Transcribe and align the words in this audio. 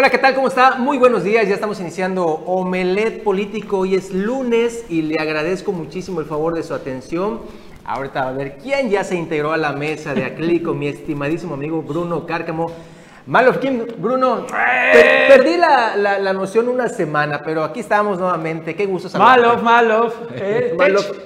Hola, 0.00 0.10
¿qué 0.10 0.18
tal? 0.18 0.32
¿Cómo 0.36 0.46
está? 0.46 0.76
Muy 0.76 0.96
buenos 0.96 1.24
días. 1.24 1.48
Ya 1.48 1.54
estamos 1.54 1.80
iniciando 1.80 2.24
Omelet 2.24 3.24
Político. 3.24 3.78
Hoy 3.78 3.96
es 3.96 4.14
lunes 4.14 4.84
y 4.88 5.02
le 5.02 5.16
agradezco 5.18 5.72
muchísimo 5.72 6.20
el 6.20 6.26
favor 6.26 6.54
de 6.54 6.62
su 6.62 6.72
atención. 6.72 7.40
Ahorita 7.84 8.28
a 8.28 8.30
ver 8.30 8.58
quién 8.58 8.90
ya 8.90 9.02
se 9.02 9.16
integró 9.16 9.52
a 9.52 9.56
la 9.56 9.72
mesa 9.72 10.14
de 10.14 10.24
acrílico, 10.24 10.72
mi 10.72 10.86
estimadísimo 10.86 11.54
amigo 11.54 11.82
Bruno 11.82 12.26
Cárcamo. 12.26 12.70
Malo, 13.28 13.52
¿quién? 13.60 13.86
Bruno, 13.98 14.46
per- 14.46 15.28
perdí 15.28 15.58
la, 15.58 15.96
la- 15.96 16.18
la 16.18 16.32
noción 16.32 16.66
una 16.66 16.88
semana, 16.88 17.42
pero 17.44 17.62
aquí 17.62 17.80
estamos 17.80 18.18
nuevamente. 18.18 18.74
Qué 18.74 18.86
gusto 18.86 19.10
saludarte. 19.10 19.42
Malov, 19.42 19.62
Malov. 19.62 20.12
eh, 20.34 20.74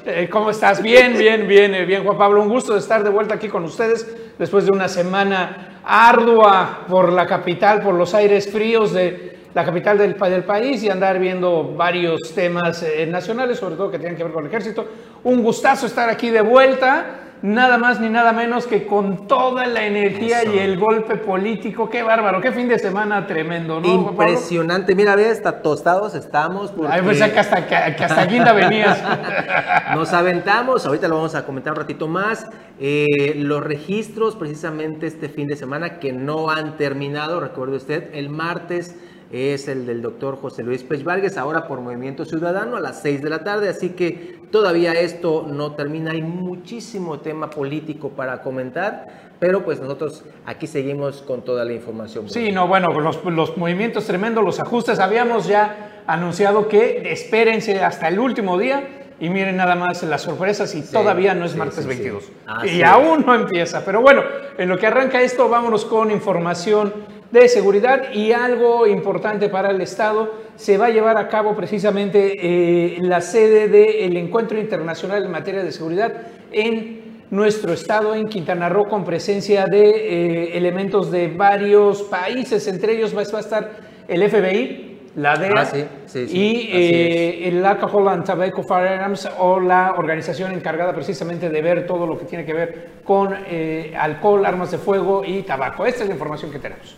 eh, 0.06 0.28
¿Cómo 0.28 0.50
estás? 0.50 0.82
Bien, 0.82 1.16
bien, 1.16 1.46
bien, 1.46 1.72
eh, 1.76 1.84
bien, 1.84 2.02
Juan 2.02 2.18
Pablo. 2.18 2.42
Un 2.42 2.48
gusto 2.48 2.72
de 2.72 2.80
estar 2.80 3.04
de 3.04 3.10
vuelta 3.10 3.34
aquí 3.36 3.48
con 3.48 3.62
ustedes 3.62 4.04
después 4.36 4.64
de 4.66 4.72
una 4.74 4.88
semana 4.88 5.78
ardua 5.84 6.80
por 6.88 7.12
la 7.12 7.24
capital, 7.24 7.80
por 7.82 7.94
los 7.94 8.14
aires 8.14 8.50
fríos 8.50 8.92
de 8.92 9.38
la 9.54 9.64
capital 9.64 9.96
del, 9.96 10.14
del 10.18 10.42
país 10.42 10.82
y 10.82 10.90
andar 10.90 11.20
viendo 11.20 11.72
varios 11.76 12.18
temas 12.34 12.82
eh, 12.82 13.06
nacionales, 13.06 13.58
sobre 13.60 13.76
todo 13.76 13.92
que 13.92 14.00
tienen 14.00 14.16
que 14.16 14.24
ver 14.24 14.32
con 14.32 14.42
el 14.44 14.48
ejército. 14.50 14.88
Un 15.22 15.40
gustazo 15.40 15.86
estar 15.86 16.10
aquí 16.10 16.30
de 16.30 16.40
vuelta. 16.40 17.18
Nada 17.42 17.76
más 17.76 17.98
ni 17.98 18.08
nada 18.08 18.32
menos 18.32 18.68
que 18.68 18.86
con 18.86 19.26
toda 19.26 19.66
la 19.66 19.84
energía 19.84 20.42
Eso. 20.42 20.54
y 20.54 20.58
el 20.60 20.78
golpe 20.78 21.16
político. 21.16 21.90
Qué 21.90 22.04
bárbaro, 22.04 22.40
qué 22.40 22.52
fin 22.52 22.68
de 22.68 22.78
semana 22.78 23.26
tremendo, 23.26 23.80
¿no? 23.80 23.88
Impresionante. 23.88 24.94
Mira, 24.94 25.16
ve, 25.16 25.28
hasta 25.28 25.60
tostados 25.60 26.14
estamos. 26.14 26.70
Porque... 26.70 26.92
Ay, 26.92 27.02
pensé 27.02 27.32
que 27.32 27.40
hasta, 27.40 27.66
que, 27.66 27.96
que 27.96 28.04
hasta 28.04 28.24
Guinda 28.26 28.52
venías. 28.52 29.02
Nos 29.94 30.12
aventamos, 30.12 30.86
ahorita 30.86 31.08
lo 31.08 31.16
vamos 31.16 31.34
a 31.34 31.44
comentar 31.44 31.72
un 31.72 31.80
ratito 31.80 32.06
más. 32.06 32.46
eh, 32.78 33.34
los 33.36 33.62
registros, 33.62 34.36
precisamente 34.36 35.06
este 35.06 35.28
fin 35.28 35.48
de 35.48 35.56
semana, 35.56 35.98
que 35.98 36.12
no 36.12 36.48
han 36.50 36.76
terminado, 36.76 37.40
recuerde 37.40 37.76
usted, 37.76 38.10
el 38.14 38.28
martes 38.28 38.96
es 39.32 39.66
el 39.66 39.86
del 39.86 40.02
doctor 40.02 40.36
José 40.36 40.62
Luis 40.62 40.82
Pech 40.82 41.02
Vargas, 41.02 41.38
ahora 41.38 41.66
por 41.66 41.80
Movimiento 41.80 42.24
Ciudadano 42.26 42.76
a 42.76 42.80
las 42.80 43.00
6 43.00 43.22
de 43.22 43.30
la 43.30 43.42
tarde, 43.42 43.70
así 43.70 43.90
que 43.90 44.40
todavía 44.50 44.92
esto 44.92 45.46
no 45.48 45.72
termina, 45.72 46.12
hay 46.12 46.20
muchísimo 46.20 47.20
tema 47.20 47.48
político 47.48 48.10
para 48.10 48.42
comentar, 48.42 49.32
pero 49.40 49.64
pues 49.64 49.80
nosotros 49.80 50.24
aquí 50.44 50.66
seguimos 50.66 51.22
con 51.22 51.42
toda 51.42 51.64
la 51.64 51.72
información. 51.72 52.28
Sí, 52.28 52.52
no, 52.52 52.68
bueno, 52.68 53.00
los, 53.00 53.24
los 53.24 53.56
movimientos 53.56 54.04
tremendos, 54.04 54.44
los 54.44 54.60
ajustes, 54.60 54.98
habíamos 54.98 55.46
ya 55.46 56.02
anunciado 56.06 56.68
que 56.68 57.10
espérense 57.10 57.82
hasta 57.82 58.08
el 58.08 58.18
último 58.18 58.58
día 58.58 58.98
y 59.18 59.30
miren 59.30 59.56
nada 59.56 59.76
más 59.76 60.02
las 60.02 60.22
sorpresas 60.22 60.74
y 60.74 60.82
todavía 60.82 61.32
no 61.34 61.46
es 61.46 61.52
sí, 61.52 61.58
martes 61.58 61.76
sí, 61.76 61.82
sí. 61.82 61.88
22. 61.88 62.24
Así 62.46 62.68
y 62.70 62.82
aún 62.82 63.24
no 63.24 63.34
empieza, 63.34 63.82
pero 63.84 64.02
bueno, 64.02 64.22
en 64.58 64.68
lo 64.68 64.76
que 64.78 64.86
arranca 64.86 65.22
esto, 65.22 65.48
vámonos 65.48 65.86
con 65.86 66.10
información 66.10 66.92
de 67.32 67.48
seguridad 67.48 68.12
y 68.12 68.32
algo 68.32 68.86
importante 68.86 69.48
para 69.48 69.70
el 69.70 69.80
Estado. 69.80 70.32
Se 70.56 70.78
va 70.78 70.86
a 70.86 70.90
llevar 70.90 71.16
a 71.16 71.28
cabo 71.28 71.56
precisamente 71.56 72.36
eh, 72.38 72.98
la 73.00 73.20
sede 73.20 73.68
del 73.68 74.16
Encuentro 74.16 74.60
Internacional 74.60 75.24
en 75.24 75.30
materia 75.30 75.64
de 75.64 75.72
seguridad 75.72 76.12
en 76.52 77.02
nuestro 77.30 77.72
estado, 77.72 78.14
en 78.14 78.28
Quintana 78.28 78.68
Roo, 78.68 78.84
con 78.84 79.04
presencia 79.04 79.64
de 79.64 79.88
eh, 79.88 80.56
elementos 80.58 81.10
de 81.10 81.28
varios 81.28 82.02
países, 82.02 82.68
entre 82.68 82.92
ellos 82.92 83.16
va 83.16 83.20
a 83.20 83.40
estar 83.40 83.70
el 84.06 84.28
FBI, 84.28 84.92
la 85.16 85.36
DEA 85.36 85.52
Ah, 85.56 85.64
sí, 85.64 85.84
sí, 86.04 86.28
sí, 86.28 86.36
y 86.36 86.70
eh, 86.72 87.48
el 87.48 87.64
Alcohol 87.64 88.08
and 88.08 88.24
Tobacco 88.24 88.62
Firearms 88.62 89.28
o 89.38 89.60
la 89.60 89.94
organización 89.96 90.52
encargada 90.52 90.94
precisamente 90.94 91.48
de 91.48 91.62
ver 91.62 91.86
todo 91.86 92.06
lo 92.06 92.18
que 92.18 92.26
tiene 92.26 92.44
que 92.44 92.52
ver 92.52 92.88
con 93.02 93.34
eh, 93.48 93.94
alcohol, 93.98 94.44
armas 94.44 94.70
de 94.70 94.76
fuego 94.76 95.22
y 95.24 95.42
tabaco. 95.42 95.86
Esta 95.86 96.02
es 96.02 96.08
la 96.08 96.14
información 96.14 96.50
que 96.50 96.58
tenemos. 96.58 96.96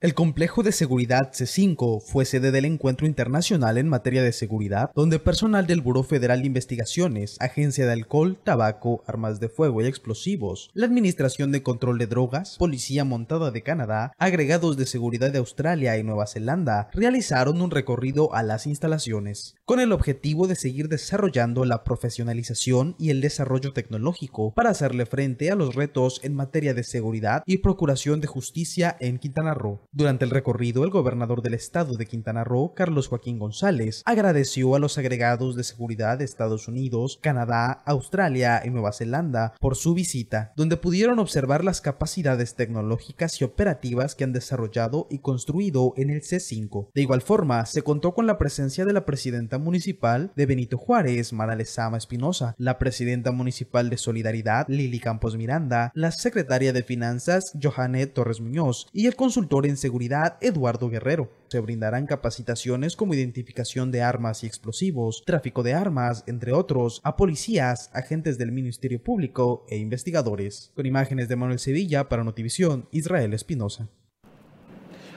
El 0.00 0.14
complejo 0.14 0.62
de 0.62 0.70
seguridad 0.70 1.32
C5 1.32 2.00
fue 2.00 2.24
sede 2.24 2.52
del 2.52 2.66
encuentro 2.66 3.04
internacional 3.04 3.78
en 3.78 3.88
materia 3.88 4.22
de 4.22 4.32
seguridad, 4.32 4.92
donde 4.94 5.18
personal 5.18 5.66
del 5.66 5.80
Buró 5.80 6.04
Federal 6.04 6.42
de 6.42 6.46
Investigaciones, 6.46 7.36
Agencia 7.40 7.84
de 7.84 7.94
Alcohol, 7.94 8.38
Tabaco, 8.44 9.02
Armas 9.08 9.40
de 9.40 9.48
Fuego 9.48 9.82
y 9.82 9.86
Explosivos, 9.86 10.70
la 10.72 10.86
Administración 10.86 11.50
de 11.50 11.64
Control 11.64 11.98
de 11.98 12.06
Drogas, 12.06 12.58
Policía 12.58 13.04
Montada 13.04 13.50
de 13.50 13.64
Canadá, 13.64 14.12
agregados 14.18 14.76
de 14.76 14.86
seguridad 14.86 15.32
de 15.32 15.38
Australia 15.38 15.98
y 15.98 16.04
Nueva 16.04 16.28
Zelanda, 16.28 16.90
realizaron 16.92 17.60
un 17.60 17.72
recorrido 17.72 18.32
a 18.36 18.44
las 18.44 18.68
instalaciones, 18.68 19.56
con 19.64 19.80
el 19.80 19.90
objetivo 19.90 20.46
de 20.46 20.54
seguir 20.54 20.88
desarrollando 20.88 21.64
la 21.64 21.82
profesionalización 21.82 22.94
y 23.00 23.10
el 23.10 23.20
desarrollo 23.20 23.72
tecnológico 23.72 24.54
para 24.54 24.70
hacerle 24.70 25.06
frente 25.06 25.50
a 25.50 25.56
los 25.56 25.74
retos 25.74 26.20
en 26.22 26.36
materia 26.36 26.72
de 26.72 26.84
seguridad 26.84 27.42
y 27.46 27.58
procuración 27.58 28.20
de 28.20 28.28
justicia 28.28 28.96
en 29.00 29.18
Quintana 29.18 29.54
Roo. 29.54 29.87
Durante 29.90 30.26
el 30.26 30.30
recorrido, 30.30 30.84
el 30.84 30.90
gobernador 30.90 31.40
del 31.40 31.54
estado 31.54 31.96
de 31.96 32.04
Quintana 32.04 32.44
Roo, 32.44 32.74
Carlos 32.74 33.08
Joaquín 33.08 33.38
González, 33.38 34.02
agradeció 34.04 34.74
a 34.74 34.78
los 34.78 34.98
agregados 34.98 35.56
de 35.56 35.64
seguridad 35.64 36.18
de 36.18 36.26
Estados 36.26 36.68
Unidos, 36.68 37.18
Canadá, 37.22 37.82
Australia 37.86 38.60
y 38.62 38.68
Nueva 38.68 38.92
Zelanda 38.92 39.54
por 39.58 39.76
su 39.76 39.94
visita, 39.94 40.52
donde 40.56 40.76
pudieron 40.76 41.18
observar 41.18 41.64
las 41.64 41.80
capacidades 41.80 42.54
tecnológicas 42.54 43.40
y 43.40 43.44
operativas 43.44 44.14
que 44.14 44.24
han 44.24 44.34
desarrollado 44.34 45.06
y 45.10 45.20
construido 45.20 45.94
en 45.96 46.10
el 46.10 46.20
C5. 46.20 46.90
De 46.94 47.00
igual 47.00 47.22
forma, 47.22 47.64
se 47.64 47.80
contó 47.80 48.12
con 48.12 48.26
la 48.26 48.36
presencia 48.36 48.84
de 48.84 48.92
la 48.92 49.06
presidenta 49.06 49.56
municipal 49.56 50.32
de 50.36 50.44
Benito 50.44 50.76
Juárez, 50.76 51.32
Mara 51.32 51.56
Lezama 51.56 51.96
Espinosa, 51.96 52.54
la 52.58 52.78
presidenta 52.78 53.32
municipal 53.32 53.88
de 53.88 53.96
Solidaridad, 53.96 54.66
Lili 54.68 55.00
Campos 55.00 55.38
Miranda, 55.38 55.92
la 55.94 56.12
secretaria 56.12 56.74
de 56.74 56.82
Finanzas, 56.82 57.54
Johanet 57.60 58.12
Torres 58.12 58.42
Muñoz, 58.42 58.86
y 58.92 59.06
el 59.06 59.16
consultor 59.16 59.64
en 59.64 59.77
seguridad, 59.78 60.36
Eduardo 60.42 60.90
Guerrero. 60.90 61.30
Se 61.48 61.60
brindarán 61.60 62.04
capacitaciones 62.04 62.94
como 62.94 63.14
identificación 63.14 63.90
de 63.90 64.02
armas 64.02 64.44
y 64.44 64.46
explosivos, 64.46 65.22
tráfico 65.24 65.62
de 65.62 65.72
armas, 65.72 66.24
entre 66.26 66.52
otros, 66.52 67.00
a 67.04 67.16
policías, 67.16 67.90
agentes 67.94 68.36
del 68.36 68.52
Ministerio 68.52 69.02
Público 69.02 69.64
e 69.70 69.78
investigadores. 69.78 70.70
Con 70.76 70.84
imágenes 70.84 71.28
de 71.28 71.36
Manuel 71.36 71.58
Sevilla 71.58 72.10
para 72.10 72.24
Notivisión, 72.24 72.86
Israel 72.90 73.32
Espinosa. 73.32 73.88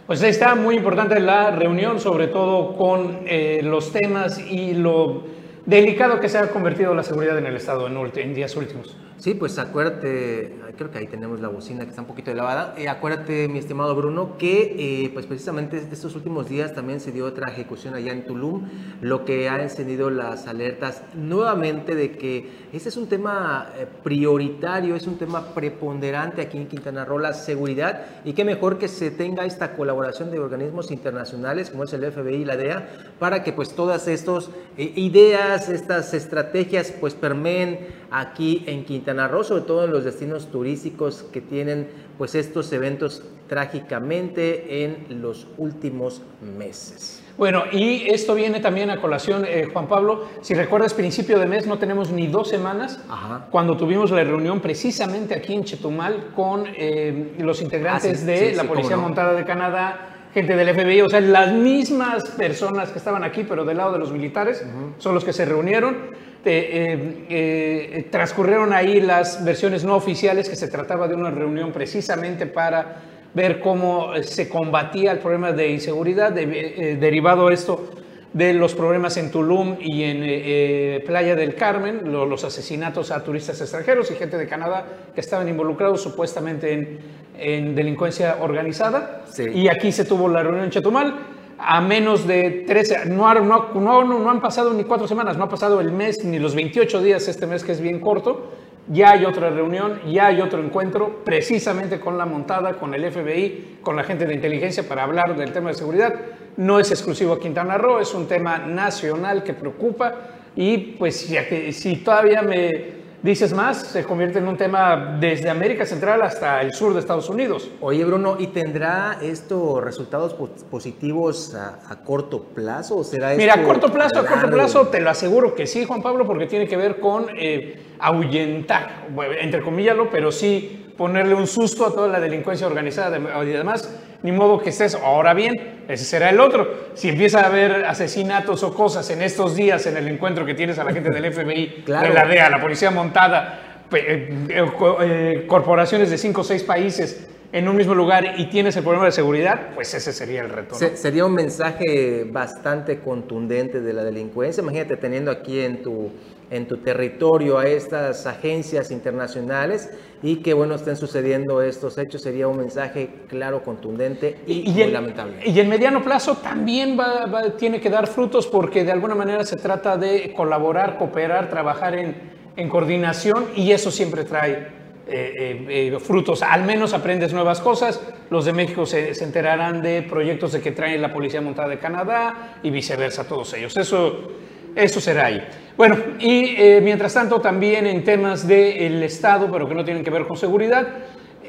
Pues 0.07 0.23
está, 0.23 0.55
muy 0.55 0.75
importante 0.75 1.19
la 1.19 1.51
reunión, 1.51 1.99
sobre 1.99 2.27
todo 2.27 2.77
con 2.77 3.23
eh, 3.25 3.61
los 3.63 3.91
temas 3.91 4.39
y 4.39 4.73
lo 4.73 5.23
delicado 5.65 6.19
que 6.19 6.29
se 6.29 6.37
ha 6.37 6.49
convertido 6.49 6.95
la 6.95 7.03
seguridad 7.03 7.37
en 7.37 7.45
el 7.45 7.55
Estado 7.55 7.87
en 7.87 8.33
días 8.33 8.55
últimos. 8.55 8.95
Sí, 9.21 9.35
pues 9.35 9.59
acuérdate, 9.59 10.55
creo 10.75 10.89
que 10.89 10.97
ahí 10.97 11.05
tenemos 11.05 11.39
la 11.41 11.47
bocina 11.47 11.83
que 11.83 11.91
está 11.91 12.01
un 12.01 12.07
poquito 12.07 12.31
elevada. 12.31 12.73
Eh, 12.75 12.89
acuérdate, 12.89 13.47
mi 13.47 13.59
estimado 13.59 13.93
Bruno, 13.93 14.35
que 14.39 15.03
eh, 15.05 15.11
pues 15.13 15.27
precisamente 15.27 15.77
estos 15.77 16.15
últimos 16.15 16.49
días 16.49 16.73
también 16.73 16.99
se 16.99 17.11
dio 17.11 17.27
otra 17.27 17.51
ejecución 17.51 17.93
allá 17.93 18.13
en 18.13 18.25
Tulum, 18.25 18.67
lo 18.99 19.23
que 19.23 19.47
ha 19.47 19.61
encendido 19.61 20.09
las 20.09 20.47
alertas 20.47 21.03
nuevamente 21.13 21.93
de 21.93 22.13
que 22.13 22.49
este 22.73 22.89
es 22.89 22.97
un 22.97 23.09
tema 23.09 23.69
eh, 23.77 23.85
prioritario, 24.03 24.95
es 24.95 25.05
un 25.05 25.19
tema 25.19 25.53
preponderante 25.53 26.41
aquí 26.41 26.57
en 26.57 26.67
Quintana 26.67 27.05
Roo, 27.05 27.19
la 27.19 27.35
seguridad, 27.35 28.05
y 28.25 28.33
qué 28.33 28.43
mejor 28.43 28.79
que 28.79 28.87
se 28.87 29.11
tenga 29.11 29.45
esta 29.45 29.75
colaboración 29.75 30.31
de 30.31 30.39
organismos 30.39 30.89
internacionales 30.89 31.69
como 31.69 31.83
es 31.83 31.93
el 31.93 32.11
FBI 32.11 32.37
y 32.37 32.45
la 32.45 32.57
DEA, 32.57 32.89
para 33.19 33.43
que 33.43 33.53
pues 33.53 33.75
todas 33.75 34.07
estas 34.07 34.49
eh, 34.79 34.93
ideas, 34.95 35.69
estas 35.69 36.15
estrategias 36.15 36.91
pues 36.99 37.13
permeen 37.13 38.00
aquí 38.11 38.63
en 38.67 38.83
Quintana 38.85 39.27
Roo, 39.27 39.43
sobre 39.43 39.63
todo 39.63 39.85
en 39.85 39.91
los 39.91 40.03
destinos 40.03 40.47
turísticos 40.51 41.23
que 41.31 41.41
tienen 41.41 41.87
pues 42.17 42.35
estos 42.35 42.71
eventos 42.73 43.23
trágicamente 43.47 44.83
en 44.83 45.21
los 45.21 45.47
últimos 45.57 46.21
meses. 46.57 47.17
Bueno, 47.37 47.63
y 47.71 48.09
esto 48.09 48.35
viene 48.35 48.59
también 48.59 48.89
a 48.91 48.99
colación, 49.01 49.45
eh, 49.47 49.67
Juan 49.71 49.87
Pablo, 49.87 50.25
si 50.41 50.53
recuerdas, 50.53 50.93
principio 50.93 51.39
de 51.39 51.45
mes, 51.47 51.65
no 51.65 51.79
tenemos 51.79 52.11
ni 52.11 52.27
dos 52.27 52.49
semanas, 52.49 52.99
Ajá. 53.09 53.47
cuando 53.49 53.77
tuvimos 53.77 54.11
la 54.11 54.23
reunión 54.23 54.59
precisamente 54.59 55.33
aquí 55.33 55.53
en 55.53 55.63
Chetumal 55.63 56.31
con 56.35 56.65
eh, 56.77 57.33
los 57.39 57.61
integrantes 57.61 58.17
Ah, 58.17 58.19
sí, 58.19 58.25
de 58.25 58.49
sí, 58.51 58.55
la 58.55 58.63
sí, 58.63 58.67
Policía 58.67 58.95
no. 58.97 59.03
Montada 59.03 59.33
de 59.33 59.45
Canadá, 59.45 60.20
gente 60.33 60.55
del 60.55 60.69
FBI, 60.73 61.01
o 61.01 61.09
sea, 61.09 61.19
las 61.21 61.51
mismas 61.53 62.23
personas 62.31 62.89
que 62.89 62.97
estaban 62.99 63.23
aquí, 63.23 63.43
pero 63.47 63.65
del 63.65 63.77
lado 63.77 63.93
de 63.93 63.99
los 63.99 64.11
militares, 64.11 64.63
son 64.97 65.13
los 65.13 65.23
que 65.25 65.33
se 65.33 65.45
reunieron. 65.45 65.95
Eh, 66.43 66.69
eh, 66.73 67.25
eh, 67.29 68.07
transcurrieron 68.09 68.73
ahí 68.73 68.99
las 68.99 69.43
versiones 69.45 69.83
no 69.83 69.95
oficiales, 69.95 70.49
que 70.49 70.55
se 70.55 70.67
trataba 70.69 71.07
de 71.07 71.13
una 71.13 71.29
reunión 71.29 71.71
precisamente 71.71 72.47
para 72.47 72.95
ver 73.35 73.59
cómo 73.59 74.15
eh, 74.15 74.23
se 74.23 74.49
combatía 74.49 75.11
el 75.11 75.19
problema 75.19 75.51
de 75.51 75.69
inseguridad, 75.69 76.31
de- 76.31 76.91
eh, 76.93 76.95
derivado 76.95 77.51
esto 77.51 77.89
de 78.33 78.53
los 78.53 78.73
problemas 78.73 79.17
en 79.17 79.29
Tulum 79.29 79.75
y 79.79 80.03
en 80.03 80.23
eh, 80.23 80.95
eh, 80.95 81.03
Playa 81.05 81.35
del 81.35 81.53
Carmen, 81.53 82.11
lo- 82.11 82.25
los 82.25 82.43
asesinatos 82.43 83.11
a 83.11 83.23
turistas 83.23 83.61
extranjeros 83.61 84.09
y 84.09 84.15
gente 84.15 84.37
de 84.37 84.47
Canadá 84.47 84.85
que 85.13 85.21
estaban 85.21 85.47
involucrados 85.47 86.01
supuestamente 86.01 86.73
en, 86.73 86.99
en 87.41 87.75
delincuencia 87.75 88.37
organizada. 88.39 89.23
Sí. 89.29 89.45
Y 89.53 89.67
aquí 89.67 89.91
se 89.91 90.05
tuvo 90.05 90.29
la 90.29 90.43
reunión 90.43 90.65
en 90.65 90.71
Chetumal. 90.71 91.15
A 91.57 91.79
menos 91.79 92.25
de 92.25 92.63
13, 92.67 93.05
no, 93.05 93.33
no, 93.35 93.69
no, 93.75 94.03
no, 94.03 94.29
han 94.31 94.41
pasado 94.41 94.73
ni 94.73 94.83
cuatro 94.83 95.07
semanas, 95.07 95.37
no 95.37 95.43
ha 95.43 95.49
pasado 95.49 95.79
el 95.79 95.91
mes 95.91 96.23
ni 96.23 96.39
los 96.39 96.55
28 96.55 97.03
días 97.03 97.27
este 97.27 97.45
mes 97.45 97.63
que 97.63 97.71
es 97.71 97.81
bien 97.81 97.99
corto, 97.99 98.49
ya 98.87 99.11
hay 99.11 99.25
otra 99.25 99.51
reunión, 99.51 100.01
ya 100.11 100.27
hay 100.27 100.41
otro 100.41 100.59
encuentro, 100.59 101.23
precisamente 101.23 101.99
con 101.99 102.17
la 102.17 102.25
montada, 102.25 102.79
con 102.79 102.95
el 102.95 103.11
FBI, 103.11 103.77
con 103.83 103.95
la 103.95 104.03
gente 104.03 104.25
de 104.25 104.33
inteligencia 104.33 104.81
para 104.87 105.03
hablar 105.03 105.37
del 105.37 105.53
tema 105.53 105.69
de 105.69 105.75
seguridad. 105.75 106.15
No 106.57 106.79
es 106.79 106.89
exclusivo 106.89 107.33
a 107.33 107.39
Quintana 107.39 107.77
Roo, 107.77 107.99
es 107.99 108.13
un 108.15 108.27
tema 108.27 108.57
nacional 108.57 109.43
que 109.43 109.53
preocupa 109.53 110.15
y 110.55 110.77
pues 110.77 111.25
que, 111.25 111.71
si 111.71 111.97
todavía 111.97 112.41
me 112.41 113.00
dices 113.23 113.53
más, 113.53 113.77
se 113.77 114.03
convierte 114.03 114.39
en 114.39 114.47
un 114.47 114.57
tema 114.57 115.17
desde 115.19 115.49
América 115.49 115.85
Central 115.85 116.21
hasta 116.21 116.61
el 116.61 116.73
sur 116.73 116.93
de 116.93 116.99
Estados 116.99 117.29
Unidos. 117.29 117.69
Oye, 117.81 118.03
Bruno, 118.03 118.37
¿y 118.39 118.47
tendrá 118.47 119.19
esto 119.21 119.79
resultados 119.81 120.35
positivos 120.69 121.55
a, 121.55 121.95
corto 122.03 122.43
plazo 122.43 122.97
o 122.97 123.03
será 123.03 123.33
Mira, 123.35 123.55
a 123.55 123.63
corto 123.63 123.91
plazo, 123.91 124.19
a 124.19 124.25
corto 124.25 124.49
plazo 124.49 124.87
te 124.87 124.99
lo 124.99 125.09
aseguro 125.09 125.53
que 125.53 125.67
sí, 125.67 125.85
Juan 125.85 126.01
Pablo, 126.01 126.25
porque 126.25 126.47
tiene 126.47 126.67
que 126.67 126.77
ver 126.77 126.99
con 126.99 127.27
eh, 127.37 127.95
ahuyentar, 127.99 129.07
entre 129.39 129.61
comillas, 129.61 129.97
pero 130.11 130.31
sí 130.31 130.93
ponerle 130.97 131.35
un 131.35 131.47
susto 131.47 131.85
a 131.85 131.93
toda 131.93 132.07
la 132.07 132.19
delincuencia 132.19 132.67
organizada 132.67 133.17
y 133.17 133.47
demás, 133.47 133.89
ni 134.23 134.31
modo 134.31 134.59
que 134.59 134.69
estés. 134.69 134.95
Ahora 134.95 135.33
bien, 135.33 135.83
ese 135.87 136.05
será 136.05 136.29
el 136.29 136.39
otro. 136.39 136.91
Si 136.93 137.09
empieza 137.09 137.41
a 137.41 137.47
haber 137.47 137.85
asesinatos 137.85 138.63
o 138.63 138.73
cosas 138.73 139.09
en 139.09 139.21
estos 139.21 139.55
días 139.55 139.85
en 139.87 139.97
el 139.97 140.07
encuentro 140.07 140.45
que 140.45 140.53
tienes 140.53 140.79
a 140.79 140.83
la 140.83 140.93
gente 140.93 141.09
del 141.09 141.33
FBI, 141.33 141.83
de 141.87 142.09
la 142.09 142.25
DEA, 142.25 142.49
la 142.49 142.61
policía 142.61 142.91
montada, 142.91 143.87
eh, 143.91 144.47
eh, 144.49 144.71
eh, 145.01 145.45
corporaciones 145.47 146.09
de 146.09 146.17
cinco 146.17 146.41
o 146.41 146.43
seis 146.43 146.63
países 146.63 147.27
en 147.51 147.67
un 147.67 147.75
mismo 147.75 147.93
lugar 147.93 148.39
y 148.39 148.45
tienes 148.45 148.75
el 148.77 148.83
problema 148.83 149.05
de 149.05 149.11
seguridad, 149.11 149.69
pues 149.75 149.93
ese 149.93 150.13
sería 150.13 150.41
el 150.41 150.49
reto. 150.49 150.75
sería 150.75 151.25
un 151.25 151.33
mensaje 151.33 152.23
bastante 152.23 152.99
contundente 152.99 153.81
de 153.81 153.93
la 153.93 154.03
delincuencia. 154.03 154.61
Imagínate 154.61 154.97
teniendo 154.97 155.31
aquí 155.31 155.59
en 155.59 155.81
tu 155.81 156.11
en 156.51 156.67
tu 156.67 156.77
territorio 156.77 157.57
a 157.57 157.65
estas 157.65 158.27
agencias 158.27 158.91
internacionales 158.91 159.89
y 160.21 160.37
que 160.37 160.53
bueno 160.53 160.75
estén 160.75 160.97
sucediendo 160.97 161.61
estos 161.61 161.97
hechos 161.97 162.21
sería 162.21 162.49
un 162.49 162.57
mensaje 162.57 163.09
claro, 163.29 163.63
contundente 163.63 164.37
y, 164.45 164.69
muy 164.69 164.91
lamentable. 164.91 165.37
Y 165.45 165.57
en 165.57 165.69
mediano 165.69 166.03
plazo 166.03 166.35
también 166.35 166.99
va, 166.99 167.55
tiene 167.57 167.79
que 167.79 167.89
dar 167.89 168.05
frutos 168.05 168.47
porque 168.47 168.83
de 168.83 168.91
alguna 168.91 169.15
manera 169.15 169.45
se 169.45 169.55
trata 169.55 169.95
de 169.95 170.33
colaborar, 170.35 170.97
cooperar, 170.97 171.49
trabajar 171.49 171.95
en, 171.95 172.17
en 172.57 172.67
coordinación 172.67 173.45
y 173.55 173.71
eso 173.71 173.89
siempre 173.89 174.25
trae 174.25 174.80
eh, 175.11 175.65
eh, 175.69 175.99
frutos. 175.99 176.41
Al 176.41 176.63
menos 176.63 176.93
aprendes 176.93 177.33
nuevas 177.33 177.59
cosas. 177.59 178.01
Los 178.29 178.45
de 178.45 178.53
México 178.53 178.85
se, 178.85 179.13
se, 179.13 179.23
enterarán 179.23 179.81
de 179.81 180.01
proyectos 180.03 180.53
de 180.53 180.61
que 180.61 180.71
trae 180.71 180.97
la 180.97 181.11
Policía 181.11 181.41
Montada 181.41 181.67
de 181.67 181.79
Canadá 181.79 182.59
y 182.63 182.69
viceversa, 182.69 183.27
todos 183.27 183.53
ellos. 183.53 183.75
Eso, 183.77 184.31
eso 184.75 185.01
será 185.01 185.25
ahí. 185.25 185.45
Bueno, 185.75 185.97
y 186.19 186.55
eh, 186.57 186.79
mientras 186.81 187.13
tanto 187.13 187.41
también 187.41 187.85
en 187.85 188.03
temas 188.03 188.47
del 188.47 189.03
Estado, 189.03 189.49
pero 189.51 189.67
que 189.67 189.75
no 189.75 189.83
tienen 189.83 190.03
que 190.03 190.11
ver 190.11 190.25
con 190.27 190.37
seguridad, 190.37 190.87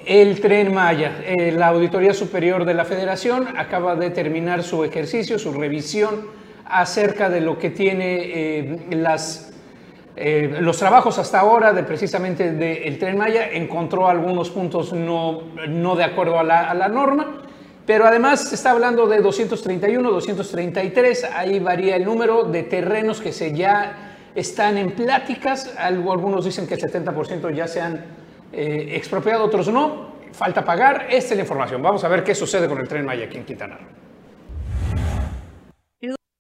el 0.05 0.41
tren 0.41 0.75
Maya, 0.75 1.23
eh, 1.25 1.53
la 1.53 1.69
Auditoría 1.69 2.13
Superior 2.15 2.65
de 2.65 2.75
la 2.75 2.85
Federación 2.85 3.47
acaba 3.57 3.95
de 3.95 4.11
terminar 4.11 4.65
su 4.65 4.83
ejercicio, 4.83 5.39
su 5.39 5.53
revisión 5.53 6.27
acerca 6.65 7.29
de 7.29 7.41
lo 7.41 7.59
que 7.59 7.71
tiene 7.71 8.81
eh, 10.15 10.59
los 10.61 10.77
trabajos 10.77 11.19
hasta 11.19 11.41
ahora 11.41 11.73
de 11.73 11.83
precisamente 11.85 12.53
del 12.53 12.99
tren 12.99 13.17
Maya, 13.17 13.49
encontró 13.51 14.09
algunos 14.09 14.51
puntos 14.51 14.93
no, 14.93 15.43
no 15.69 15.97
de 15.97 16.05
acuerdo 16.05 16.39
a 16.39 16.43
la, 16.43 16.71
a 16.71 16.75
la 16.75 16.89
norma. 16.89 17.43
Pero 17.87 18.07
además 18.07 18.49
se 18.49 18.55
está 18.55 18.71
hablando 18.71 19.09
de 19.09 19.21
231, 19.21 20.11
233, 20.11 21.25
ahí 21.35 21.59
varía 21.59 21.97
el 21.97 22.05
número 22.05 22.45
de 22.45 22.63
terrenos 22.63 23.21
que 23.21 23.33
se 23.33 23.53
ya 23.53 24.13
están 24.35 24.79
en 24.79 24.93
pláticas, 24.93 25.75
algunos 25.77 26.45
dicen 26.45 26.67
que 26.67 26.75
el 26.75 26.81
70% 26.81 27.53
ya 27.55 27.67
se 27.67 27.81
han 27.81 28.05
eh, 28.53 28.93
expropiado, 28.95 29.45
otros 29.45 29.69
no, 29.69 30.13
falta 30.33 30.65
pagar, 30.65 31.07
esta 31.11 31.35
es 31.35 31.37
la 31.37 31.43
información. 31.43 31.83
Vamos 31.83 32.05
a 32.05 32.09
ver 32.09 32.23
qué 32.23 32.35
sucede 32.35 32.69
con 32.69 32.79
el 32.79 32.87
tren 32.87 33.05
Maya 33.05 33.25
aquí 33.25 33.39
en 33.39 33.45
Quintana 33.45 33.77
Roo. 33.77 34.12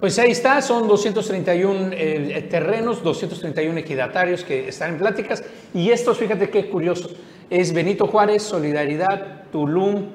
Pues 0.02 0.18
ahí 0.18 0.32
está, 0.32 0.60
son 0.60 0.88
231 0.88 1.90
eh, 1.92 2.48
terrenos, 2.50 3.04
231 3.04 3.78
equidatarios 3.78 4.42
que 4.42 4.68
están 4.68 4.94
en 4.94 4.98
pláticas. 4.98 5.44
Y 5.72 5.90
estos, 5.90 6.18
fíjate 6.18 6.50
qué 6.50 6.68
curioso, 6.68 7.08
es 7.48 7.72
Benito 7.72 8.08
Juárez, 8.08 8.42
Solidaridad, 8.42 9.44
Tulum, 9.52 10.06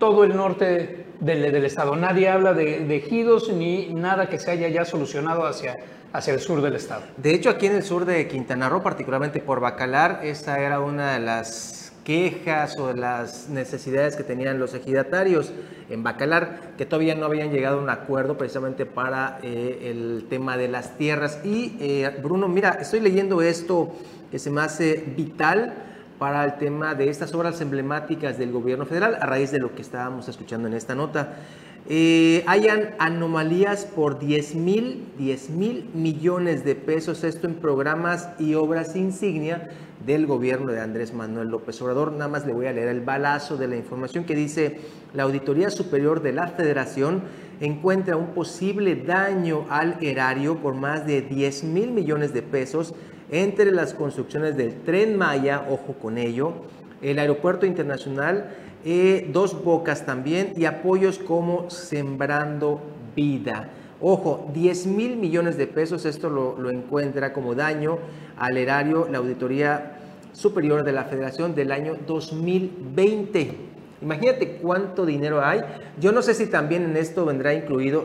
todo 0.00 0.24
el 0.24 0.34
norte 0.34 1.06
del, 1.20 1.64
estado. 1.64 1.94
Nadie 1.94 2.28
habla 2.28 2.54
de, 2.54 2.80
de, 2.80 2.96
ejidos 2.96 3.48
ni 3.52 3.86
nada 3.94 4.28
que 4.28 4.40
se 4.40 4.50
haya 4.50 4.68
ya 4.68 4.84
solucionado 4.84 5.46
hacia, 5.46 5.76
hacia 6.12 6.34
el 6.34 6.40
sur 6.40 6.60
del 6.60 6.74
estado. 6.74 7.02
De 7.16 7.32
hecho, 7.32 7.50
aquí 7.50 7.66
en 7.66 7.76
el 7.76 7.82
sur 7.84 8.04
de 8.04 8.26
Quintana 8.26 8.68
Roo, 8.68 8.82
particularmente 8.82 9.38
por 9.40 9.60
Bacalar, 9.60 10.22
esta 10.24 10.58
era 10.58 10.80
una 10.80 11.14
de 11.14 11.20
las 11.20 11.85
quejas 12.06 12.78
o 12.78 12.92
las 12.92 13.48
necesidades 13.48 14.14
que 14.14 14.22
tenían 14.22 14.60
los 14.60 14.74
ejidatarios 14.74 15.52
en 15.90 16.04
Bacalar, 16.04 16.74
que 16.78 16.86
todavía 16.86 17.16
no 17.16 17.26
habían 17.26 17.50
llegado 17.50 17.80
a 17.80 17.82
un 17.82 17.90
acuerdo 17.90 18.38
precisamente 18.38 18.86
para 18.86 19.40
eh, 19.42 19.90
el 19.90 20.26
tema 20.30 20.56
de 20.56 20.68
las 20.68 20.96
tierras. 20.96 21.40
Y 21.44 21.76
eh, 21.80 22.16
Bruno, 22.22 22.46
mira, 22.46 22.78
estoy 22.80 23.00
leyendo 23.00 23.42
esto 23.42 23.92
que 24.30 24.38
se 24.38 24.50
me 24.50 24.60
hace 24.60 25.02
vital 25.16 25.74
para 26.16 26.44
el 26.44 26.58
tema 26.58 26.94
de 26.94 27.10
estas 27.10 27.34
obras 27.34 27.60
emblemáticas 27.60 28.38
del 28.38 28.52
gobierno 28.52 28.86
federal 28.86 29.18
a 29.20 29.26
raíz 29.26 29.50
de 29.50 29.58
lo 29.58 29.74
que 29.74 29.82
estábamos 29.82 30.28
escuchando 30.28 30.68
en 30.68 30.74
esta 30.74 30.94
nota. 30.94 31.34
Eh, 31.88 32.42
hayan 32.48 32.96
anomalías 32.98 33.84
por 33.84 34.18
10 34.18 34.56
mil, 34.56 35.06
10 35.18 35.50
mil 35.50 35.88
millones 35.94 36.64
de 36.64 36.74
pesos, 36.74 37.22
esto 37.22 37.46
en 37.46 37.54
programas 37.54 38.28
y 38.40 38.54
obras 38.54 38.96
insignia 38.96 39.68
del 40.04 40.26
gobierno 40.26 40.72
de 40.72 40.80
Andrés 40.80 41.14
Manuel 41.14 41.48
López 41.48 41.80
Obrador. 41.80 42.10
Nada 42.10 42.26
más 42.26 42.44
le 42.44 42.52
voy 42.52 42.66
a 42.66 42.72
leer 42.72 42.88
el 42.88 43.02
balazo 43.02 43.56
de 43.56 43.68
la 43.68 43.76
información 43.76 44.24
que 44.24 44.34
dice, 44.34 44.80
la 45.14 45.22
Auditoría 45.22 45.70
Superior 45.70 46.22
de 46.22 46.32
la 46.32 46.48
Federación 46.48 47.22
encuentra 47.60 48.16
un 48.16 48.34
posible 48.34 48.96
daño 48.96 49.64
al 49.70 49.96
erario 50.02 50.56
por 50.56 50.74
más 50.74 51.06
de 51.06 51.22
10 51.22 51.64
mil 51.64 51.92
millones 51.92 52.34
de 52.34 52.42
pesos 52.42 52.94
entre 53.30 53.70
las 53.70 53.94
construcciones 53.94 54.56
del 54.56 54.74
tren 54.82 55.16
Maya, 55.16 55.64
ojo 55.70 55.94
con 55.94 56.18
ello, 56.18 56.52
el 57.00 57.20
aeropuerto 57.20 57.64
internacional, 57.64 58.50
eh, 58.88 59.28
dos 59.32 59.64
bocas 59.64 60.06
también 60.06 60.52
y 60.56 60.64
apoyos 60.64 61.18
como 61.18 61.68
Sembrando 61.70 62.80
Vida. 63.16 63.68
Ojo, 64.00 64.48
10 64.54 64.86
mil 64.86 65.16
millones 65.16 65.56
de 65.56 65.66
pesos, 65.66 66.04
esto 66.04 66.30
lo, 66.30 66.56
lo, 66.56 66.70
encuentra 66.70 67.32
como 67.32 67.56
daño 67.56 67.98
al 68.36 68.56
erario 68.56 69.08
la 69.10 69.18
Auditoría 69.18 69.98
Superior 70.32 70.84
de 70.84 70.92
la 70.92 71.02
Federación 71.02 71.56
del 71.56 71.72
año 71.72 71.96
2020. 72.06 73.56
Imagínate 74.02 74.58
cuánto 74.58 75.04
dinero 75.04 75.44
hay. 75.44 75.62
Yo 75.98 76.12
no 76.12 76.22
sé 76.22 76.34
si 76.34 76.46
también 76.46 76.84
en 76.84 76.96
esto 76.96 77.24
vendrá 77.24 77.54
incluido 77.54 78.04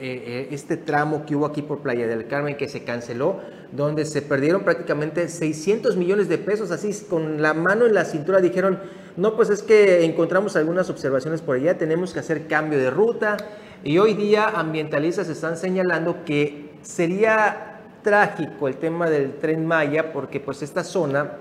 eh, 0.00 0.22
eh, 0.26 0.48
este 0.50 0.76
tramo 0.76 1.26
que 1.26 1.36
hubo 1.36 1.46
aquí 1.46 1.62
por 1.62 1.80
Playa 1.80 2.06
del 2.06 2.26
Carmen 2.26 2.56
que 2.56 2.68
se 2.68 2.84
canceló, 2.84 3.40
donde 3.72 4.04
se 4.04 4.22
perdieron 4.22 4.64
prácticamente 4.64 5.28
600 5.28 5.96
millones 5.96 6.28
de 6.28 6.38
pesos, 6.38 6.70
así 6.70 6.90
con 7.08 7.42
la 7.42 7.54
mano 7.54 7.86
en 7.86 7.94
la 7.94 8.04
cintura 8.04 8.40
dijeron, 8.40 8.80
no, 9.16 9.36
pues 9.36 9.50
es 9.50 9.62
que 9.62 10.04
encontramos 10.04 10.56
algunas 10.56 10.88
observaciones 10.88 11.42
por 11.42 11.56
allá, 11.56 11.76
tenemos 11.76 12.12
que 12.12 12.20
hacer 12.20 12.46
cambio 12.46 12.78
de 12.78 12.90
ruta 12.90 13.36
y 13.84 13.98
hoy 13.98 14.14
día 14.14 14.48
ambientalistas 14.48 15.28
están 15.28 15.56
señalando 15.56 16.24
que 16.24 16.70
sería 16.82 17.80
trágico 18.02 18.68
el 18.68 18.76
tema 18.76 19.10
del 19.10 19.34
tren 19.34 19.66
Maya 19.66 20.12
porque 20.12 20.40
pues 20.40 20.62
esta 20.62 20.82
zona 20.82 21.32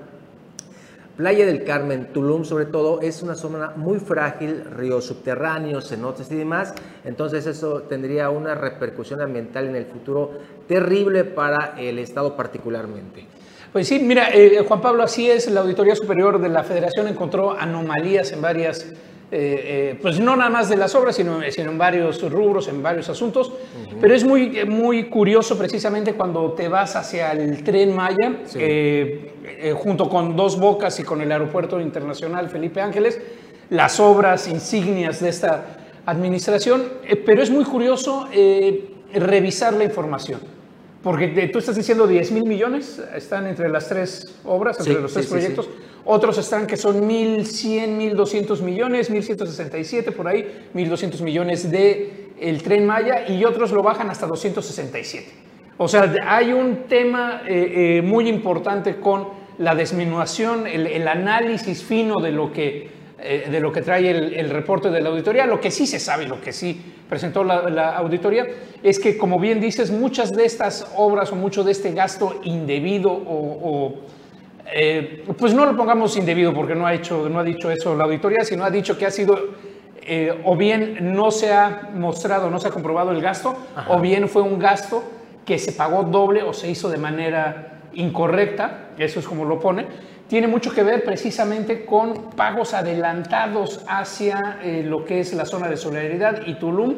Playa 1.20 1.46
del 1.46 1.66
Carmen, 1.66 2.14
Tulum 2.14 2.46
sobre 2.46 2.64
todo, 2.64 3.02
es 3.02 3.22
una 3.22 3.36
zona 3.36 3.74
muy 3.76 4.00
frágil, 4.00 4.64
ríos 4.74 5.04
subterráneos, 5.04 5.90
cenotes 5.90 6.32
y 6.32 6.36
demás, 6.36 6.74
entonces 7.04 7.46
eso 7.46 7.82
tendría 7.82 8.30
una 8.30 8.56
repercusión 8.56 9.20
ambiental 9.22 9.68
en 9.68 9.76
el 9.76 9.84
futuro 9.84 10.32
terrible 10.66 11.26
para 11.26 11.76
el 11.78 12.00
Estado 12.00 12.38
particularmente. 12.38 13.26
Pues 13.74 13.90
sí, 13.90 14.00
mira, 14.00 14.30
eh, 14.34 14.64
Juan 14.66 14.80
Pablo, 14.80 15.04
así 15.04 15.30
es, 15.30 15.52
la 15.52 15.60
Auditoría 15.60 15.94
Superior 15.94 16.40
de 16.40 16.48
la 16.48 16.64
Federación 16.64 17.10
encontró 17.10 17.52
anomalías 17.52 18.32
en 18.32 18.42
varias 18.42 18.86
eh, 19.32 19.92
eh, 19.92 20.00
pues 20.02 20.20
no 20.20 20.36
nada 20.36 20.50
más 20.50 20.70
de 20.70 20.78
las 20.78 20.96
obras, 20.96 21.16
sino, 21.16 21.40
sino 21.52 21.70
en 21.70 21.78
varios 21.78 22.20
rubros, 22.32 22.68
en 22.68 22.82
varios 22.82 23.10
asuntos. 23.10 23.52
Pero 24.02 24.16
es 24.16 24.24
muy, 24.24 24.66
muy 24.66 25.04
curioso 25.08 25.56
precisamente 25.56 26.14
cuando 26.14 26.54
te 26.54 26.68
vas 26.68 26.96
hacia 26.96 27.34
el 27.34 27.64
tren 27.64 27.96
Maya, 27.96 28.38
eh, 28.56 29.34
junto 29.76 30.10
con 30.10 30.36
Dos 30.36 30.60
Bocas 30.60 31.00
y 31.00 31.04
con 31.04 31.22
el 31.22 31.32
Aeropuerto 31.32 31.80
Internacional 31.80 32.50
Felipe 32.50 32.82
Ángeles, 32.82 33.20
las 33.70 34.00
obras 34.00 34.48
insignias 34.48 35.20
de 35.20 35.30
esta 35.30 35.78
administración. 36.06 36.84
pero 37.26 37.42
es 37.42 37.50
muy 37.50 37.66
curioso 37.66 38.28
revisar 39.14 39.74
la 39.74 39.84
información. 39.84 40.40
Porque 41.04 41.50
tú 41.52 41.60
estás 41.60 41.76
diciendo 41.76 42.08
10 42.08 42.32
mil 42.32 42.44
millones, 42.44 43.02
están 43.16 43.48
entre 43.48 43.70
las 43.70 43.88
tres 43.88 44.36
obras, 44.44 44.80
entre 44.80 45.02
los 45.02 45.14
tres 45.14 45.28
proyectos. 45.28 45.70
Otros 46.04 46.38
están 46.38 46.68
que 46.68 46.76
son 46.76 47.08
1.100, 47.08 48.16
1.200 48.16 48.62
millones, 48.62 49.12
1.167 49.12 50.12
por 50.12 50.28
ahí, 50.28 50.70
1.200 50.74 51.22
millones 51.22 51.70
de 51.72 52.32
el 52.40 52.64
tren 52.64 52.86
Maya 52.86 53.30
y 53.30 53.46
otros 53.46 53.72
lo 53.72 53.82
bajan 53.82 54.10
hasta 54.10 54.26
267. 54.26 55.28
O 55.78 55.88
sea, 55.88 56.14
hay 56.26 56.52
un 56.52 56.88
tema 56.90 57.44
eh, 57.48 57.98
eh, 57.98 58.02
muy 58.02 58.28
importante 58.28 59.00
con 59.00 59.39
la 59.60 59.76
disminución, 59.76 60.66
el, 60.68 61.08
análisis 61.08 61.84
fino 61.84 62.20
de 62.20 62.32
lo 62.32 62.52
que, 62.52 62.90
eh, 63.20 63.48
de 63.52 63.60
lo 63.60 63.72
que 63.72 63.82
trae 63.82 64.10
el, 64.10 64.50
reporte 64.50 64.90
de 64.90 65.02
la 65.02 65.10
auditoría. 65.10 65.46
Lo 65.46 65.60
que 65.60 65.70
sí 65.70 65.86
se 65.86 66.00
sabe, 66.00 66.26
lo 66.26 66.42
que 66.42 66.52
sí 66.52 66.82
presentó 67.08 67.44
la, 67.44 67.96
auditoría, 67.96 68.48
es 68.82 69.00
que, 69.00 69.18
como 69.18 69.40
bien 69.40 69.60
dices, 69.60 69.92
muchas 69.92 70.32
de 70.32 70.46
estas 70.46 70.92
obras 70.96 71.32
o 71.32 71.36
mucho 71.36 71.64
de 71.64 71.74
este 71.74 71.94
gasto 71.94 72.40
indebido 72.44 73.12
o 73.12 73.96
eh, 74.72 75.26
pues 75.38 75.54
no 75.54 75.66
lo 75.66 75.76
pongamos 75.76 76.16
indebido 76.18 76.54
porque 76.54 76.76
no 76.76 76.86
ha, 76.86 76.94
hecho, 76.94 77.28
no 77.28 77.40
ha 77.40 77.44
dicho 77.44 77.72
eso 77.72 77.96
la 77.96 78.04
auditoría, 78.04 78.44
sino 78.44 78.64
ha 78.64 78.70
dicho 78.70 78.98
que 78.98 79.06
ha 79.06 79.12
sido 79.12 79.56
eh, 80.02 80.42
o 80.46 80.56
bien 80.56 81.14
no 81.14 81.32
se 81.32 81.52
ha 81.52 81.90
mostrado, 81.96 82.50
no 82.50 82.60
se 82.60 82.68
ha 82.68 82.72
comprobado 82.72 83.12
el 83.12 83.22
gasto, 83.22 83.56
o 83.88 84.00
bien 84.00 84.30
fue 84.30 84.42
un 84.42 84.60
gasto 84.60 85.04
que 85.46 85.58
se 85.58 85.72
pagó 85.72 86.04
doble 86.04 86.44
o 86.44 86.54
se 86.54 86.70
hizo 86.70 86.90
de 86.90 86.98
manera 86.98 87.79
incorrecta, 87.94 88.90
eso 88.98 89.20
es 89.20 89.28
como 89.28 89.46
lo 89.46 89.60
pone, 89.60 89.86
tiene 90.28 90.48
mucho 90.48 90.72
que 90.74 90.84
ver 90.84 91.04
precisamente 91.04 91.86
con 91.86 92.32
pagos 92.36 92.74
adelantados 92.74 93.84
hacia 93.88 94.60
eh, 94.64 94.84
lo 94.86 95.04
que 95.04 95.22
es 95.22 95.34
la 95.34 95.46
zona 95.46 95.68
de 95.68 95.78
solidaridad 95.78 96.46
y 96.46 96.54
Tulum 96.56 96.96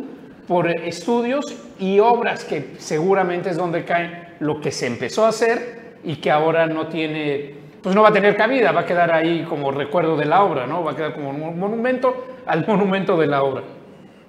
por 0.47 0.69
estudios 0.69 1.45
y 1.79 1.99
obras 1.99 2.43
que 2.43 2.75
seguramente 2.77 3.51
es 3.51 3.57
donde 3.57 3.85
cae 3.85 4.33
lo 4.39 4.59
que 4.59 4.71
se 4.71 4.87
empezó 4.87 5.25
a 5.25 5.29
hacer 5.29 5.99
y 6.03 6.17
que 6.17 6.29
ahora 6.29 6.67
no 6.67 6.87
tiene 6.87 7.61
pues 7.81 7.95
no 7.95 8.03
va 8.03 8.09
a 8.09 8.13
tener 8.13 8.35
cabida, 8.35 8.71
va 8.71 8.81
a 8.81 8.85
quedar 8.85 9.11
ahí 9.11 9.43
como 9.47 9.71
recuerdo 9.71 10.15
de 10.15 10.25
la 10.25 10.43
obra, 10.43 10.67
¿no? 10.67 10.83
Va 10.83 10.91
a 10.91 10.95
quedar 10.95 11.13
como 11.13 11.29
un 11.29 11.57
monumento 11.57 12.27
al 12.45 12.65
monumento 12.67 13.17
de 13.17 13.27
la 13.27 13.43
obra. 13.43 13.63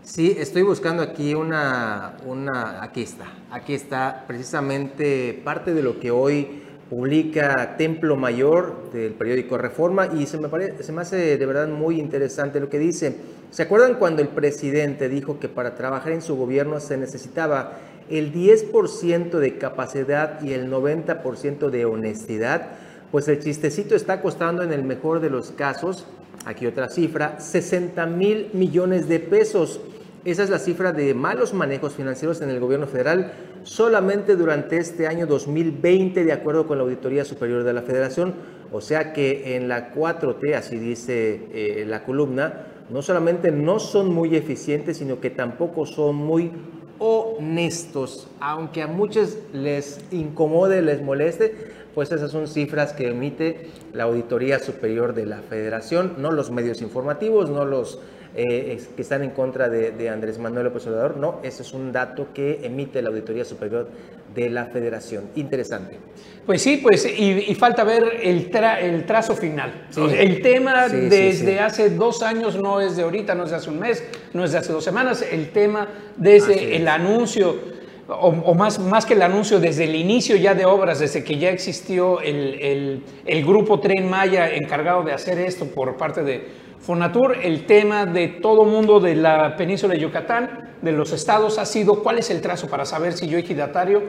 Sí, 0.04 0.34
estoy 0.36 0.62
buscando 0.62 1.00
aquí 1.00 1.32
una, 1.34 2.16
una, 2.26 2.82
aquí 2.82 3.02
está, 3.02 3.26
aquí 3.52 3.72
está 3.72 4.24
precisamente 4.26 5.40
parte 5.44 5.72
de 5.72 5.82
lo 5.82 6.00
que 6.00 6.10
hoy 6.10 6.62
publica 6.90 7.76
Templo 7.76 8.16
Mayor 8.16 8.90
del 8.92 9.12
periódico 9.14 9.58
Reforma 9.58 10.08
y 10.12 10.26
se 10.26 10.38
me, 10.38 10.48
parece, 10.48 10.82
se 10.82 10.92
me 10.92 11.02
hace 11.02 11.38
de 11.38 11.46
verdad 11.46 11.68
muy 11.68 12.00
interesante 12.00 12.58
lo 12.58 12.68
que 12.68 12.80
dice. 12.80 13.16
¿Se 13.52 13.62
acuerdan 13.62 13.94
cuando 13.94 14.22
el 14.22 14.28
presidente 14.28 15.08
dijo 15.08 15.38
que 15.38 15.48
para 15.48 15.76
trabajar 15.76 16.12
en 16.12 16.20
su 16.20 16.34
gobierno 16.36 16.80
se 16.80 16.96
necesitaba 16.96 17.78
el 18.10 18.34
10% 18.34 19.30
de 19.38 19.56
capacidad 19.56 20.42
y 20.42 20.52
el 20.52 20.68
90% 20.68 21.70
de 21.70 21.84
honestidad? 21.84 22.70
pues 23.12 23.28
el 23.28 23.40
chistecito 23.40 23.94
está 23.94 24.22
costando 24.22 24.62
en 24.62 24.72
el 24.72 24.82
mejor 24.82 25.20
de 25.20 25.28
los 25.28 25.52
casos, 25.52 26.06
aquí 26.46 26.66
otra 26.66 26.88
cifra, 26.88 27.38
60 27.38 28.06
mil 28.06 28.48
millones 28.54 29.06
de 29.06 29.20
pesos. 29.20 29.80
Esa 30.24 30.44
es 30.44 30.50
la 30.50 30.60
cifra 30.60 30.92
de 30.92 31.14
malos 31.14 31.52
manejos 31.52 31.94
financieros 31.94 32.40
en 32.42 32.50
el 32.50 32.60
gobierno 32.60 32.86
federal 32.86 33.32
solamente 33.64 34.36
durante 34.36 34.76
este 34.78 35.08
año 35.08 35.26
2020, 35.26 36.24
de 36.24 36.32
acuerdo 36.32 36.68
con 36.68 36.78
la 36.78 36.84
Auditoría 36.84 37.24
Superior 37.24 37.64
de 37.64 37.72
la 37.72 37.82
Federación. 37.82 38.34
O 38.70 38.80
sea 38.80 39.12
que 39.12 39.56
en 39.56 39.66
la 39.66 39.92
4T, 39.92 40.54
así 40.54 40.76
dice 40.78 41.48
eh, 41.52 41.84
la 41.88 42.04
columna, 42.04 42.66
no 42.88 43.02
solamente 43.02 43.50
no 43.50 43.80
son 43.80 44.14
muy 44.14 44.36
eficientes, 44.36 44.98
sino 44.98 45.20
que 45.20 45.30
tampoco 45.30 45.86
son 45.86 46.14
muy 46.14 46.52
honestos. 47.00 48.28
Aunque 48.38 48.82
a 48.82 48.86
muchos 48.86 49.38
les 49.52 50.04
incomode, 50.12 50.82
les 50.82 51.02
moleste, 51.02 51.56
pues 51.96 52.12
esas 52.12 52.30
son 52.30 52.46
cifras 52.46 52.92
que 52.92 53.08
emite 53.08 53.70
la 53.92 54.04
Auditoría 54.04 54.60
Superior 54.60 55.14
de 55.14 55.26
la 55.26 55.38
Federación, 55.38 56.14
no 56.18 56.30
los 56.30 56.52
medios 56.52 56.80
informativos, 56.80 57.50
no 57.50 57.64
los 57.64 57.98
eh, 58.34 58.80
que 58.96 59.02
están 59.02 59.22
en 59.22 59.30
contra 59.30 59.68
de, 59.68 60.08
Andrés 60.08 60.38
Manuel 60.38 60.64
López 60.64 60.86
Obrador, 60.86 61.16
no, 61.16 61.40
ese 61.42 61.62
es 61.62 61.72
un 61.72 61.92
dato 61.92 62.28
que 62.32 62.60
emite 62.64 63.02
la 63.02 63.10
Auditoría 63.10 63.44
Superior 63.44 63.88
de 64.34 64.48
la 64.48 64.66
Federación. 64.66 65.24
Interesante. 65.36 65.98
Pues 66.46 66.62
sí, 66.62 66.78
pues 66.78 67.06
y, 67.06 67.54
falta 67.54 67.84
ver 67.84 68.20
el, 68.22 68.50
el 68.80 69.06
trazo 69.06 69.36
final. 69.36 69.86
el 69.96 70.42
tema 70.42 70.88
desde 70.88 71.60
hace 71.60 71.90
dos 71.90 72.22
años 72.22 72.56
no 72.60 72.80
es 72.80 72.96
de 72.96 73.02
ahorita, 73.02 73.34
no 73.34 73.44
es 73.44 73.50
de 73.50 73.56
hace 73.56 73.70
un 73.70 73.78
mes, 73.78 74.02
no 74.32 74.44
es 74.44 74.52
de 74.52 74.58
hace 74.58 74.72
dos 74.72 74.82
semanas, 74.82 75.24
el 75.30 75.50
tema 75.50 75.88
desde 76.16 76.76
el 76.76 76.88
anuncio 76.88 77.82
o, 78.08 78.54
más, 78.54 78.78
más 78.78 79.06
que 79.06 79.14
el 79.14 79.22
anuncio, 79.22 79.60
desde 79.60 79.84
el 79.84 79.94
inicio 79.94 80.36
ya 80.36 80.54
de 80.54 80.64
obras, 80.64 80.98
desde 80.98 81.22
que 81.22 81.38
ya 81.38 81.50
existió 81.50 82.20
el, 82.20 83.02
el, 83.24 83.44
grupo 83.44 83.80
Tren 83.80 84.08
Maya 84.08 84.50
encargado 84.50 85.02
de 85.02 85.12
hacer 85.12 85.38
esto 85.38 85.66
por 85.66 85.96
parte 85.96 86.22
de 86.22 86.61
Fonatur, 86.82 87.36
el 87.40 87.64
tema 87.64 88.06
de 88.06 88.26
todo 88.26 88.64
mundo 88.64 88.98
de 88.98 89.14
la 89.14 89.56
península 89.56 89.94
de 89.94 90.00
Yucatán, 90.00 90.70
de 90.82 90.90
los 90.90 91.12
estados, 91.12 91.58
ha 91.58 91.64
sido 91.64 92.02
cuál 92.02 92.18
es 92.18 92.28
el 92.30 92.40
trazo 92.40 92.66
para 92.66 92.84
saber 92.84 93.12
si 93.12 93.28
yo 93.28 93.38
ejidatario 93.38 94.02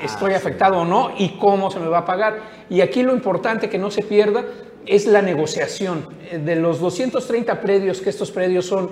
estoy 0.00 0.32
ah, 0.32 0.36
afectado 0.36 0.78
o 0.78 0.84
no 0.84 1.10
y 1.18 1.30
cómo 1.30 1.72
se 1.72 1.80
me 1.80 1.88
va 1.88 1.98
a 1.98 2.04
pagar. 2.04 2.38
Y 2.70 2.80
aquí 2.80 3.02
lo 3.02 3.12
importante 3.12 3.68
que 3.68 3.76
no 3.76 3.90
se 3.90 4.02
pierda 4.02 4.44
es 4.86 5.06
la 5.06 5.20
negociación. 5.20 6.06
De 6.44 6.54
los 6.54 6.78
230 6.78 7.60
predios, 7.60 8.00
que 8.00 8.10
estos 8.10 8.30
predios 8.30 8.66
son 8.66 8.90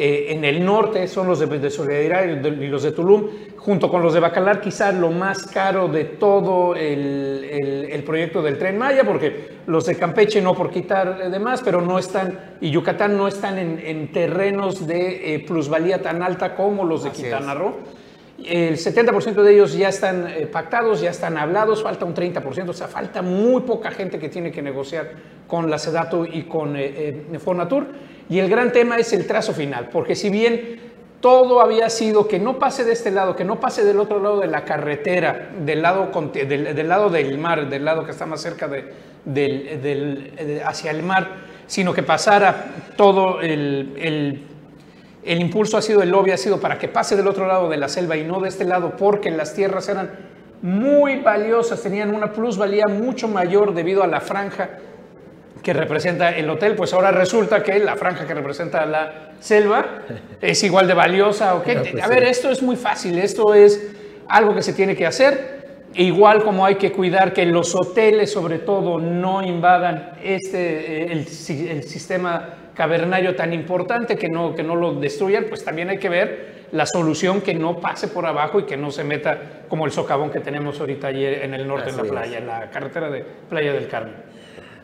eh, 0.00 0.32
en 0.32 0.44
el 0.44 0.64
norte 0.64 1.08
son 1.08 1.26
los 1.26 1.40
de, 1.40 1.70
Solidaridad 1.70 2.24
y 2.24 2.68
los 2.68 2.84
de 2.84 2.92
Tulum, 2.92 3.30
junto 3.56 3.90
con 3.90 4.00
los 4.00 4.14
de 4.14 4.20
Bacalar, 4.20 4.60
quizás 4.60 4.94
lo 4.94 5.10
más 5.10 5.44
caro 5.48 5.88
de 5.88 6.04
todo 6.04 6.76
el, 6.76 8.04
proyecto 8.06 8.40
del 8.40 8.58
Tren 8.58 8.78
Maya, 8.78 9.02
porque 9.02 9.58
los 9.66 9.86
de 9.86 9.96
Campeche 9.96 10.40
no 10.40 10.54
por 10.54 10.70
quitar 10.70 11.28
de 11.28 11.38
más, 11.40 11.62
pero 11.62 11.80
no 11.80 11.98
están, 11.98 12.38
y 12.60 12.70
Yucatán 12.70 13.16
no 13.16 13.26
están 13.26 13.58
en, 13.58 14.12
terrenos 14.12 14.86
de 14.86 15.34
eh, 15.34 15.40
plusvalía 15.40 16.00
tan 16.00 16.22
alta 16.22 16.54
como 16.54 16.84
los 16.84 17.02
de 17.02 17.10
Quintana 17.10 17.54
Roo. 17.54 17.74
El 18.44 18.76
70% 18.76 19.42
de 19.42 19.52
ellos 19.52 19.76
ya 19.76 19.88
están 19.88 20.28
eh, 20.28 20.46
pactados, 20.46 21.00
ya 21.00 21.10
están 21.10 21.36
hablados, 21.36 21.82
falta 21.82 22.04
un 22.04 22.14
30%, 22.14 22.68
o 22.68 22.72
sea, 22.72 22.86
falta 22.86 23.20
muy 23.20 23.62
poca 23.62 23.90
gente 23.90 24.20
que 24.20 24.28
tiene 24.28 24.52
que 24.52 24.62
negociar 24.62 25.10
con 25.48 25.68
la 25.68 25.76
SEDATU 25.76 26.24
y 26.24 26.44
con 26.44 26.76
Fonatur. 27.40 27.88
Y 28.28 28.38
el 28.38 28.50
gran 28.50 28.72
tema 28.72 28.96
es 28.96 29.12
el 29.12 29.26
trazo 29.26 29.52
final, 29.52 29.88
porque 29.90 30.14
si 30.14 30.28
bien 30.28 30.88
todo 31.20 31.60
había 31.60 31.90
sido 31.90 32.28
que 32.28 32.38
no 32.38 32.58
pase 32.58 32.84
de 32.84 32.92
este 32.92 33.10
lado, 33.10 33.34
que 33.34 33.44
no 33.44 33.58
pase 33.58 33.84
del 33.84 33.98
otro 33.98 34.20
lado 34.20 34.40
de 34.40 34.46
la 34.46 34.64
carretera, 34.64 35.50
del 35.64 35.82
lado, 35.82 36.10
del, 37.10 37.38
mar, 37.38 37.68
del 37.68 37.84
lado 37.84 38.04
que 38.04 38.12
está 38.12 38.26
más 38.26 38.40
cerca 38.40 38.68
de, 38.68 40.62
hacia 40.64 40.90
el 40.90 41.02
mar, 41.02 41.28
sino 41.66 41.92
que 41.92 42.02
pasara 42.02 42.66
todo 42.96 43.40
el, 43.40 44.44
el, 45.24 45.40
impulso 45.40 45.76
ha 45.76 45.82
sido, 45.82 46.02
el 46.02 46.10
lobby 46.10 46.30
ha 46.30 46.36
sido 46.36 46.60
para 46.60 46.78
que 46.78 46.88
pase 46.88 47.16
del 47.16 47.26
otro 47.26 47.46
lado 47.46 47.68
de 47.68 47.76
la 47.76 47.88
selva 47.88 48.16
y 48.16 48.24
no 48.24 48.40
de 48.40 48.48
este 48.48 48.64
lado, 48.64 48.96
porque 48.96 49.30
las 49.30 49.54
tierras 49.54 49.88
eran 49.88 50.10
muy 50.62 51.16
valiosas, 51.16 51.82
tenían 51.82 52.14
una 52.14 52.32
plusvalía 52.32 52.86
mucho 52.86 53.28
mayor 53.28 53.74
debido 53.74 54.02
a 54.02 54.06
la 54.06 54.20
franja 54.20 54.70
que 55.68 55.74
representa 55.74 56.30
el 56.30 56.48
hotel, 56.48 56.74
pues 56.74 56.94
ahora 56.94 57.10
resulta 57.10 57.62
que 57.62 57.78
la 57.78 57.94
franja 57.94 58.26
que 58.26 58.32
representa 58.32 58.86
la 58.86 59.32
selva 59.38 59.98
es 60.40 60.64
igual 60.64 60.88
de 60.88 60.94
valiosa. 60.94 61.56
¿o 61.56 61.62
pues 61.62 62.02
a 62.02 62.08
ver, 62.08 62.22
esto 62.22 62.50
es 62.50 62.62
muy 62.62 62.74
fácil, 62.74 63.18
esto 63.18 63.52
es 63.52 63.86
algo 64.30 64.54
que 64.54 64.62
se 64.62 64.72
tiene 64.72 64.96
que 64.96 65.04
hacer. 65.04 65.58
Igual 65.92 66.42
como 66.42 66.64
hay 66.64 66.76
que 66.76 66.90
cuidar 66.90 67.34
que 67.34 67.44
los 67.44 67.74
hoteles, 67.74 68.32
sobre 68.32 68.60
todo, 68.60 68.98
no 68.98 69.42
invadan 69.42 70.12
este, 70.24 71.02
eh, 71.02 71.12
el, 71.12 71.18
el 71.18 71.82
sistema 71.82 72.48
cavernario 72.72 73.36
tan 73.36 73.52
importante, 73.52 74.16
que 74.16 74.30
no, 74.30 74.54
que 74.54 74.62
no 74.62 74.74
lo 74.74 74.94
destruyan, 74.94 75.44
pues 75.50 75.66
también 75.66 75.90
hay 75.90 75.98
que 75.98 76.08
ver 76.08 76.68
la 76.72 76.86
solución 76.86 77.42
que 77.42 77.52
no 77.52 77.78
pase 77.78 78.08
por 78.08 78.24
abajo 78.24 78.60
y 78.60 78.62
que 78.62 78.78
no 78.78 78.90
se 78.90 79.04
meta 79.04 79.38
como 79.68 79.84
el 79.84 79.92
socavón 79.92 80.30
que 80.30 80.40
tenemos 80.40 80.80
ahorita 80.80 81.08
allí 81.08 81.26
en 81.26 81.52
el 81.52 81.68
norte, 81.68 81.90
en 81.90 81.96
la 81.98 82.04
playa, 82.04 82.38
en 82.38 82.46
la 82.46 82.70
carretera 82.70 83.10
de 83.10 83.22
Playa 83.50 83.74
del 83.74 83.86
Carmen. 83.86 84.37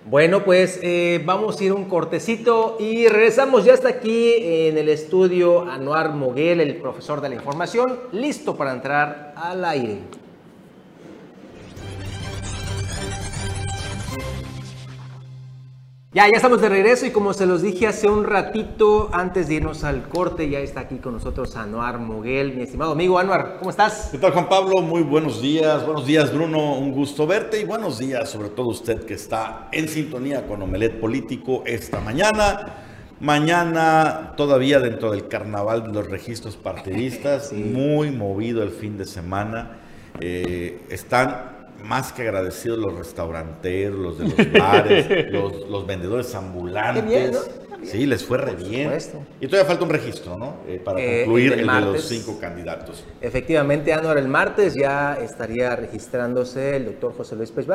Bueno, 0.07 0.45
pues 0.45 0.81
eh, 0.83 1.23
vamos 1.25 1.59
a 1.59 1.65
ir 1.65 1.73
un 1.73 1.87
cortecito 1.87 2.77
y 2.79 3.09
regresamos. 3.09 3.65
Ya 3.65 3.73
está 3.73 3.89
aquí 3.89 4.35
en 4.39 4.77
el 4.77 4.91
estudio 4.91 5.63
Anuar 5.63 6.13
Moguel, 6.13 6.61
el 6.61 6.77
profesor 6.77 7.23
de 7.23 7.31
la 7.31 7.37
información, 7.37 8.01
listo 8.13 8.55
para 8.55 8.73
entrar 8.73 9.33
al 9.35 9.65
aire. 9.65 10.01
Ya, 16.15 16.27
ya 16.27 16.37
estamos 16.37 16.61
de 16.61 16.69
regreso 16.69 17.07
y 17.07 17.11
como 17.11 17.33
se 17.33 17.45
los 17.45 17.61
dije 17.61 17.89
hace 17.89 18.09
un 18.09 18.23
ratito, 18.23 19.11
antes 19.13 19.49
de 19.49 19.55
irnos 19.55 19.83
al 19.83 20.09
corte, 20.09 20.49
ya 20.49 20.61
está 20.61 20.79
aquí 20.83 20.99
con 20.99 21.15
nosotros 21.15 21.57
Anuar 21.57 21.99
Moguel, 21.99 22.55
mi 22.55 22.63
estimado 22.63 22.93
amigo 22.93 23.19
Anuar, 23.19 23.57
¿cómo 23.59 23.71
estás? 23.71 24.11
¿Qué 24.13 24.19
tal 24.19 24.31
Juan 24.31 24.49
Pablo? 24.49 24.81
Muy 24.81 25.03
buenos 25.03 25.43
días, 25.43 25.85
buenos 25.85 26.07
días 26.07 26.33
Bruno, 26.33 26.75
un 26.79 26.93
gusto 26.93 27.27
verte 27.27 27.61
y 27.61 27.65
buenos 27.65 27.99
días 27.99 28.31
sobre 28.31 28.49
todo 28.51 28.69
usted 28.69 29.05
que 29.05 29.15
está 29.15 29.69
en 29.73 29.89
sintonía 29.89 30.47
con 30.47 30.63
Omelet 30.63 31.01
Político 31.01 31.65
esta 31.67 31.99
mañana. 31.99 32.85
Mañana 33.19 34.35
todavía 34.37 34.79
dentro 34.79 35.11
del 35.11 35.27
carnaval 35.27 35.83
de 35.83 35.95
los 35.95 36.09
registros 36.09 36.57
partidistas, 36.57 37.53
muy 37.53 38.13
movido 38.13 38.63
el 38.63 38.71
fin 38.71 38.97
de 38.97 39.05
semana. 39.05 39.79
Eh, 40.21 40.81
están 40.91 41.54
más 41.85 42.13
que 42.13 42.23
agradecidos 42.23 42.79
los 42.79 42.95
restauranteros, 42.95 43.99
los 43.99 44.19
de 44.19 44.25
los 44.25 44.53
bares, 44.59 45.33
los, 45.69 45.87
vendedores 45.87 46.35
ambulantes. 46.35 47.51
Sí, 47.85 48.07
les 48.07 48.25
fue 48.25 48.39
re 48.39 48.55
bien. 48.55 48.91
Y 49.41 49.47
todavía 49.47 49.69
falta 49.69 49.85
un 49.85 49.91
registro, 49.91 50.39
¿no? 50.39 50.55
Eh, 50.67 50.81
para 50.83 50.99
eh, 51.01 51.25
concluir 51.25 51.53
el, 51.53 51.67
de 51.67 51.81
los 51.83 52.03
cinco 52.03 52.39
candidatos. 52.41 53.05
Efectivamente, 53.21 53.93
Anuar, 53.93 54.17
el 54.17 54.29
martes 54.29 54.75
ya 54.75 55.19
estaría 55.21 55.77
registrándose 55.77 56.77
el 56.77 56.87
doctor 56.87 57.15
José 57.15 57.37
Luis 57.37 57.51
Pérez 57.51 57.69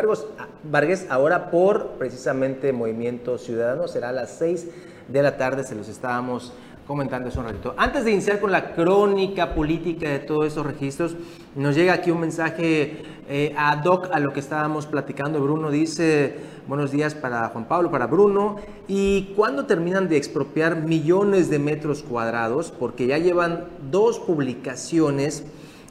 Vargas, 0.64 1.06
ahora 1.10 1.52
por 1.52 1.92
precisamente 2.00 2.74
Movimiento 2.74 3.38
Ciudadano, 3.38 3.88
será 3.88 4.10
a 4.10 4.14
las 4.14 4.32
seis 4.32 4.68
de 5.08 5.22
la 5.22 5.38
tarde, 5.38 5.64
se 5.64 5.76
los 5.76 5.88
estábamos 5.88 6.54
comentando 6.90 7.30
eso 7.30 7.42
un 7.42 7.46
ratito. 7.46 7.76
Antes 7.78 8.04
de 8.04 8.10
iniciar 8.10 8.40
con 8.40 8.52
la 8.52 8.74
crónica 8.74 9.54
política 9.54 10.10
de 10.10 10.18
todos 10.18 10.48
esos 10.48 10.66
registros, 10.66 11.16
nos 11.56 11.76
llega 11.76 11.94
aquí 11.94 12.10
un 12.10 12.20
mensaje 12.20 13.04
eh, 13.30 13.54
ad 13.56 13.86
hoc 13.86 14.10
a 14.12 14.20
lo 14.20 14.34
que 14.34 14.40
estábamos 14.40 14.88
platicando. 14.88 15.40
Bruno 15.40 15.70
dice, 15.70 16.38
buenos 16.68 16.90
días 16.90 17.14
para 17.14 17.48
Juan 17.50 17.66
Pablo, 17.66 17.92
para 17.92 18.08
Bruno. 18.08 18.56
¿Y 18.88 19.36
cuándo 19.36 19.68
terminan 19.68 20.10
de 20.10 20.18
expropiar 20.18 20.78
millones 20.78 21.52
de 21.52 21.60
metros 21.60 22.02
cuadrados? 22.02 22.72
Porque 22.72 23.06
ya 23.06 23.20
llevan 23.20 23.66
dos 23.92 24.18
publicaciones 24.18 25.46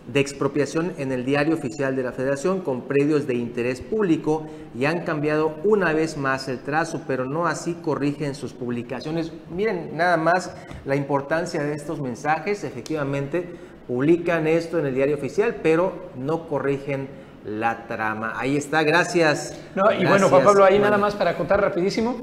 de 0.09 0.21
expropiación 0.21 0.93
en 0.99 1.13
el 1.13 1.25
diario 1.25 1.55
oficial 1.55 1.95
de 1.95 2.03
la 2.03 2.13
Federación 2.13 2.63
con 2.63 2.83
predios 2.83 3.27
de 3.27 3.35
interés 3.35 3.81
público 3.81 4.47
y 4.77 4.87
han 4.87 5.05
cambiado 5.05 5.57
una 5.65 5.93
vez 5.93 6.17
más 6.17 6.49
el 6.49 6.61
trazo, 6.61 7.03
pero 7.07 7.27
no 7.27 7.47
así 7.47 7.75
corrigen 7.75 8.35
sus 8.35 8.55
publicaciones. 8.55 9.33
Miren 9.55 9.97
nada 9.97 10.17
más 10.17 10.55
la 10.87 10.97
importancia 10.97 11.63
de 11.63 11.75
estos 11.75 12.01
mensajes, 12.01 12.65
efectivamente 12.65 13.47
publican 13.87 14.47
esto 14.47 14.79
en 14.79 14.87
el 14.87 14.95
diario 14.95 15.17
oficial, 15.17 15.57
pero 15.63 16.11
no 16.17 16.49
corrigen 16.49 17.09
la 17.45 17.87
trama. 17.87 18.33
Ahí 18.37 18.57
está, 18.57 18.83
gracias. 18.83 19.59
No, 19.75 19.93
y 19.93 20.05
bueno, 20.05 20.29
Juan 20.29 20.45
Pablo, 20.45 20.65
ahí 20.65 20.79
nada 20.79 20.99
más 20.99 21.15
para 21.15 21.37
contar 21.37 21.61
rapidísimo. 21.61 22.17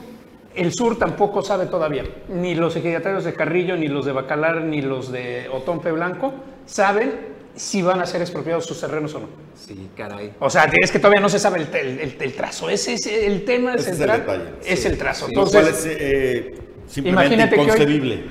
El 0.56 0.72
sur 0.74 0.98
tampoco 0.98 1.42
sabe 1.42 1.66
todavía, 1.66 2.04
ni 2.30 2.56
los 2.56 2.76
ejidatarios 2.76 3.26
de 3.26 3.34
Carrillo, 3.34 3.76
ni 3.76 3.90
los 3.90 4.06
de 4.06 4.14
Bacalar, 4.14 4.62
ni 4.62 4.82
los 4.82 5.12
de 5.12 5.50
Otompe 5.52 5.92
Blanco 5.92 6.34
saben 6.66 7.35
si 7.56 7.82
van 7.82 8.02
a 8.02 8.06
ser 8.06 8.22
expropiados 8.22 8.66
sus 8.66 8.80
terrenos 8.80 9.14
o 9.16 9.20
no. 9.20 9.28
Sí, 9.56 9.90
caray. 9.96 10.34
O 10.40 10.50
sea, 10.50 10.70
es 10.82 10.92
que 10.92 11.00
todavía 11.00 11.22
no 11.22 11.30
se 11.30 11.40
sabe 11.40 11.60
el, 11.62 12.34
trazo. 12.36 12.70
Ese 12.70 12.94
es 12.94 13.08
el 13.08 13.46
tema 13.46 13.78
central. 13.78 14.58
Es 14.64 14.86
el, 14.86 14.98
trazo. 14.98 15.28
Entonces, 15.28 15.86
es 15.86 15.98
eh, 16.00 16.56
simplemente 16.88 17.56
inconcebible. 17.56 18.24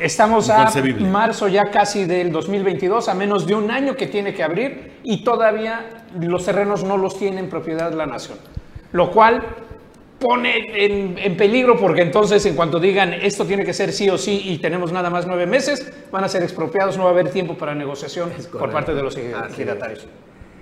estamos 0.00 0.50
a 0.50 0.72
marzo 1.00 1.48
ya 1.48 1.70
casi 1.70 2.04
del 2.04 2.32
2022, 2.32 3.08
a 3.08 3.14
menos 3.14 3.46
de 3.46 3.54
un 3.54 3.70
año 3.70 3.96
que 3.96 4.08
tiene 4.08 4.34
que 4.34 4.42
abrir 4.42 4.94
y 5.04 5.22
todavía 5.22 6.04
los 6.20 6.44
terrenos 6.44 6.84
no 6.84 6.96
los 6.96 7.18
tiene 7.18 7.40
en 7.40 7.48
propiedad 7.48 7.92
la 7.92 8.06
nación. 8.06 8.38
Lo 8.92 9.10
cual 9.10 9.42
pone 10.24 10.64
en, 10.86 11.36
peligro 11.36 11.76
porque 11.76 12.00
entonces 12.00 12.46
en 12.46 12.54
cuanto 12.54 12.80
digan 12.80 13.12
esto 13.12 13.44
tiene 13.44 13.62
que 13.62 13.74
ser 13.74 13.92
sí 13.92 14.08
o 14.08 14.16
sí 14.16 14.40
y 14.46 14.56
tenemos 14.56 14.90
nada 14.90 15.10
más 15.10 15.26
nueve 15.26 15.44
meses, 15.44 15.92
van 16.10 16.24
a 16.24 16.28
ser 16.28 16.42
expropiados, 16.42 16.96
no 16.96 17.04
va 17.04 17.10
a 17.10 17.12
haber 17.12 17.28
tiempo 17.28 17.58
para 17.58 17.74
negociación 17.74 18.30
por 18.50 18.72
parte 18.72 18.94
de 18.94 19.02
los 19.02 19.18
ejidatarios. 19.18 20.06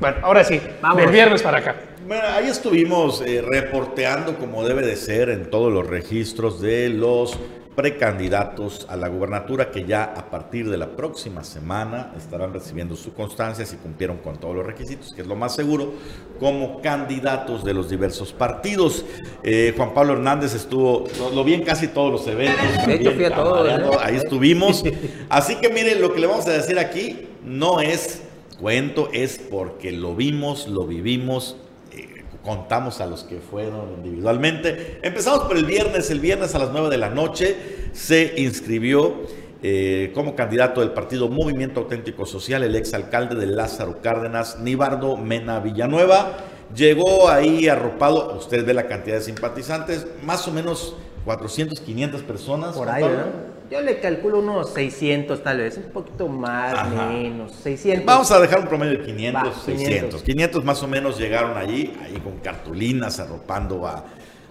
Bueno, 0.01 0.16
ahora 0.22 0.42
sí, 0.42 0.61
Vamos. 0.81 0.96
del 0.96 1.12
viernes 1.12 1.42
para 1.42 1.59
acá. 1.59 1.77
Bueno, 2.09 2.25
ahí 2.27 2.48
estuvimos 2.48 3.22
eh, 3.25 3.40
reporteando 3.40 4.37
como 4.37 4.66
debe 4.66 4.85
de 4.85 4.96
ser 4.96 5.29
en 5.29 5.48
todos 5.48 5.72
los 5.72 5.87
registros 5.87 6.61
de 6.61 6.88
los 6.88 7.38
precandidatos 7.75 8.87
a 8.89 8.97
la 8.97 9.09
gubernatura 9.09 9.71
que 9.71 9.85
ya 9.85 10.05
a 10.05 10.31
partir 10.31 10.69
de 10.69 10.77
la 10.77 10.89
próxima 10.89 11.43
semana 11.43 12.13
estarán 12.17 12.53
recibiendo 12.53 12.97
su 12.97 13.15
constancia 13.15 13.65
si 13.65 13.77
cumplieron 13.77 14.19
con 14.19 14.39
todos 14.39 14.55
los 14.55 14.67
requisitos, 14.67 15.13
que 15.15 15.23
es 15.23 15.27
lo 15.27 15.37
más 15.37 15.55
seguro, 15.55 15.95
como 16.39 16.81
candidatos 16.83 17.65
de 17.65 17.73
los 17.73 17.89
diversos 17.89 18.33
partidos. 18.33 19.05
Eh, 19.43 19.73
Juan 19.77 19.95
Pablo 19.95 20.15
Hernández 20.15 20.55
estuvo, 20.55 21.05
lo, 21.35 21.45
vi 21.45 21.55
en 21.55 21.63
casi 21.63 21.89
todos 21.89 22.13
los 22.13 22.27
eventos. 22.27 22.87
De 22.87 22.95
hecho, 22.95 23.13
fui 23.13 23.25
a 23.25 23.35
todos. 23.35 23.69
¿eh? 23.69 23.99
Ahí 24.01 24.17
estuvimos. 24.17 24.85
Así 25.29 25.57
que 25.57 25.71
miren, 25.71 26.01
lo 26.01 26.13
que 26.13 26.21
le 26.21 26.27
vamos 26.27 26.47
a 26.47 26.53
decir 26.53 26.79
aquí 26.79 27.29
no 27.45 27.81
es 27.81 28.23
cuento, 28.61 29.09
es 29.13 29.39
porque 29.39 29.93
lo 29.93 30.15
vimos, 30.15 30.69
lo 30.69 30.87
vivimos 30.87 31.57
contamos 32.45 33.01
a 33.01 33.07
los 33.07 33.25
que 33.25 33.39
fueron 33.39 33.93
individualmente. 33.97 34.99
Empezamos 35.03 35.45
por 35.45 35.57
el 35.57 35.65
viernes. 35.65 36.11
El 36.11 36.21
viernes 36.21 36.55
a 36.55 36.59
las 36.59 36.71
9 36.71 36.91
de 36.91 36.99
la 36.99 37.11
noche 37.11 37.57
se 37.93 38.35
inscribió 38.37 39.23
eh, 39.63 40.11
como 40.15 40.35
candidato 40.35 40.81
del 40.81 40.91
partido 40.91 41.29
Movimiento 41.29 41.81
Auténtico 41.81 42.27
Social 42.27 42.65
el 42.65 42.75
exalcalde 42.75 43.37
de 43.37 43.47
Lázaro 43.47 44.01
Cárdenas, 44.03 44.59
Nibardo 44.59 45.17
Mena 45.17 45.61
Villanueva. 45.61 46.37
Llegó 46.75 47.29
ahí 47.29 47.69
arropado, 47.69 48.37
usted 48.37 48.65
ve 48.65 48.75
la 48.75 48.89
cantidad 48.89 49.17
de 49.17 49.23
simpatizantes, 49.23 50.07
más 50.23 50.49
o 50.49 50.53
menos 50.53 50.97
400, 51.25 51.81
500 51.81 52.23
personas. 52.23 52.75
Por 52.75 52.89
ahí, 52.89 53.05
Yo 53.73 53.81
le 53.81 54.01
calculo 54.01 54.41
unos 54.41 54.75
600 54.75 55.43
tal 55.43 55.57
vez, 55.57 55.79
un 55.79 55.85
poquito 55.95 56.29
más, 56.29 56.91
menos, 56.95 57.53
600. 57.63 58.05
Vamos 58.05 58.31
a 58.31 58.39
dejar 58.39 58.61
un 58.61 58.67
promedio 58.67 58.99
de 58.99 59.05
500, 59.07 59.63
600. 59.65 60.23
500. 60.23 60.63
más 60.63 60.83
o 60.83 60.89
menos 60.89 61.19
llegaron 61.19 61.57
allí, 61.57 61.91
ahí 62.05 62.21
con 62.23 62.37
cartulinas 62.41 63.19
arropando 63.19 63.87
a, 63.87 64.05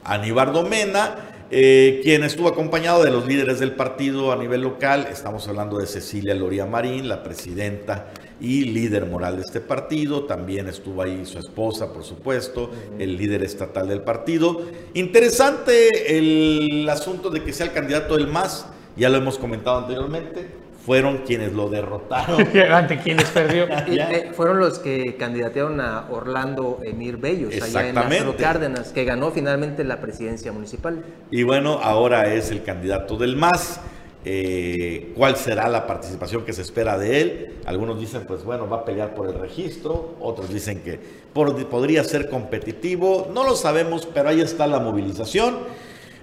a 0.04 0.18
Nibardo 0.18 0.64
Mena. 0.64 1.18
Eh, 1.52 2.00
quien 2.02 2.24
estuvo 2.24 2.48
acompañado 2.48 3.04
de 3.04 3.12
los 3.12 3.28
líderes 3.28 3.60
del 3.60 3.74
partido 3.74 4.32
a 4.32 4.38
nivel 4.38 4.62
local, 4.62 5.08
estamos 5.12 5.48
hablando 5.48 5.78
de 5.78 5.86
Cecilia 5.86 6.34
Loría 6.34 6.66
Marín, 6.66 7.08
la 7.08 7.22
presidenta 7.22 8.08
y 8.40 8.64
líder 8.64 9.06
moral 9.06 9.36
de 9.36 9.44
este 9.44 9.62
partido, 9.62 10.24
también 10.24 10.68
estuvo 10.68 11.04
ahí 11.04 11.28
su 11.28 11.38
esposa, 11.38 11.94
por 11.94 12.04
supuesto, 12.04 12.72
el 12.98 13.18
líder 13.18 13.44
estatal 13.44 13.88
del 13.88 14.02
partido. 14.02 14.66
Interesante 14.96 16.18
el 16.18 16.90
asunto 16.90 17.30
de 17.30 17.44
que 17.44 17.54
sea 17.54 17.68
el 17.68 17.74
candidato 17.74 18.18
del 18.18 18.26
MAS, 18.26 18.66
ya 19.02 19.10
lo 19.10 19.18
hemos 19.18 19.40
comentado 19.40 19.80
anteriormente, 19.80 20.48
fueron 20.86 21.20
quienes 21.26 21.54
lo 21.54 21.70
derrotaron. 21.70 22.48
Ante 22.72 23.00
quienes 23.00 23.30
perdió. 23.30 23.68
Eh, 23.92 24.32
fueron 24.34 24.60
los 24.60 24.78
que 24.78 25.16
candidatearon 25.16 25.82
a 25.82 26.08
Orlando 26.12 26.80
Emir 26.84 27.18
Bellos, 27.18 27.54
allá 27.62 27.88
en 27.88 27.96
Lázaro 27.96 28.36
Cárdenas, 28.38 28.92
que 28.92 29.04
ganó 29.04 29.32
finalmente 29.32 29.84
la 29.84 30.00
presidencia 30.00 30.52
municipal. 30.52 31.04
Y 31.32 31.44
bueno, 31.44 31.80
ahora 31.82 32.32
es 32.34 32.52
el 32.52 32.64
candidato 32.64 33.18
del 33.18 33.36
MAS. 33.36 33.80
Eh, 34.24 35.14
cuál 35.16 35.36
será 35.36 35.68
la 35.68 35.88
participación 35.88 36.46
que 36.46 36.54
se 36.54 36.62
espera 36.62 36.98
de 36.98 37.22
él. 37.22 37.54
Algunos 37.66 38.00
dicen, 38.00 38.26
pues 38.28 38.44
bueno, 38.44 38.70
va 38.70 38.78
a 38.78 38.86
pelear 38.86 39.16
por 39.16 39.28
el 39.28 39.34
registro, 39.34 40.16
otros 40.20 40.54
dicen 40.54 40.82
que 40.82 41.00
podría 41.34 42.04
ser 42.04 42.30
competitivo, 42.30 43.32
no 43.34 43.44
lo 43.44 43.56
sabemos, 43.56 44.08
pero 44.14 44.30
ahí 44.30 44.42
está 44.42 44.68
la 44.68 44.80
movilización. 44.80 45.58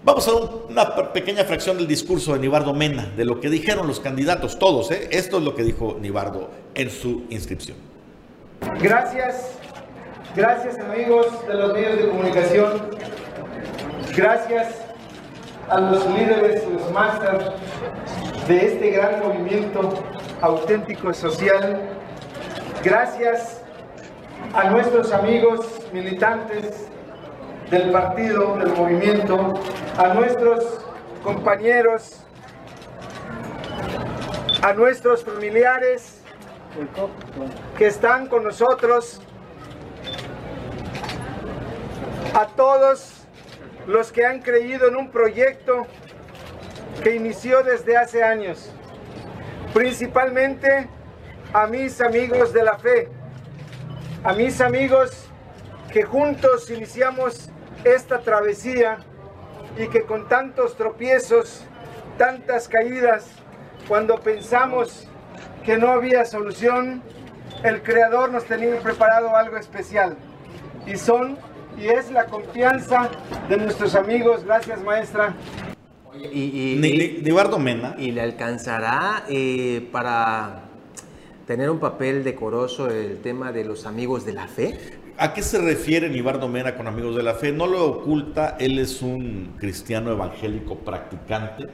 Vamos 0.05 0.29
a 0.29 0.33
una 0.33 1.13
pequeña 1.13 1.45
fracción 1.45 1.77
del 1.77 1.89
discurso 1.89 2.33
de 2.33 2.39
Nibardo 2.39 2.73
Mena, 2.73 3.07
de 3.17 3.25
lo 3.25 3.41
que 3.41 3.51
dijeron 3.51 3.89
los 3.89 3.99
candidatos, 3.99 4.59
todos. 4.59 4.93
¿eh? 4.93 5.09
Esto 5.11 5.39
es 5.39 5.43
lo 5.43 5.57
que 5.57 5.65
dijo 5.65 5.97
Nibardo 6.01 6.51
en 6.75 6.89
su 6.89 7.25
inscripción. 7.31 7.77
Gracias, 8.81 9.59
gracias 10.37 10.79
amigos 10.79 11.27
de 11.49 11.55
los 11.55 11.73
medios 11.73 11.99
de 11.99 12.09
comunicación, 12.09 12.91
gracias 14.17 14.83
a 15.69 15.81
los 15.81 16.07
líderes, 16.07 16.63
los 16.69 16.93
másters 16.93 17.45
de 18.47 18.67
este 18.67 18.91
gran 18.91 19.21
movimiento 19.21 19.95
auténtico 20.41 21.13
social, 21.13 21.81
gracias 22.85 23.63
a 24.55 24.71
nuestros 24.71 25.13
amigos 25.13 25.67
militantes 25.93 26.89
del 27.71 27.91
partido, 27.91 28.57
del 28.57 28.75
movimiento, 28.75 29.55
a 29.97 30.15
nuestros 30.15 30.85
compañeros 31.23 32.25
a 34.63 34.73
nuestros 34.73 35.25
familiares 35.25 36.21
que 37.77 37.87
están 37.87 38.27
con 38.27 38.45
nosotros, 38.45 39.21
a 42.35 42.47
todos 42.49 43.27
los 43.87 44.13
que 44.13 44.27
han 44.27 44.41
creído 44.41 44.89
en 44.89 44.97
un 44.97 45.11
proyecto 45.11 45.87
que 47.03 47.15
inició 47.15 47.63
desde 47.63 47.97
hace 47.97 48.23
años, 48.23 48.71
principalmente 49.73 50.89
a 51.53 51.67
mis 51.67 52.01
amigos 52.01 52.53
de 52.53 52.63
la 52.63 52.79
fe, 52.79 53.09
a 54.25 54.33
mis 54.33 54.61
amigos 54.61 55.29
que 55.93 56.03
juntos 56.03 56.71
iniciamos 56.71 57.51
esta 57.85 58.21
travesía 58.21 58.99
y 59.79 59.89
que 59.89 60.03
con 60.03 60.29
tantos 60.29 60.77
tropiezos, 60.77 61.65
tantas 62.17 62.69
caídas, 62.69 63.27
cuando 63.87 64.17
pensamos 64.21 65.07
que 65.65 65.77
no 65.79 65.89
había 65.93 66.25
solución, 66.25 67.03
el 67.63 67.83
Creador 67.83 68.31
nos 68.31 68.45
tenía 68.45 68.79
preparado 68.81 69.35
algo 69.37 69.57
especial. 69.57 70.17
Y 70.87 70.97
son 70.97 71.39
y 71.79 71.87
es 71.87 72.11
la 72.11 72.27
confianza 72.27 73.09
de 73.49 73.57
nuestros 73.57 73.95
amigos. 73.95 74.45
Gracias, 74.45 74.83
maestra. 74.83 75.35
Y, 76.15 76.27
y, 76.27 76.73
y- 76.73 76.77
Mena. 77.59 77.95
y 77.99 78.11
le 78.11 78.21
alcanzará 78.23 79.23
eh, 79.29 79.89
para 79.93 80.63
tener 81.47 81.71
un 81.71 81.79
papel 81.79 82.25
decoroso 82.25 82.89
el 82.89 83.21
tema 83.23 83.53
de 83.53 83.65
los 83.65 83.87
amigos 83.87 84.25
de 84.27 84.33
la 84.33 84.49
fe. 84.49 84.98
¿A 85.21 85.35
qué 85.35 85.43
se 85.43 85.59
refiere 85.59 86.09
Nibardo 86.09 86.49
Mena 86.49 86.77
con 86.77 86.87
Amigos 86.87 87.17
de 87.17 87.23
la 87.25 87.35
Fe? 87.35 87.51
No 87.53 87.67
lo 87.67 87.85
oculta, 87.87 88.57
él 88.61 88.79
es 88.79 89.03
un 89.03 89.55
cristiano 89.59 90.13
evangélico 90.13 90.77
practicante 90.77 91.67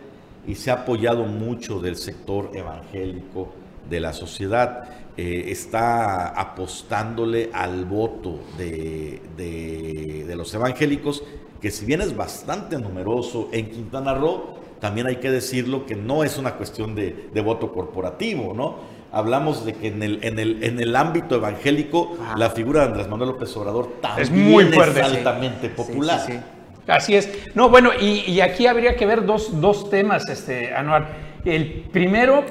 y 0.47 0.55
se 0.55 0.71
ha 0.71 0.75
apoyado 0.75 1.25
mucho 1.27 1.79
del 1.79 1.97
sector 1.97 2.51
evangélico 2.55 3.53
de 3.91 4.01
la 4.01 4.15
sociedad. 4.15 4.89
Eh, 5.19 5.45
está 5.49 6.29
apostándole 6.29 7.51
al 7.53 7.85
voto 7.85 8.41
de, 8.57 9.21
de- 9.37 10.25
de 10.27 10.37
los 10.37 10.53
evangélicos, 10.55 11.23
que 11.61 11.71
si 11.71 11.85
bien 11.85 12.01
es 12.01 12.17
bastante 12.17 12.79
numeroso 12.79 13.49
en 13.53 13.71
Quintana 13.71 14.15
Roo, 14.15 14.55
también 14.81 15.07
hay 15.07 15.17
que 15.17 15.31
decirlo 15.31 15.85
que 15.87 15.95
no 15.97 16.25
es 16.25 16.39
una 16.39 16.55
cuestión 16.57 16.95
de, 16.95 17.29
de 17.33 17.41
voto 17.43 17.73
corporativo, 17.73 18.55
¿no? 18.55 18.77
Hablamos 19.15 19.65
de 19.65 19.75
que 19.75 19.89
en 19.89 20.03
el, 20.03 20.19
en 20.23 20.39
el, 20.39 20.63
en 20.65 20.81
el 20.81 20.95
ámbito 20.97 21.37
evangélico 21.37 22.19
la 22.37 22.51
figura 22.51 22.81
de 22.83 22.87
Andrés 22.89 23.09
Manuel 23.09 23.31
López 23.31 23.57
Obrador 23.57 23.93
también 24.01 24.23
Es 24.23 24.31
muy 24.31 24.65
fuerte, 24.65 25.01
es 25.01 25.07
sí. 25.09 25.17
altamente 25.17 25.69
popular. 25.69 26.21
Sí, 26.21 26.33
sí, 26.33 26.39
sí. 26.39 26.45
Así 26.87 27.15
es. 27.17 27.31
No, 27.55 27.71
bueno, 27.71 27.91
y, 27.99 28.25
y 28.31 28.41
aquí 28.43 28.67
habría 28.67 28.97
que 28.97 29.07
ver 29.07 29.25
dos, 29.25 29.61
dos 29.61 29.89
temas, 29.89 30.29
este, 30.29 30.75
Anuar. 30.75 31.07
El 31.45 31.85
primero, 31.93 32.45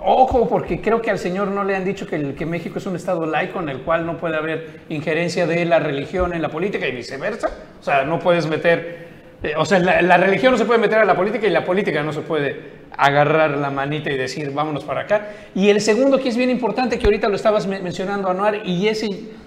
ojo, 0.00 0.48
porque 0.48 0.80
creo 0.80 1.00
que 1.02 1.10
al 1.10 1.18
señor 1.18 1.48
no 1.48 1.64
le 1.64 1.74
han 1.74 1.84
dicho 1.84 2.06
que, 2.06 2.16
el- 2.16 2.34
que 2.34 2.46
México 2.46 2.78
es 2.78 2.86
un 2.86 2.96
estado 2.96 3.26
laico 3.26 3.58
en 3.60 3.68
el 3.68 3.80
cual 3.82 4.06
no 4.06 4.16
puede 4.18 4.36
haber 4.36 4.80
injerencia 4.90 5.46
de 5.46 5.64
la 5.64 5.78
religión 5.80 6.32
en 6.34 6.42
la 6.42 6.48
política 6.50 6.86
y 6.86 6.92
viceversa. 6.92 7.48
O 7.80 7.82
sea, 7.82 8.04
no 8.04 8.18
puedes 8.18 8.46
meter, 8.46 9.08
eh, 9.42 9.54
o 9.56 9.64
sea, 9.64 9.78
la, 9.78 10.16
religión 10.16 10.52
no 10.52 10.58
se 10.58 10.64
puede 10.64 10.78
meter 10.80 10.98
a 10.98 11.04
la 11.04 11.16
política 11.16 11.46
y 11.46 11.50
la 11.50 11.64
política 11.64 12.02
no 12.02 12.12
se 12.12 12.20
puede 12.20 12.80
agarrar 12.96 13.56
la 13.56 13.70
manita 13.70 14.10
y 14.12 14.16
decir, 14.16 14.50
vámonos 14.50 14.84
para 14.84 15.02
acá. 15.02 15.28
Y 15.54 15.70
el 15.70 15.80
segundo, 15.80 16.18
que 16.18 16.28
es 16.28 16.36
bien 16.36 16.50
importante, 16.50 16.98
que 16.98 17.06
ahorita 17.06 17.28
lo 17.28 17.36
estabas 17.36 17.66
men- 17.66 17.82
mencionando, 17.82 18.28
Anuar, 18.28 18.66
y 18.66 18.88
ese 18.88 19.06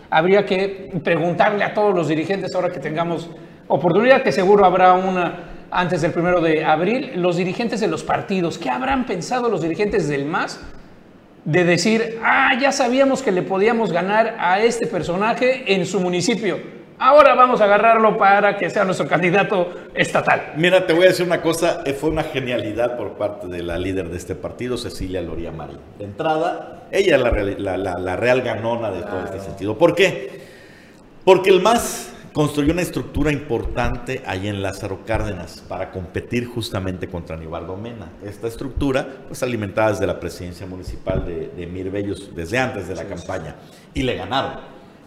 habría 0.10 0.45
que 0.45 0.91
preguntarle 1.03 1.63
a 1.63 1.73
todos 1.73 1.93
los 1.93 2.08
dirigentes 2.08 2.56
ahora 2.56 2.71
que 2.71 2.79
tengamos 2.79 3.29
oportunidad, 3.67 4.23
que 4.23 4.32
seguro 4.32 4.65
habrá 4.65 4.93
una 4.93 5.49
antes 5.75 6.01
del 6.01 6.12
primero 6.12 6.39
de 6.39 6.63
abril, 6.63 7.13
los 7.15 7.36
dirigentes 7.38 7.79
de 7.79 7.88
los 7.88 8.03
partidos, 8.03 8.60
¿qué 8.60 8.69
habrán 8.69 9.06
pensado 9.08 9.49
los 9.49 9.63
dirigentes 9.63 10.08
del 10.08 10.25
MAS 10.25 10.60
de 11.45 11.63
decir, 11.63 12.19
ah, 12.23 12.51
ya 12.62 12.71
sabíamos 12.71 13.23
que 13.23 13.32
le 13.32 13.41
podíamos 13.41 13.91
ganar 13.91 14.36
a 14.39 14.62
este 14.62 14.86
personaje 14.88 15.73
en 15.73 15.86
su 15.88 15.99
municipio, 15.99 16.60
ahora 16.99 17.36
vamos 17.36 17.62
a 17.62 17.65
agarrarlo 17.65 18.17
para 18.17 18.58
que 18.58 18.69
sea 18.69 18.84
nuestro 18.86 19.08
candidato 19.08 19.69
estatal? 19.93 20.53
Mira, 20.58 20.86
te 20.86 20.93
voy 20.93 21.06
a 21.06 21.08
decir 21.08 21.25
una 21.25 21.41
cosa, 21.41 21.82
eh, 21.86 21.93
fue 21.93 22.10
una 22.10 22.23
genialidad 22.23 22.97
por 22.97 23.13
parte 23.13 23.47
de 23.47 23.63
la 23.63 23.77
líder 23.77 24.10
de 24.10 24.17
este 24.17 24.36
partido, 24.36 24.77
Cecilia 24.77 25.21
Loría 25.21 25.51
Marín. 25.51 25.77
De 25.97 26.06
entrada, 26.06 26.84
ella 26.91 27.15
es 27.15 27.21
la, 27.21 27.29
real- 27.29 27.56
la- 27.60 27.77
la- 27.77 27.97
la 27.99 28.15
real 28.15 28.41
ganona 28.41 28.91
de 28.91 29.01
todo 29.01 29.23
este 29.25 29.39
sentido. 29.39 29.77
¿Por 29.77 29.95
qué? 29.95 30.41
Porque 31.25 31.49
el 31.49 31.62
MAS 31.62 32.10
construyó 32.34 32.73
una 32.73 32.82
estructura 32.82 33.32
importante 33.32 34.23
ahí 34.25 34.47
en 34.47 34.62
Lázaro 34.63 35.01
Cárdenas 35.06 35.63
para 35.67 35.91
competir 35.91 36.47
justamente 36.47 37.08
contra 37.08 37.38
Nibardo 37.38 37.77
Mena. 37.77 38.08
Esta 38.25 38.47
estructura, 38.47 39.06
pues 39.27 39.43
alimentada 39.43 39.91
desde 39.91 40.08
la 40.08 40.19
presidencia 40.19 40.65
municipal 40.65 41.23
de, 41.25 41.49
de 41.56 41.67
Mir 41.67 41.91
Bellos 41.91 42.36
desde 42.36 42.58
antes 42.58 42.88
de 42.88 42.95
la 42.95 43.03
campaña. 43.06 43.56
Y 43.93 44.01
le 44.01 44.15
ganaron. 44.15 44.53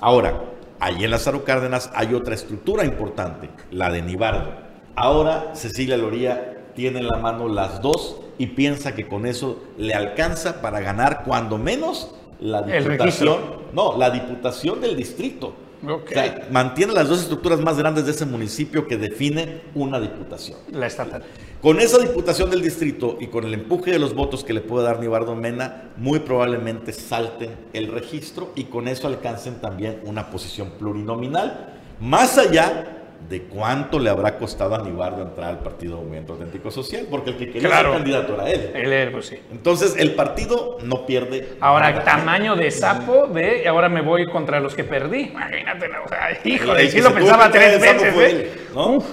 Ahora, 0.00 0.40
allí 0.80 1.04
en 1.04 1.10
Lázaro 1.10 1.44
Cárdenas 1.44 1.90
hay 1.94 2.14
otra 2.14 2.34
estructura 2.34 2.84
importante, 2.84 3.50
la 3.70 3.90
de 3.90 4.02
Nibardo. 4.02 4.52
Ahora 4.94 5.50
Cecilia 5.54 5.96
Loría 5.96 6.64
tiene 6.74 7.00
en 7.00 7.08
la 7.08 7.18
mano 7.18 7.48
las 7.48 7.80
dos 7.82 8.20
y 8.38 8.48
piensa 8.48 8.94
que 8.94 9.06
con 9.06 9.26
eso 9.26 9.62
le 9.78 9.94
alcanza 9.94 10.60
para 10.60 10.80
ganar 10.80 11.24
cuando 11.24 11.58
menos 11.58 12.14
la 12.40 12.62
diputación. 12.62 13.66
No, 13.72 13.96
la 13.96 14.10
diputación 14.10 14.80
del 14.80 14.96
distrito. 14.96 15.54
Ok. 15.84 16.06
O 16.06 16.08
sea, 16.08 16.48
mantiene 16.50 16.92
las 16.92 17.08
dos 17.08 17.20
estructuras 17.20 17.60
más 17.60 17.76
grandes 17.78 18.06
de 18.06 18.12
ese 18.12 18.26
municipio 18.26 18.86
que 18.86 18.96
define 18.96 19.62
una 19.74 20.00
diputación. 20.00 20.58
La 20.72 20.86
estatal. 20.86 21.22
Con 21.60 21.80
esa 21.80 21.98
diputación 21.98 22.50
del 22.50 22.62
distrito 22.62 23.16
y 23.20 23.26
con 23.28 23.44
el 23.44 23.54
empuje 23.54 23.90
de 23.90 23.98
los 23.98 24.14
votos 24.14 24.44
que 24.44 24.52
le 24.52 24.60
puede 24.60 24.84
dar 24.84 25.00
Nibardo 25.00 25.34
Mena, 25.34 25.90
muy 25.96 26.20
probablemente 26.20 26.92
salten 26.92 27.56
el 27.72 27.88
registro 27.88 28.52
y 28.54 28.64
con 28.64 28.88
eso 28.88 29.08
alcancen 29.08 29.60
también 29.60 30.00
una 30.04 30.30
posición 30.30 30.70
plurinominal, 30.78 31.74
más 31.98 32.38
allá 32.38 33.05
de 33.28 33.42
cuánto 33.42 33.98
le 33.98 34.08
habrá 34.10 34.38
costado 34.38 34.74
a 34.76 34.82
Nibardo 34.82 35.22
entrar 35.22 35.48
al 35.50 35.58
Partido 35.58 35.96
Movimiento 35.96 36.34
Auténtico 36.34 36.70
Social, 36.70 37.06
porque 37.10 37.30
el 37.30 37.36
que 37.36 37.50
quería 37.50 37.68
Claro. 37.68 37.88
ser 37.90 37.98
candidato 37.98 38.34
era 38.34 38.50
él. 38.50 38.70
Él, 38.74 38.92
él, 38.92 39.12
pues 39.12 39.26
sí. 39.26 39.36
Entonces, 39.50 39.96
el 39.98 40.14
partido 40.14 40.78
no 40.84 41.06
pierde. 41.06 41.56
Ahora, 41.60 41.90
nada. 41.90 42.04
tamaño 42.04 42.54
de 42.54 42.70
sapo 42.70 43.26
de, 43.26 43.62
y 43.64 43.66
ahora 43.66 43.88
me 43.88 44.00
voy 44.02 44.26
contra 44.26 44.60
los 44.60 44.74
que 44.74 44.84
perdí. 44.84 45.22
Imagínate, 45.22 45.86
o 46.04 46.08
sea, 46.08 46.38
híjole, 46.44 46.82
El 46.82 46.88
sí 46.90 46.96
que 46.96 47.02
lo 47.02 47.12
pensaba 47.14 47.50
tres 47.50 47.80
veces, 47.80 48.14
fue 48.14 48.26
¿eh? 48.26 48.30
él, 48.30 48.50
¿no? 48.74 48.96
Uf. 48.96 49.04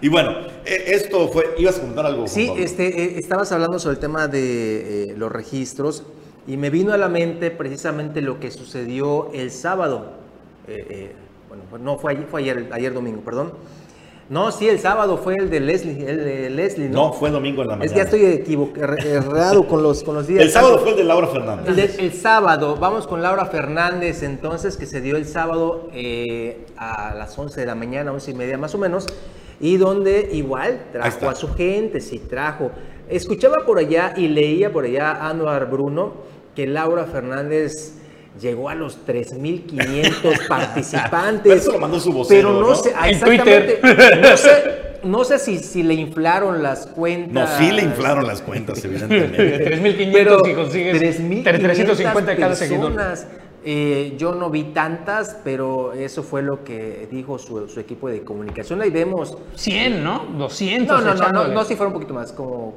Y 0.00 0.08
bueno, 0.08 0.30
eh, 0.64 0.84
esto 0.88 1.28
fue. 1.28 1.54
¿Ibas 1.58 1.76
a 1.78 1.80
comentar 1.80 2.06
algo? 2.06 2.26
Sí, 2.28 2.50
este, 2.56 2.86
eh, 3.02 3.18
estabas 3.18 3.50
hablando 3.52 3.78
sobre 3.78 3.94
el 3.94 4.00
tema 4.00 4.28
de 4.28 5.10
eh, 5.10 5.14
los 5.16 5.32
registros 5.32 6.04
y 6.46 6.56
me 6.56 6.70
vino 6.70 6.92
a 6.92 6.96
la 6.96 7.08
mente 7.08 7.50
precisamente 7.50 8.20
lo 8.20 8.38
que 8.38 8.50
sucedió 8.50 9.30
el 9.34 9.50
sábado. 9.50 10.12
Eh, 10.68 10.86
eh, 10.90 11.12
bueno, 11.56 11.70
pues 11.70 11.82
no 11.82 11.98
fue 11.98 12.12
ayer, 12.12 12.26
fue 12.30 12.40
ayer, 12.42 12.68
ayer 12.72 12.92
domingo, 12.92 13.20
perdón. 13.22 13.52
No, 14.28 14.50
sí, 14.50 14.68
el 14.68 14.80
sábado 14.80 15.18
fue 15.18 15.34
el 15.38 15.48
de 15.50 15.60
Leslie, 15.60 16.04
el 16.04 16.16
de 16.24 16.50
Leslie, 16.50 16.88
¿no? 16.88 17.06
No, 17.08 17.12
fue 17.12 17.30
domingo 17.30 17.62
en 17.62 17.68
la 17.68 17.76
mañana. 17.76 17.84
es 17.86 17.92
que 17.92 17.96
ya 17.98 18.02
estoy 18.04 18.24
equivocado, 18.24 18.96
errado 18.96 19.68
con 19.68 19.84
los, 19.84 20.02
con 20.02 20.16
los 20.16 20.26
días. 20.26 20.42
El 20.42 20.50
sábado 20.50 20.80
fue 20.80 20.90
el 20.90 20.96
de 20.96 21.04
Laura 21.04 21.28
Fernández. 21.28 21.68
El, 21.68 21.76
de- 21.76 22.04
el 22.04 22.12
sábado, 22.12 22.76
vamos 22.76 23.06
con 23.06 23.22
Laura 23.22 23.46
Fernández, 23.46 24.24
entonces, 24.24 24.76
que 24.76 24.86
se 24.86 25.00
dio 25.00 25.16
el 25.16 25.26
sábado 25.26 25.88
eh, 25.92 26.66
a 26.76 27.14
las 27.14 27.38
11 27.38 27.60
de 27.60 27.66
la 27.66 27.76
mañana, 27.76 28.10
11 28.12 28.32
y 28.32 28.34
media 28.34 28.58
más 28.58 28.74
o 28.74 28.78
menos, 28.78 29.06
y 29.60 29.76
donde 29.76 30.28
igual 30.32 30.86
trajo 30.90 31.28
a 31.30 31.34
su 31.36 31.54
gente, 31.54 32.00
sí 32.00 32.18
trajo. 32.18 32.72
Escuchaba 33.08 33.58
por 33.64 33.78
allá 33.78 34.12
y 34.16 34.26
leía 34.26 34.72
por 34.72 34.86
allá 34.86 35.12
a 35.12 35.28
Anuar 35.30 35.70
Bruno 35.70 36.14
que 36.56 36.66
Laura 36.66 37.04
Fernández 37.04 37.94
llegó 38.40 38.68
a 38.68 38.74
los 38.74 38.98
3.500 39.06 40.46
participantes. 40.48 41.42
Pero 41.44 41.54
eso 41.56 41.72
lo 41.72 41.78
mandó 41.78 42.00
su 42.00 42.12
vocero, 42.12 42.48
Pero 42.50 42.60
no, 42.60 42.68
¿no? 42.68 42.74
sé, 42.74 42.92
ah, 42.96 43.08
En 43.08 43.14
exactamente, 43.14 43.80
no 44.20 44.36
sé, 44.36 44.50
no 45.04 45.24
sé 45.24 45.38
si, 45.38 45.58
si 45.58 45.82
le 45.82 45.94
inflaron 45.94 46.62
las 46.62 46.86
No, 46.88 46.92
cuentas. 46.94 47.58
sí 47.58 47.70
le 47.70 47.82
inflaron 47.82 48.26
las 48.26 48.42
cuentas, 48.42 48.84
evidentemente. 48.84 49.70
3.500 49.80 50.12
Pero 50.12 50.40
y 50.46 50.54
consigues 50.54 50.98
3,500 50.98 51.62
350 51.62 52.30
de 52.30 52.36
cada 52.36 52.54
seguidor. 52.54 52.92
personas. 52.94 53.26
Eh, 53.68 54.14
yo 54.16 54.32
no 54.32 54.48
vi 54.48 54.62
tantas, 54.72 55.36
pero 55.42 55.92
eso 55.92 56.22
fue 56.22 56.40
lo 56.40 56.62
que 56.62 57.08
dijo 57.10 57.36
su, 57.36 57.68
su 57.68 57.80
equipo 57.80 58.08
de 58.08 58.22
comunicación. 58.22 58.80
Ahí 58.80 58.90
vemos. 58.90 59.36
100, 59.56 60.04
¿no? 60.04 60.24
200 60.38 61.02
No, 61.02 61.14
no, 61.14 61.14
no, 61.20 61.32
no, 61.32 61.48
no, 61.48 61.64
si 61.64 61.74
fuera 61.74 61.88
un 61.88 61.94
poquito 61.94 62.14
más, 62.14 62.30
como 62.30 62.74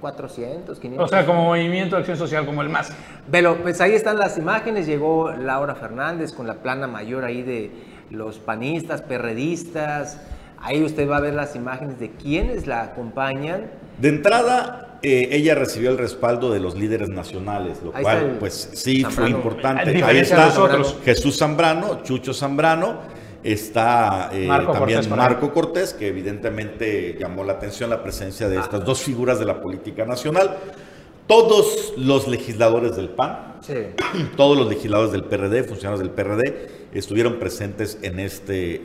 400, 0.00 0.78
500. 0.78 1.04
O 1.04 1.08
sea, 1.08 1.26
como 1.26 1.44
movimiento 1.44 1.96
de 1.96 2.00
acción 2.00 2.16
social, 2.16 2.46
como 2.46 2.62
el 2.62 2.68
MAS. 2.68 2.92
Pero 3.30 3.56
pues 3.62 3.80
ahí 3.80 3.92
están 3.92 4.18
las 4.18 4.38
imágenes. 4.38 4.86
Llegó 4.86 5.30
Laura 5.32 5.74
Fernández 5.74 6.32
con 6.32 6.46
la 6.46 6.54
plana 6.54 6.86
mayor 6.86 7.24
ahí 7.24 7.42
de 7.42 7.70
los 8.10 8.38
panistas, 8.38 9.02
perredistas. 9.02 10.20
Ahí 10.60 10.82
usted 10.82 11.08
va 11.08 11.18
a 11.18 11.20
ver 11.20 11.34
las 11.34 11.54
imágenes 11.54 11.98
de 11.98 12.10
quienes 12.10 12.66
la 12.66 12.82
acompañan. 12.82 13.70
De 13.98 14.08
entrada, 14.08 14.98
eh, 15.02 15.28
ella 15.30 15.54
recibió 15.54 15.90
el 15.90 15.98
respaldo 15.98 16.52
de 16.52 16.58
los 16.58 16.76
líderes 16.76 17.08
nacionales, 17.08 17.80
lo 17.82 17.94
Ahí 17.94 18.02
cual, 18.02 18.18
el 18.18 18.30
pues 18.38 18.70
sí, 18.74 19.04
fue 19.04 19.30
importante. 19.30 20.02
Ahí 20.02 20.18
está 20.18 20.46
nosotros. 20.46 20.96
Jesús 21.04 21.38
Zambrano, 21.38 22.02
Chucho 22.02 22.34
Zambrano, 22.34 22.98
está 23.44 24.30
eh, 24.32 24.46
Marco 24.46 24.72
también 24.72 25.00
Cortés. 25.00 25.16
Marco 25.16 25.52
Cortés, 25.52 25.94
que 25.94 26.08
evidentemente 26.08 27.16
llamó 27.18 27.44
la 27.44 27.54
atención 27.54 27.90
la 27.90 28.02
presencia 28.02 28.48
de 28.48 28.58
estas 28.58 28.84
dos 28.84 29.00
figuras 29.00 29.38
de 29.38 29.44
la 29.44 29.60
política 29.60 30.04
nacional. 30.04 30.56
todos 31.26 31.92
los 31.96 32.26
legisladores 32.26 32.96
del 32.96 33.10
PAN, 33.10 33.56
Sí. 33.60 33.74
todos 34.36 34.56
los 34.56 34.68
legisladores 34.68 35.12
del 35.12 35.24
PRD, 35.24 35.64
funcionarios 35.64 36.00
del 36.00 36.10
PRD, 36.10 36.68
estuvieron 36.94 37.38
presentes 37.38 37.98
en 38.02 38.18
este, 38.20 38.82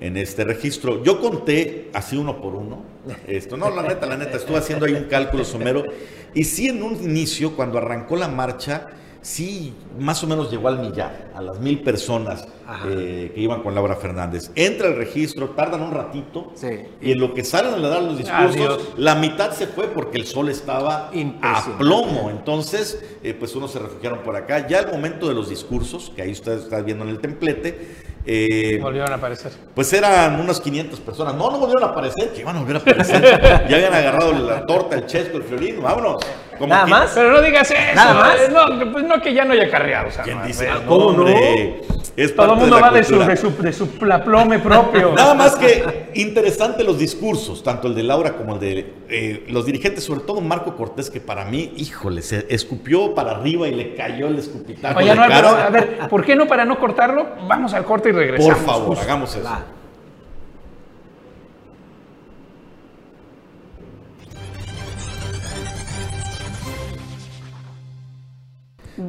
en 0.00 0.16
este 0.16 0.44
registro. 0.44 1.02
Yo 1.02 1.20
conté 1.20 1.90
así 1.92 2.16
uno 2.16 2.40
por 2.40 2.54
uno. 2.54 2.82
Esto, 3.26 3.56
no, 3.56 3.70
la 3.70 3.82
neta, 3.82 4.06
la 4.06 4.16
neta, 4.16 4.36
estuve 4.36 4.56
haciendo 4.58 4.86
ahí 4.86 4.94
un 4.94 5.04
cálculo 5.04 5.44
somero. 5.44 5.84
Y 6.32 6.44
sí, 6.44 6.68
en 6.68 6.82
un 6.82 6.94
inicio, 6.94 7.54
cuando 7.54 7.78
arrancó 7.78 8.16
la 8.16 8.28
marcha, 8.28 8.88
sí, 9.20 9.74
más 9.98 10.22
o 10.24 10.26
menos 10.26 10.50
llegó 10.50 10.68
al 10.68 10.78
millar, 10.78 11.30
a 11.34 11.42
las 11.42 11.60
mil 11.60 11.82
personas. 11.82 12.46
Eh, 12.86 13.32
que 13.34 13.40
iban 13.40 13.62
con 13.62 13.74
Laura 13.74 13.96
Fernández. 13.96 14.50
Entra 14.54 14.88
el 14.88 14.96
registro, 14.96 15.50
tardan 15.50 15.82
un 15.82 15.92
ratito. 15.92 16.52
Sí. 16.54 16.68
Y 17.00 17.12
en 17.12 17.20
lo 17.20 17.34
que 17.34 17.44
salen 17.44 17.74
a 17.84 17.88
dar 17.88 18.02
los 18.02 18.16
discursos, 18.18 18.56
Adiós. 18.56 18.88
la 18.96 19.14
mitad 19.14 19.50
se 19.52 19.66
fue 19.66 19.88
porque 19.88 20.18
el 20.18 20.26
sol 20.26 20.48
estaba 20.48 21.10
a 21.42 21.64
plomo. 21.78 22.30
Entonces, 22.30 23.02
eh, 23.22 23.34
pues 23.38 23.54
unos 23.54 23.72
se 23.72 23.78
refugiaron 23.78 24.20
por 24.20 24.36
acá. 24.36 24.66
Ya 24.66 24.78
al 24.80 24.90
momento 24.90 25.28
de 25.28 25.34
los 25.34 25.48
discursos, 25.48 26.12
que 26.14 26.22
ahí 26.22 26.32
ustedes 26.32 26.64
están 26.64 26.84
viendo 26.84 27.04
en 27.04 27.10
el 27.10 27.18
templete, 27.20 28.04
eh, 28.26 28.78
Volvieron 28.80 29.12
a 29.12 29.16
aparecer. 29.16 29.52
pues 29.74 29.92
eran 29.92 30.40
unas 30.40 30.58
500 30.60 30.98
personas. 31.00 31.34
No, 31.34 31.50
no 31.50 31.58
volvieron 31.58 31.82
a 31.84 31.88
aparecer, 31.88 32.32
que 32.32 32.40
iban 32.40 32.56
a 32.56 32.60
volver 32.60 32.76
a 32.76 32.78
aparecer. 32.78 33.22
ya 33.68 33.76
habían 33.76 33.92
agarrado 33.92 34.32
la 34.32 34.64
torta, 34.64 34.96
el 34.96 35.04
chesco, 35.06 35.36
el 35.36 35.42
violín, 35.42 35.82
vámonos. 35.82 36.24
Como 36.58 36.68
Nada 36.72 36.84
que- 36.86 36.90
más. 36.90 37.10
Pero 37.14 37.32
no 37.32 37.42
digas 37.42 37.70
eso. 37.70 37.94
¿Nada 37.94 38.14
más? 38.14 38.36
No, 38.50 38.92
pues 38.92 39.04
no 39.04 39.20
que 39.20 39.34
ya 39.34 39.44
no 39.44 39.52
haya 39.52 39.70
carreados. 39.70 40.14
¿Quién 40.24 40.38
Armando, 40.38 40.46
dice? 40.46 40.66
eh. 40.66 40.70
No, 40.72 40.86
¿cómo 40.86 41.10
no? 41.12 41.18
hombre, 41.24 41.80
Es 42.16 42.34
Todo 42.34 42.46
el 42.46 42.50
parte 42.52 42.63
mundo 42.64 42.76
de 42.76 42.82
la 42.82 42.90
va 42.90 42.96
de 42.96 43.04
su, 43.04 43.18
de, 43.18 43.36
su, 43.36 43.62
de 43.62 43.72
su 43.72 43.88
plaplome 43.88 44.58
propio. 44.58 45.12
Nada 45.14 45.34
más 45.34 45.56
que 45.56 46.10
interesante 46.14 46.84
los 46.84 46.98
discursos, 46.98 47.62
tanto 47.62 47.88
el 47.88 47.94
de 47.94 48.02
Laura 48.02 48.32
como 48.36 48.54
el 48.54 48.60
de 48.60 48.94
eh, 49.08 49.46
los 49.48 49.66
dirigentes, 49.66 50.04
sobre 50.04 50.20
todo 50.20 50.40
Marco 50.40 50.76
Cortés, 50.76 51.10
que 51.10 51.20
para 51.20 51.44
mí, 51.44 51.72
híjole, 51.76 52.22
se 52.22 52.46
escupió 52.48 53.14
para 53.14 53.32
arriba 53.32 53.68
y 53.68 53.74
le 53.74 53.94
cayó 53.94 54.28
el 54.28 54.38
escupitajo 54.38 54.98
Oye, 54.98 55.10
de 55.10 55.14
no, 55.14 55.22
pero, 55.28 55.48
a 55.48 55.70
ver, 55.70 55.98
¿por 56.08 56.24
qué 56.24 56.34
no 56.36 56.46
para 56.46 56.64
no 56.64 56.78
cortarlo? 56.78 57.26
Vamos 57.46 57.74
al 57.74 57.84
corte 57.84 58.08
y 58.08 58.12
regresamos. 58.12 58.54
Por 58.54 58.66
favor, 58.66 58.88
justo. 58.88 59.04
hagamos 59.04 59.34
eso. 59.34 59.44
Va. 59.44 59.64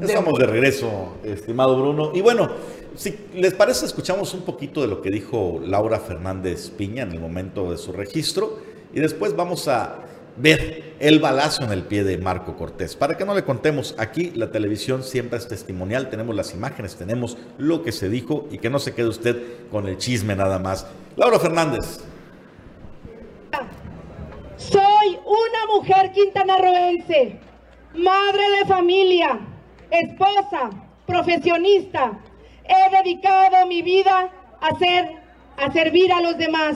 Estamos 0.01 0.39
de 0.39 0.47
regreso, 0.47 1.17
estimado 1.23 1.79
Bruno. 1.79 2.11
Y 2.15 2.21
bueno, 2.21 2.49
si 2.95 3.15
les 3.35 3.53
parece, 3.53 3.85
escuchamos 3.85 4.33
un 4.33 4.41
poquito 4.41 4.81
de 4.81 4.87
lo 4.87 5.01
que 5.01 5.11
dijo 5.11 5.59
Laura 5.63 5.99
Fernández 5.99 6.71
Piña 6.71 7.03
en 7.03 7.11
el 7.11 7.19
momento 7.19 7.69
de 7.69 7.77
su 7.77 7.91
registro 7.91 8.57
y 8.93 8.99
después 8.99 9.35
vamos 9.35 9.67
a 9.67 9.99
ver 10.37 10.95
el 10.99 11.19
balazo 11.19 11.63
en 11.63 11.71
el 11.71 11.83
pie 11.83 12.03
de 12.03 12.17
Marco 12.17 12.55
Cortés. 12.55 12.95
Para 12.95 13.15
que 13.15 13.25
no 13.25 13.35
le 13.35 13.43
contemos, 13.43 13.93
aquí 13.99 14.31
la 14.31 14.49
televisión 14.49 15.03
siempre 15.03 15.37
es 15.37 15.47
testimonial, 15.47 16.09
tenemos 16.09 16.35
las 16.35 16.53
imágenes, 16.53 16.95
tenemos 16.95 17.37
lo 17.59 17.83
que 17.83 17.91
se 17.91 18.09
dijo 18.09 18.47
y 18.49 18.57
que 18.57 18.71
no 18.71 18.79
se 18.79 18.95
quede 18.95 19.09
usted 19.09 19.37
con 19.69 19.87
el 19.87 19.97
chisme 19.97 20.35
nada 20.35 20.57
más. 20.57 20.87
Laura 21.15 21.37
Fernández. 21.37 21.99
Soy 24.57 25.19
una 25.25 25.75
mujer 25.75 26.11
quintanarroense, 26.11 27.39
madre 27.93 28.43
de 28.59 28.65
familia, 28.65 29.39
esposa, 29.99 30.69
profesionista. 31.05 32.11
He 32.63 32.97
dedicado 32.97 33.65
mi 33.67 33.81
vida 33.81 34.31
a 34.61 34.77
ser, 34.77 35.17
a 35.57 35.71
servir 35.71 36.11
a 36.11 36.21
los 36.21 36.37
demás. 36.37 36.75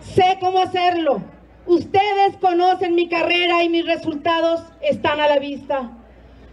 Sé 0.00 0.38
cómo 0.40 0.60
hacerlo. 0.60 1.20
Ustedes 1.66 2.36
conocen 2.40 2.94
mi 2.94 3.08
carrera 3.08 3.62
y 3.62 3.68
mis 3.68 3.86
resultados 3.86 4.62
están 4.80 5.20
a 5.20 5.28
la 5.28 5.38
vista. 5.38 5.90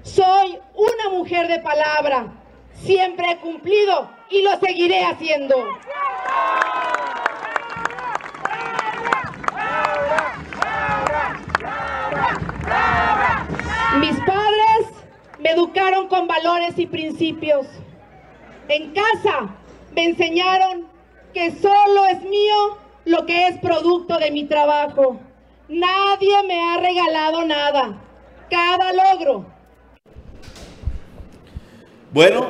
Soy 0.04 0.60
una 0.76 1.18
mujer 1.18 1.48
de 1.48 1.60
palabra. 1.60 2.28
Siempre 2.74 3.32
he 3.32 3.38
cumplido 3.38 4.10
y 4.30 4.42
lo 4.44 4.60
seguiré 4.60 5.04
haciendo. 5.04 5.56
Mis 14.00 14.18
padres 14.20 15.06
me 15.46 15.52
educaron 15.52 16.08
con 16.08 16.28
valores 16.28 16.74
y 16.78 16.88
principios. 16.88 17.68
En 18.68 18.94
casa 18.94 19.56
me 19.96 20.06
enseñaron 20.06 20.88
que 21.36 21.52
solo 21.52 22.08
es 22.10 22.24
mío 22.24 22.78
lo 23.06 23.28
que 23.28 23.50
es 23.50 23.60
producto 23.60 24.18
de 24.18 24.32
mi 24.32 24.46
trabajo. 24.46 25.20
Nadie 25.70 26.36
me 26.48 26.60
ha 26.60 26.78
regalado 26.78 27.46
nada. 27.46 28.02
Cada 28.50 28.92
logro 28.94 29.46
Bueno, 32.12 32.48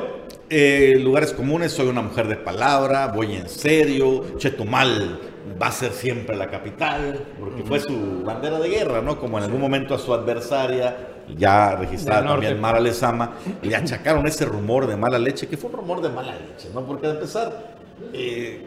eh, 0.48 0.96
lugares 0.98 1.34
comunes, 1.34 1.72
soy 1.72 1.88
una 1.88 2.00
mujer 2.00 2.28
de 2.28 2.36
palabra, 2.36 3.08
voy 3.08 3.34
en 3.34 3.48
serio, 3.50 4.38
Chetumal 4.38 5.20
va 5.60 5.66
a 5.66 5.72
ser 5.72 5.92
siempre 5.92 6.34
la 6.34 6.48
capital, 6.48 7.26
porque 7.38 7.62
fue 7.62 7.80
su 7.80 8.22
bandera 8.24 8.58
de 8.58 8.70
guerra, 8.70 9.02
¿no? 9.02 9.18
Como 9.18 9.36
en 9.36 9.44
algún 9.44 9.60
momento 9.60 9.94
a 9.94 9.98
su 9.98 10.14
adversaria, 10.14 11.15
ya 11.36 11.76
registrada 11.76 12.26
también 12.26 12.60
Mara 12.60 12.80
Lezama, 12.80 13.32
le 13.62 13.74
achacaron 13.74 14.26
ese 14.26 14.44
rumor 14.44 14.86
de 14.86 14.96
mala 14.96 15.18
leche, 15.18 15.46
que 15.48 15.56
fue 15.56 15.70
un 15.70 15.76
rumor 15.76 16.00
de 16.00 16.08
mala 16.08 16.34
leche, 16.34 16.68
¿no? 16.72 16.82
Porque 16.82 17.06
de 17.06 17.14
empezar, 17.14 17.74
eh, 18.12 18.64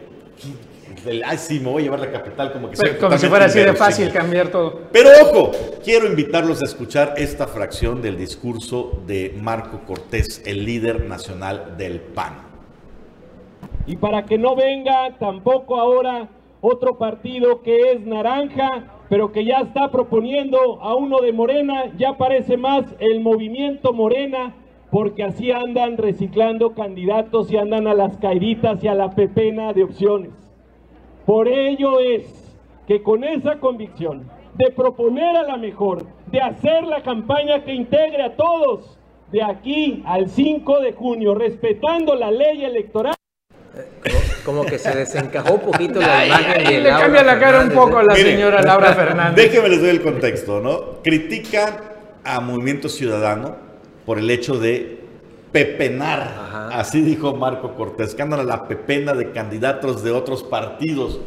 ay, 1.24 1.38
sí, 1.38 1.60
me 1.60 1.70
voy 1.70 1.82
a 1.82 1.84
llevar 1.84 2.00
la 2.00 2.10
capital 2.10 2.52
como 2.52 2.70
que 2.70 2.76
Pero 2.76 2.98
como 2.98 3.18
si 3.18 3.26
fuera 3.28 3.46
así 3.46 3.60
de 3.60 3.72
fácil 3.74 4.12
cambiar 4.12 4.48
todo. 4.48 4.80
Pero 4.92 5.10
ojo, 5.22 5.52
quiero 5.82 6.06
invitarlos 6.06 6.60
a 6.62 6.64
escuchar 6.64 7.14
esta 7.16 7.46
fracción 7.46 8.02
del 8.02 8.16
discurso 8.16 9.02
de 9.06 9.36
Marco 9.40 9.80
Cortés, 9.86 10.42
el 10.44 10.64
líder 10.64 11.06
nacional 11.06 11.76
del 11.76 12.00
PAN. 12.00 12.50
Y 13.86 13.96
para 13.96 14.24
que 14.24 14.38
no 14.38 14.54
venga 14.54 15.16
tampoco 15.18 15.80
ahora 15.80 16.28
otro 16.60 16.98
partido 16.98 17.62
que 17.62 17.92
es 17.92 18.00
naranja, 18.02 18.99
pero 19.10 19.32
que 19.32 19.44
ya 19.44 19.58
está 19.58 19.90
proponiendo 19.90 20.80
a 20.80 20.94
uno 20.94 21.20
de 21.20 21.32
Morena, 21.32 21.92
ya 21.98 22.16
parece 22.16 22.56
más 22.56 22.84
el 23.00 23.20
movimiento 23.20 23.92
Morena, 23.92 24.54
porque 24.92 25.24
así 25.24 25.50
andan 25.50 25.96
reciclando 25.96 26.74
candidatos 26.74 27.50
y 27.50 27.56
andan 27.56 27.88
a 27.88 27.94
las 27.94 28.16
caíditas 28.18 28.82
y 28.84 28.88
a 28.88 28.94
la 28.94 29.10
pepena 29.10 29.72
de 29.72 29.82
opciones. 29.82 30.30
Por 31.26 31.48
ello 31.48 31.98
es 31.98 32.56
que 32.86 33.02
con 33.02 33.24
esa 33.24 33.58
convicción 33.58 34.30
de 34.54 34.70
proponer 34.70 35.36
a 35.36 35.42
la 35.42 35.56
mejor, 35.56 36.06
de 36.30 36.40
hacer 36.40 36.84
la 36.84 37.02
campaña 37.02 37.64
que 37.64 37.74
integre 37.74 38.22
a 38.22 38.36
todos, 38.36 38.96
de 39.32 39.42
aquí 39.42 40.04
al 40.06 40.28
5 40.28 40.80
de 40.80 40.92
junio, 40.92 41.34
respetando 41.34 42.14
la 42.14 42.30
ley 42.30 42.64
electoral, 42.64 43.14
Como 44.44 44.64
que 44.64 44.78
se 44.78 44.94
desencajó 44.96 45.54
un 45.54 45.60
poquito 45.60 46.00
la 46.00 46.18
Ay, 46.20 46.28
imagen 46.28 46.52
ay, 46.58 46.64
de 46.74 46.80
le 46.80 46.88
Laura 46.90 47.00
cambia 47.04 47.22
la 47.24 47.38
cara 47.38 47.60
un 47.60 47.70
poco 47.70 47.98
a 47.98 48.02
la 48.04 48.14
señora 48.16 48.62
Laura 48.64 48.94
Fernández. 48.94 49.36
Déjeme 49.36 49.68
les 49.68 49.80
doy 49.80 49.90
el 49.90 50.02
contexto, 50.02 50.60
¿no? 50.60 51.02
Critican 51.02 51.76
a 52.24 52.40
Movimiento 52.40 52.88
Ciudadano 52.88 53.56
por 54.06 54.18
el 54.18 54.30
hecho 54.30 54.58
de 54.58 55.00
pepenar, 55.52 56.20
Ajá. 56.20 56.68
así 56.78 57.00
dijo 57.02 57.34
Marco 57.34 57.74
Cortés, 57.74 58.14
que 58.14 58.22
andan 58.22 58.40
a 58.40 58.44
la 58.44 58.68
pepena 58.68 59.12
de 59.14 59.32
candidatos 59.32 60.02
de 60.02 60.10
otros 60.12 60.42
partidos. 60.42 61.20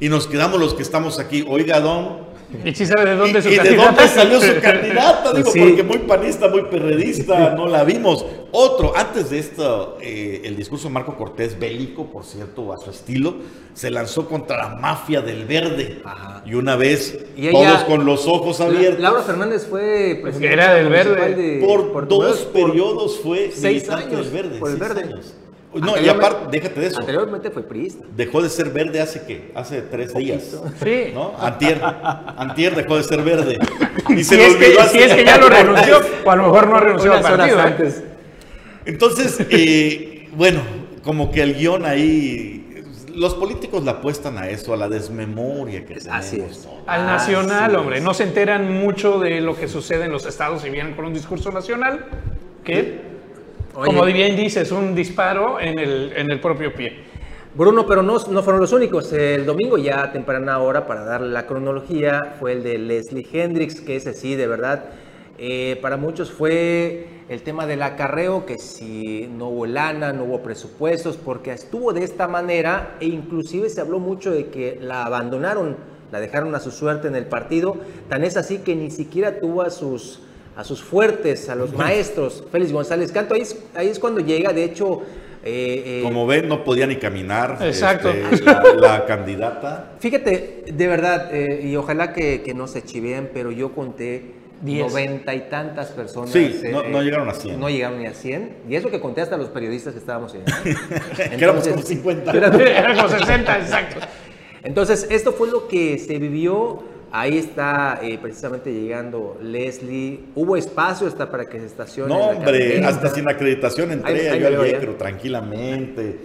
Y 0.00 0.08
nos 0.08 0.26
quedamos 0.28 0.60
los 0.60 0.74
que 0.74 0.82
estamos 0.82 1.18
aquí. 1.18 1.44
Oiga, 1.48 1.80
don, 1.80 2.27
Y 2.64 2.74
sí 2.74 2.86
sabe 2.86 3.10
de 3.10 3.16
dónde 3.16 3.38
¿Y, 3.40 3.42
su 3.42 3.48
y 3.50 3.58
de 3.58 3.76
dónde 3.76 4.08
salió 4.08 4.40
su 4.40 4.60
candidata? 4.60 5.32
Digo, 5.34 5.50
Sí. 5.50 5.60
porque 5.60 5.82
muy 5.82 5.98
panista, 5.98 6.48
muy 6.48 6.62
perredista, 6.62 7.50
no 7.54 7.66
la 7.68 7.84
vimos. 7.84 8.24
Otro, 8.52 8.94
antes 8.96 9.28
de 9.28 9.38
esto, 9.38 9.98
eh, 10.00 10.40
el 10.44 10.56
discurso 10.56 10.88
de 10.88 10.94
Marco 10.94 11.14
Cortés, 11.14 11.58
bélico, 11.58 12.06
por 12.06 12.24
cierto, 12.24 12.72
a 12.72 12.78
su 12.78 12.88
estilo, 12.88 13.36
se 13.74 13.90
lanzó 13.90 14.26
contra 14.26 14.56
la 14.56 14.68
mafia 14.76 15.20
del 15.20 15.44
verde. 15.44 16.00
Ajá. 16.04 16.42
Y 16.46 16.54
una 16.54 16.74
vez, 16.76 17.18
Y 17.36 17.48
ella- 17.48 17.52
todos 17.52 17.84
con 17.84 18.06
los 18.06 18.26
ojos 18.26 18.58
La- 18.60 18.66
abiertos, 18.66 19.00
Laura 19.00 19.22
Fernández 19.22 19.66
fue 19.68 20.18
presidenta 20.22 20.52
era 20.54 20.74
del 20.74 20.88
Verde. 20.88 21.34
de 21.34 21.66
por 21.66 21.92
Portugal 21.92 22.30
dos 22.30 22.38
por 22.46 22.68
periodos 22.70 23.18
fue 23.22 23.50
seis 23.52 23.82
militante 23.84 24.04
años 24.16 24.32
del 24.32 24.42
verde. 24.42 24.58
por 24.58 24.70
el 24.70 24.78
seis 24.78 24.88
verde. 24.94 25.02
años. 25.12 25.34
No, 25.74 26.00
y 26.00 26.08
aparte, 26.08 26.46
déjate 26.50 26.80
de 26.80 26.86
eso. 26.86 27.00
Anteriormente 27.00 27.50
fue 27.50 27.62
priista. 27.62 28.04
Dejó 28.16 28.40
de 28.42 28.48
ser 28.48 28.70
verde 28.70 29.00
hace 29.00 29.22
qué? 29.26 29.52
Hace 29.54 29.82
tres 29.82 30.14
días. 30.14 30.56
Sí. 30.82 31.10
¿No? 31.12 31.34
Antier. 31.38 31.78
Antier 31.82 32.74
dejó 32.74 32.96
de 32.96 33.02
ser 33.04 33.22
verde. 33.22 33.58
Y 34.08 34.24
Si 34.24 34.36
le 34.36 34.46
es, 34.46 34.56
que, 34.56 34.64
olvidó 34.66 34.84
si 34.84 34.98
es 35.00 35.12
que 35.14 35.24
ya 35.24 35.36
lo 35.36 35.48
renunció, 35.50 36.00
o 36.24 36.30
a 36.30 36.36
lo 36.36 36.44
mejor 36.44 36.68
no 36.68 36.76
ha 36.76 36.80
renunciado 36.80 37.16
al 37.18 37.22
partido. 37.22 37.58
¿eh? 37.58 37.62
antes. 37.62 38.02
Entonces, 38.86 39.38
eh, 39.50 40.28
bueno, 40.32 40.60
como 41.02 41.30
que 41.30 41.42
el 41.42 41.54
guion 41.54 41.84
ahí, 41.84 42.82
los 43.14 43.34
políticos 43.34 43.84
le 43.84 43.90
apuestan 43.90 44.38
a 44.38 44.48
eso, 44.48 44.72
a 44.72 44.78
la 44.78 44.88
desmemoria 44.88 45.80
que 45.84 45.96
tenemos. 45.96 46.14
Así 46.24 46.40
es. 46.40 46.64
¿no? 46.64 46.70
Al 46.86 47.08
Así 47.10 47.32
nacional, 47.32 47.72
es. 47.72 47.76
hombre. 47.76 48.00
No 48.00 48.14
se 48.14 48.22
enteran 48.22 48.72
mucho 48.72 49.18
de 49.18 49.42
lo 49.42 49.54
que 49.56 49.68
sucede 49.68 50.06
en 50.06 50.12
los 50.12 50.24
estados 50.24 50.64
y 50.64 50.70
vienen 50.70 50.94
con 50.94 51.04
un 51.04 51.12
discurso 51.12 51.50
nacional 51.52 52.06
que, 52.64 53.02
Oye, 53.80 53.86
como 53.86 54.04
bien 54.06 54.34
dices, 54.34 54.72
un 54.72 54.92
disparo 54.96 55.60
en 55.60 55.78
el, 55.78 56.12
en 56.16 56.32
el 56.32 56.40
propio 56.40 56.74
pie. 56.74 56.96
Bruno, 57.54 57.86
pero 57.86 58.02
no, 58.02 58.18
no 58.28 58.42
fueron 58.42 58.60
los 58.60 58.72
únicos. 58.72 59.12
El 59.12 59.46
domingo 59.46 59.78
ya 59.78 60.02
a 60.02 60.10
temprana 60.10 60.58
hora, 60.58 60.84
para 60.84 61.04
darle 61.04 61.28
la 61.28 61.46
cronología, 61.46 62.34
fue 62.40 62.54
el 62.54 62.64
de 62.64 62.76
Leslie 62.76 63.24
Hendrix, 63.32 63.80
que 63.80 63.94
ese 63.94 64.14
sí, 64.14 64.34
de 64.34 64.48
verdad, 64.48 64.84
Eh, 65.40 65.78
para 65.80 65.96
muchos 65.96 66.32
fue 66.32 67.06
el 67.28 67.42
tema 67.42 67.64
del 67.68 67.82
acarreo, 67.82 68.44
que 68.44 68.58
si 68.58 69.28
no 69.28 69.50
hubo 69.50 69.66
lana, 69.66 70.12
no 70.12 70.24
hubo 70.24 70.42
presupuestos, 70.42 71.16
porque 71.16 71.52
estuvo 71.52 71.92
de 71.92 72.02
esta 72.02 72.26
manera 72.26 72.96
e 72.98 73.06
inclusive 73.06 73.68
se 73.68 73.80
habló 73.80 74.00
mucho 74.00 74.32
de 74.32 74.46
que 74.46 74.80
la 74.82 75.04
abandonaron, 75.04 75.76
la 76.10 76.18
dejaron 76.18 76.52
a 76.56 76.58
su 76.58 76.72
suerte 76.72 77.06
en 77.06 77.14
el 77.14 77.26
partido, 77.26 77.76
tan 78.08 78.24
es 78.24 78.36
así 78.36 78.58
que 78.58 78.74
ni 78.74 78.90
siquiera 78.90 79.38
tuvo 79.38 79.62
a 79.62 79.70
sus, 79.70 80.18
a 80.58 80.64
sus 80.64 80.82
fuertes, 80.82 81.48
a 81.48 81.54
los 81.54 81.72
maestros, 81.72 82.42
Félix 82.52 82.72
González 82.72 83.12
Canto, 83.12 83.34
ahí 83.34 83.42
es, 83.42 83.56
ahí 83.74 83.88
es 83.88 83.98
cuando 83.98 84.20
llega, 84.20 84.52
de 84.52 84.64
hecho... 84.64 85.02
eh, 85.44 86.00
eh, 86.00 86.00
Como 86.02 86.26
ven, 86.26 86.48
no 86.48 86.64
podía 86.64 86.86
ni 86.86 86.96
caminar 86.96 87.58
Exacto. 87.62 88.10
este, 88.10 88.44
la, 88.44 88.62
la 88.76 89.06
candidata. 89.06 89.92
Fíjate, 90.00 90.64
de 90.70 90.86
verdad, 90.88 91.30
eh, 91.32 91.60
y 91.64 91.76
ojalá 91.76 92.12
que, 92.12 92.42
que 92.42 92.54
no 92.54 92.66
se 92.66 92.82
chiveen, 92.82 93.30
pero 93.32 93.52
yo 93.52 93.72
conté 93.72 94.36
noventa 94.60 95.32
y 95.36 95.42
tantas 95.48 95.90
personas. 95.92 96.30
Sí, 96.30 96.60
eh, 96.64 96.70
no- 96.72 96.82
no 96.82 97.02
llegaron 97.04 97.28
a 97.28 97.34
100. 97.34 97.60
No 97.60 97.70
llegaron 97.70 98.00
ni 98.00 98.06
a 98.06 98.12
100. 98.12 98.56
Y 98.68 98.74
eso 98.74 98.90
que 98.90 98.98
conté 98.98 99.20
hasta 99.20 99.36
los 99.36 99.50
periodistas 99.50 99.92
que 99.92 100.00
estábamos 100.00 100.34
ahí. 100.34 100.42
que 101.16 101.44
éramos 101.44 101.68
como 101.68 101.80
50. 101.82 102.32
Era 102.36 102.96
como 102.96 103.08
60, 103.08 103.58
exacto. 103.60 104.00
Entonces, 104.64 105.06
esto 105.08 105.30
fue 105.32 105.48
lo 105.48 105.68
que 105.68 105.98
se 106.00 106.18
vivió. 106.18 106.82
Ahí 107.10 107.38
está 107.38 108.00
eh, 108.02 108.18
precisamente 108.20 108.70
llegando 108.72 109.38
Leslie. 109.42 110.20
Hubo 110.34 110.56
espacio 110.56 111.06
hasta 111.06 111.30
para 111.30 111.46
que 111.46 111.58
se 111.58 111.66
estacione. 111.66 112.12
No, 112.12 112.20
hombre, 112.30 112.84
hasta 112.84 113.08
sin 113.08 113.28
acreditación 113.28 113.92
entré 113.92 114.28
Ahí- 114.30 114.42
ahí 114.42 114.52
yo 114.52 114.60
al 114.60 114.66
micro 114.72 114.94
tranquilamente. 114.96 116.18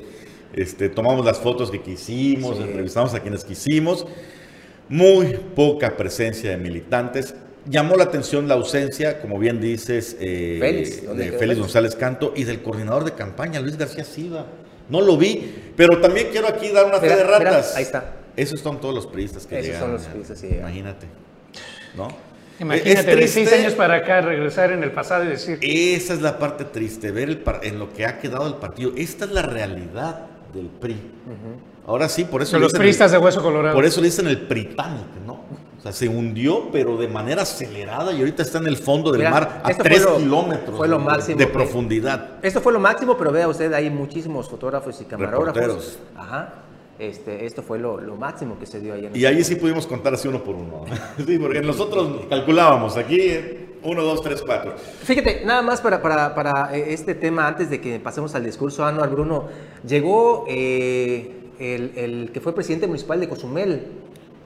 Este, 0.53 0.89
tomamos 0.89 1.25
las 1.25 1.39
fotos 1.39 1.71
que 1.71 1.81
quisimos, 1.81 2.57
Sí. 2.57 2.63
entrevistamos 2.63 3.13
a 3.13 3.19
quienes 3.21 3.43
quisimos. 3.45 4.05
Muy 4.89 5.37
poca 5.55 5.95
presencia 5.95 6.51
de 6.51 6.57
militantes. 6.57 7.33
Llamó 7.65 7.95
la 7.95 8.03
atención 8.03 8.47
la 8.49 8.55
ausencia, 8.55 9.21
como 9.21 9.39
bien 9.39 9.61
dices, 9.61 10.17
eh, 10.19 10.57
Félix, 10.59 11.05
¿dónde 11.05 11.31
de 11.31 11.37
Félix? 11.37 11.59
González 11.61 11.95
Canto 11.95 12.33
y 12.35 12.43
del 12.43 12.61
coordinador 12.61 13.05
de 13.05 13.13
campaña, 13.13 13.61
Luis 13.61 13.77
García 13.77 14.03
Silva. 14.03 14.45
No 14.89 14.99
lo 14.99 15.15
vi, 15.15 15.71
pero 15.77 16.01
también 16.01 16.27
quiero 16.29 16.49
aquí 16.49 16.69
dar 16.69 16.85
una 16.85 16.99
fe 16.99 17.07
de 17.07 17.23
mira, 17.23 17.39
ratas. 17.39 17.73
ahí 17.77 17.83
está. 17.83 18.17
Esos 18.35 18.59
son 18.61 18.79
todos 18.81 18.93
los 18.95 19.07
priistas 19.07 19.45
que 19.45 19.59
Esos 19.59 19.67
son 19.77 19.89
llegaron. 19.89 19.93
los 19.93 20.05
priistas 20.07 20.41
llegaron. 20.41 20.61
Imagínate. 20.63 21.07
¿No? 21.95 22.07
Imagínate, 22.59 22.99
Es 22.99 23.05
de 23.05 23.27
seis 23.27 23.53
años 23.53 23.73
para 23.73 23.95
acá, 23.95 24.21
regresar 24.21 24.71
en 24.71 24.83
el 24.83 24.91
pasado 24.91 25.23
y 25.25 25.27
decir, 25.27 25.59
Esa 25.61 26.13
es 26.13 26.21
la 26.21 26.37
parte 26.39 26.65
triste, 26.65 27.11
ver 27.11 27.29
el 27.29 27.37
par- 27.39 27.61
en 27.63 27.79
lo 27.79 27.91
que 27.93 28.05
ha 28.05 28.19
quedado 28.19 28.47
el 28.47 28.55
partido. 28.55 28.91
Esta 28.95 29.25
es 29.25 29.31
la 29.31 29.41
realidad 29.41 30.27
del 30.53 30.67
PRI. 30.67 30.95
Ahora 31.85 32.07
sí, 32.07 32.23
por 32.23 32.41
eso 32.41 32.51
son 32.51 32.61
le 32.61 32.65
los 32.67 32.73
priistas 32.73 33.11
el, 33.11 33.19
de 33.19 33.25
hueso 33.25 33.41
colorado. 33.41 33.75
por 33.75 33.83
eso 33.85 33.99
le 33.99 34.07
dicen 34.07 34.27
el 34.27 34.37
Britannic, 34.37 35.07
¿no? 35.25 35.33
O 35.33 35.81
sea, 35.83 35.91
se 35.91 36.07
hundió, 36.07 36.69
pero 36.71 36.95
de 36.95 37.09
manera 37.09 37.41
acelerada 37.41 38.13
y 38.13 38.19
ahorita 38.19 38.41
está 38.43 38.59
en 38.59 38.67
el 38.67 38.77
fondo 38.77 39.11
del 39.11 39.19
Mira, 39.19 39.31
mar 39.31 39.61
a 39.65 39.69
esto 39.71 39.83
fue 39.83 39.89
tres 39.91 40.03
lo- 40.05 40.17
kilómetros 40.17 40.77
fue 40.77 40.87
lo 40.87 40.97
de- 40.97 41.03
máximo 41.03 41.37
de 41.39 41.45
que- 41.47 41.51
profundidad. 41.51 42.29
Esto 42.41 42.61
fue 42.61 42.71
lo 42.71 42.79
máximo, 42.79 43.17
pero 43.17 43.33
vea 43.33 43.49
usted, 43.49 43.73
hay 43.73 43.89
muchísimos 43.89 44.47
fotógrafos 44.49 45.01
y 45.01 45.05
camarógrafos. 45.05 45.55
Reporteros. 45.55 45.99
Ajá. 46.15 46.53
Este, 46.99 47.45
esto 47.45 47.63
fue 47.63 47.79
lo, 47.79 47.99
lo 47.99 48.15
máximo 48.15 48.58
que 48.60 48.65
se 48.65 48.79
dio 48.79 48.93
ayer. 48.93 49.15
Y 49.15 49.25
ahí 49.25 49.43
sí 49.43 49.56
pudimos 49.56 49.88
contar 49.88 50.13
así 50.13 50.27
uno 50.27 50.43
por 50.43 50.56
uno. 50.56 50.86
Sí, 51.25 51.38
porque 51.39 51.62
nosotros 51.62 52.25
calculábamos 52.29 52.97
aquí 52.97 53.19
eh, 53.19 53.67
uno, 53.84 54.03
dos, 54.03 54.21
tres, 54.21 54.41
cuatro. 54.45 54.75
Fíjate, 55.03 55.41
nada 55.43 55.62
más 55.62 55.82
para, 55.82 56.01
para, 56.01 56.36
para, 56.36 56.75
eh, 56.75 56.93
este 56.93 57.15
tema, 57.15 57.47
antes 57.47 57.69
de 57.69 57.82
que 57.82 57.99
pasemos 57.99 58.36
al 58.36 58.43
discurso, 58.43 58.86
Anual 58.86 59.10
Bruno, 59.10 59.45
llegó 59.86 60.45
eh, 60.47 61.32
el, 61.60 61.91
el 61.95 62.32
que 62.32 62.39
fue 62.39 62.53
presidente 62.53 62.88
municipal 62.88 63.19
de 63.19 63.27
Cozumel, 63.27 63.88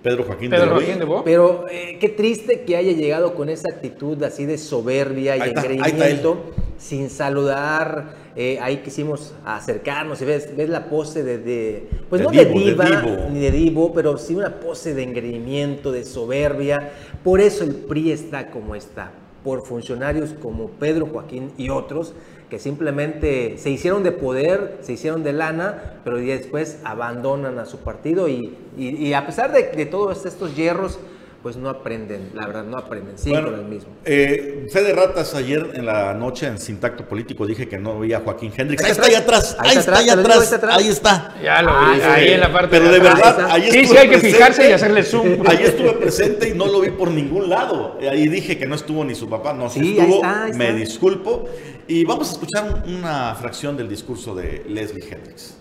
Pedro 0.08 0.24
Joaquín 0.24 0.50
Pedro 0.50 0.66
de. 0.66 0.72
Joaquín 0.72 1.00
de 1.00 1.06
Bo. 1.06 1.24
pero 1.24 1.66
eh, 1.70 1.98
qué 2.00 2.10
triste 2.10 2.62
que 2.62 2.78
haya 2.78 2.92
llegado 2.92 3.34
con 3.34 3.50
esa 3.50 3.70
actitud 3.74 4.22
así 4.24 4.46
de 4.46 4.58
soberbia 4.58 5.36
y 5.36 5.42
Ahí 5.42 5.50
ahí 5.50 5.54
está 5.56 5.66
engreimiento, 5.66 6.46
sin 6.78 7.10
saludar. 7.10 8.27
Eh, 8.40 8.60
ahí 8.62 8.78
quisimos 8.78 9.34
acercarnos 9.44 10.22
y 10.22 10.26
ves, 10.26 10.56
ves 10.56 10.70
la 10.70 10.86
pose 10.90 11.24
de, 11.24 11.40
de- 11.40 11.88
pues 12.08 12.20
De 12.22 12.26
no 12.26 12.32
divo, 12.32 12.44
de 12.60 12.66
diva 12.70 12.86
ni 13.32 13.40
de 13.40 13.52
divo, 13.52 13.92
pero 13.94 14.18
sí 14.18 14.36
una 14.36 14.60
pose 14.60 14.94
de 14.94 15.02
engreimiento, 15.04 15.92
de 15.92 16.06
soberbia. 16.06 16.92
Por 17.24 17.42
eso 17.42 17.64
el 17.64 17.74
PRI 17.76 18.12
está 18.12 18.52
como 18.52 18.76
está, 18.76 19.12
por 19.44 19.66
funcionarios 19.66 20.36
como 20.42 20.68
Pedro 20.70 21.08
Joaquín 21.08 21.52
y 21.58 21.70
otros 21.70 22.14
que 22.50 22.60
simplemente 22.60 23.58
se 23.58 23.70
hicieron 23.72 24.04
de 24.04 24.12
poder, 24.14 24.78
se 24.82 24.94
hicieron 24.94 25.22
de 25.24 25.34
lana, 25.34 26.00
pero 26.06 26.16
después 26.18 26.80
abandonan 26.86 27.60
a 27.60 27.66
su 27.66 27.80
partido 27.80 28.30
y, 28.30 28.56
y- 28.78 28.96
y 29.08 29.14
a 29.14 29.26
pesar 29.26 29.52
de, 29.52 29.64
de 29.64 29.86
todos 29.86 30.26
estos 30.26 30.56
hierros, 30.56 30.98
pues 31.44 31.56
no 31.56 31.70
aprenden, 31.70 32.32
la 32.34 32.46
verdad, 32.48 32.64
no 32.66 32.78
aprenden, 32.78 33.18
siguen 33.18 33.42
Bueno, 33.44 33.52
con 33.58 33.66
el 33.66 33.72
mismo. 33.72 33.90
eh, 34.04 34.68
fe 34.70 34.82
de 34.84 34.92
ratas, 34.94 35.34
ayer 35.36 35.70
en 35.76 35.86
la 35.86 36.14
noche 36.14 36.48
en 36.48 36.58
Sintacto 36.58 37.08
Político 37.08 37.46
dije 37.46 37.70
que 37.70 37.78
no 37.78 38.00
veía 38.00 38.18
a 38.18 38.20
Joaquín 38.22 38.52
Hendrix. 38.58 38.82
Ahí 38.84 38.88
Ahí 38.88 38.92
está 38.92 39.06
ahí 39.06 39.16
atrás. 39.16 39.56
Ahí 39.60 39.78
está 39.78 39.92
atrás, 39.92 40.00
ahí 40.02 40.44
está 40.44 40.56
atrás. 40.58 40.78
ahí 40.78 40.88
está. 40.90 41.36
Ya 41.42 41.62
lo 41.62 41.70
Ah, 41.72 41.92
vi, 41.94 42.02
sí. 42.02 42.06
ahí 42.08 42.32
en 42.34 42.40
la 42.42 42.52
parte 42.52 42.68
Pero 42.80 42.92
de 42.92 42.98
atrás. 42.98 43.14
verdad, 43.16 43.40
está. 43.40 43.54
ahí 43.54 43.62
Sí, 43.64 43.72
sí, 43.72 43.80
estuve 43.80 44.00
hay 44.00 44.06
que 44.08 44.12
presente. 44.18 44.38
fijarse 44.38 44.70
y 44.70 44.72
hacerle 44.74 45.04
zoom. 45.04 45.28
Ahí 45.48 45.60
estuve 45.64 45.92
presente 45.94 46.50
y 46.50 46.54
no 46.54 46.66
lo 46.66 46.82
vi 46.82 46.90
por 46.90 47.12
ningún 47.12 47.50
lado. 47.50 47.98
Ahí 48.02 48.28
dije 48.28 48.58
que 48.58 48.66
no 48.66 48.76
estuvo 48.76 49.06
ni 49.06 49.16
su 49.16 49.30
papá, 49.30 49.54
no, 49.54 49.70
sí 49.70 49.80
Sí, 49.80 49.86
ahí 49.86 50.00
estuvo. 50.00 50.16
está, 50.16 50.44
ahí 50.46 50.54
Me 50.54 50.74
disculpo. 50.74 51.46
Y 51.88 52.04
vamos 52.04 52.28
a 52.30 52.32
escuchar 52.34 52.84
un- 52.86 52.96
una 52.96 53.36
fracción 53.36 53.78
del 53.78 53.88
discurso 53.88 54.36
de 54.36 54.66
Leslie 54.68 55.04
Hendrix. 55.10 55.56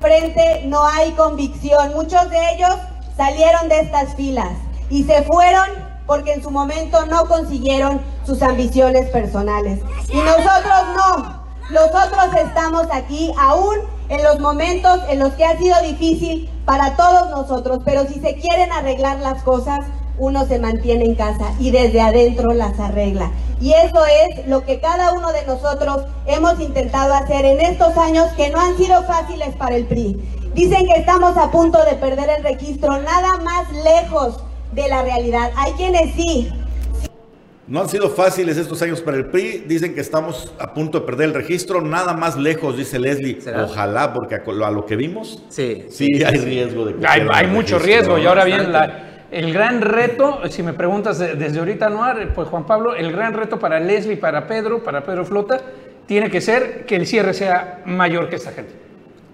frente 0.00 0.62
no 0.66 0.86
hay 0.86 1.12
convicción. 1.12 1.92
Muchos 1.94 2.28
de 2.30 2.36
ellos 2.56 2.70
salieron 3.16 3.68
de 3.68 3.80
estas 3.80 4.14
filas 4.14 4.52
y 4.90 5.04
se 5.04 5.22
fueron 5.22 5.66
porque 6.06 6.32
en 6.32 6.42
su 6.42 6.50
momento 6.50 7.06
no 7.06 7.26
consiguieron 7.26 8.00
sus 8.26 8.42
ambiciones 8.42 9.08
personales. 9.10 9.80
Y 10.08 10.16
nosotros 10.16 10.84
no. 10.96 11.44
Nosotros 11.70 12.26
estamos 12.44 12.86
aquí 12.92 13.32
aún 13.38 13.76
en 14.10 14.22
los 14.22 14.38
momentos 14.38 15.00
en 15.08 15.18
los 15.18 15.32
que 15.32 15.46
ha 15.46 15.56
sido 15.56 15.80
difícil 15.82 16.50
para 16.66 16.94
todos 16.96 17.30
nosotros, 17.30 17.80
pero 17.84 18.06
si 18.06 18.20
se 18.20 18.34
quieren 18.34 18.70
arreglar 18.72 19.18
las 19.20 19.42
cosas, 19.42 19.80
uno 20.18 20.46
se 20.46 20.58
mantiene 20.58 21.06
en 21.06 21.14
casa 21.14 21.52
y 21.58 21.70
desde 21.70 22.00
adentro 22.00 22.52
las 22.52 22.78
arregla. 22.78 23.30
Y 23.60 23.72
eso 23.72 24.04
es 24.06 24.46
lo 24.46 24.64
que 24.64 24.80
cada 24.80 25.12
uno 25.12 25.32
de 25.32 25.44
nosotros 25.46 26.04
hemos 26.26 26.60
intentado 26.60 27.14
hacer 27.14 27.44
en 27.46 27.60
estos 27.60 27.96
años 27.96 28.26
que 28.36 28.50
no 28.50 28.60
han 28.60 28.76
sido 28.76 29.02
fáciles 29.04 29.54
para 29.56 29.76
el 29.76 29.86
PRI. 29.86 30.43
Dicen 30.54 30.86
que 30.86 30.94
estamos 31.00 31.36
a 31.36 31.50
punto 31.50 31.84
de 31.84 31.96
perder 31.96 32.30
el 32.38 32.44
registro, 32.44 33.00
nada 33.02 33.38
más 33.38 33.66
lejos 33.84 34.42
de 34.72 34.88
la 34.88 35.02
realidad. 35.02 35.50
Hay 35.56 35.72
quienes 35.72 36.14
sí, 36.14 36.48
No 37.66 37.80
han 37.80 37.88
sido 37.88 38.10
fáciles 38.10 38.56
estos 38.58 38.80
años 38.82 39.00
para 39.00 39.16
el 39.16 39.26
PRI. 39.26 39.64
Dicen 39.66 39.94
que 39.94 40.00
estamos 40.00 40.52
a 40.60 40.74
punto 40.74 41.00
de 41.00 41.06
perder 41.06 41.28
el 41.30 41.34
registro. 41.34 41.80
Nada 41.80 42.12
más 42.12 42.36
lejos, 42.36 42.76
dice 42.76 42.98
Leslie. 42.98 43.40
¿Será? 43.40 43.64
Ojalá, 43.64 44.12
porque 44.12 44.34
a 44.36 44.70
lo, 44.70 44.84
que 44.86 44.96
vimos, 44.96 45.42
Sí, 45.48 45.86
sí 45.88 46.22
hay 46.22 46.36
riesgo 46.38 46.84
de 46.84 46.94
que 46.96 47.06
Hay, 47.06 47.46
mucho 47.46 47.78
riesgo. 47.78 48.18
Y 48.18 48.26
ahora 48.26 48.44
bien, 48.44 48.70
la- 48.70 49.26
el 49.30 49.52
gran 49.52 49.80
reto, 49.80 50.40
si 50.50 50.62
me 50.62 50.74
preguntas 50.74 51.18
de- 51.18 51.34
desde 51.34 51.58
ahorita, 51.58 51.88
Noar, 51.88 52.32
pues 52.34 52.48
Juan 52.48 52.66
Pablo, 52.66 52.94
el 52.94 53.10
gran 53.10 53.32
reto 53.32 53.58
para 53.58 53.80
Leslie, 53.80 54.16
para 54.18 54.46
Pedro, 54.46 54.84
para 54.84 55.02
Pedro 55.02 55.24
Flota, 55.24 55.60
tiene 56.06 56.30
que 56.30 56.40
ser 56.40 56.84
que 56.86 56.94
el 56.96 57.06
cierre 57.06 57.32
sea 57.34 57.80
mayor 57.86 58.28
que 58.28 58.36
esta 58.36 58.52
gente. 58.52 58.74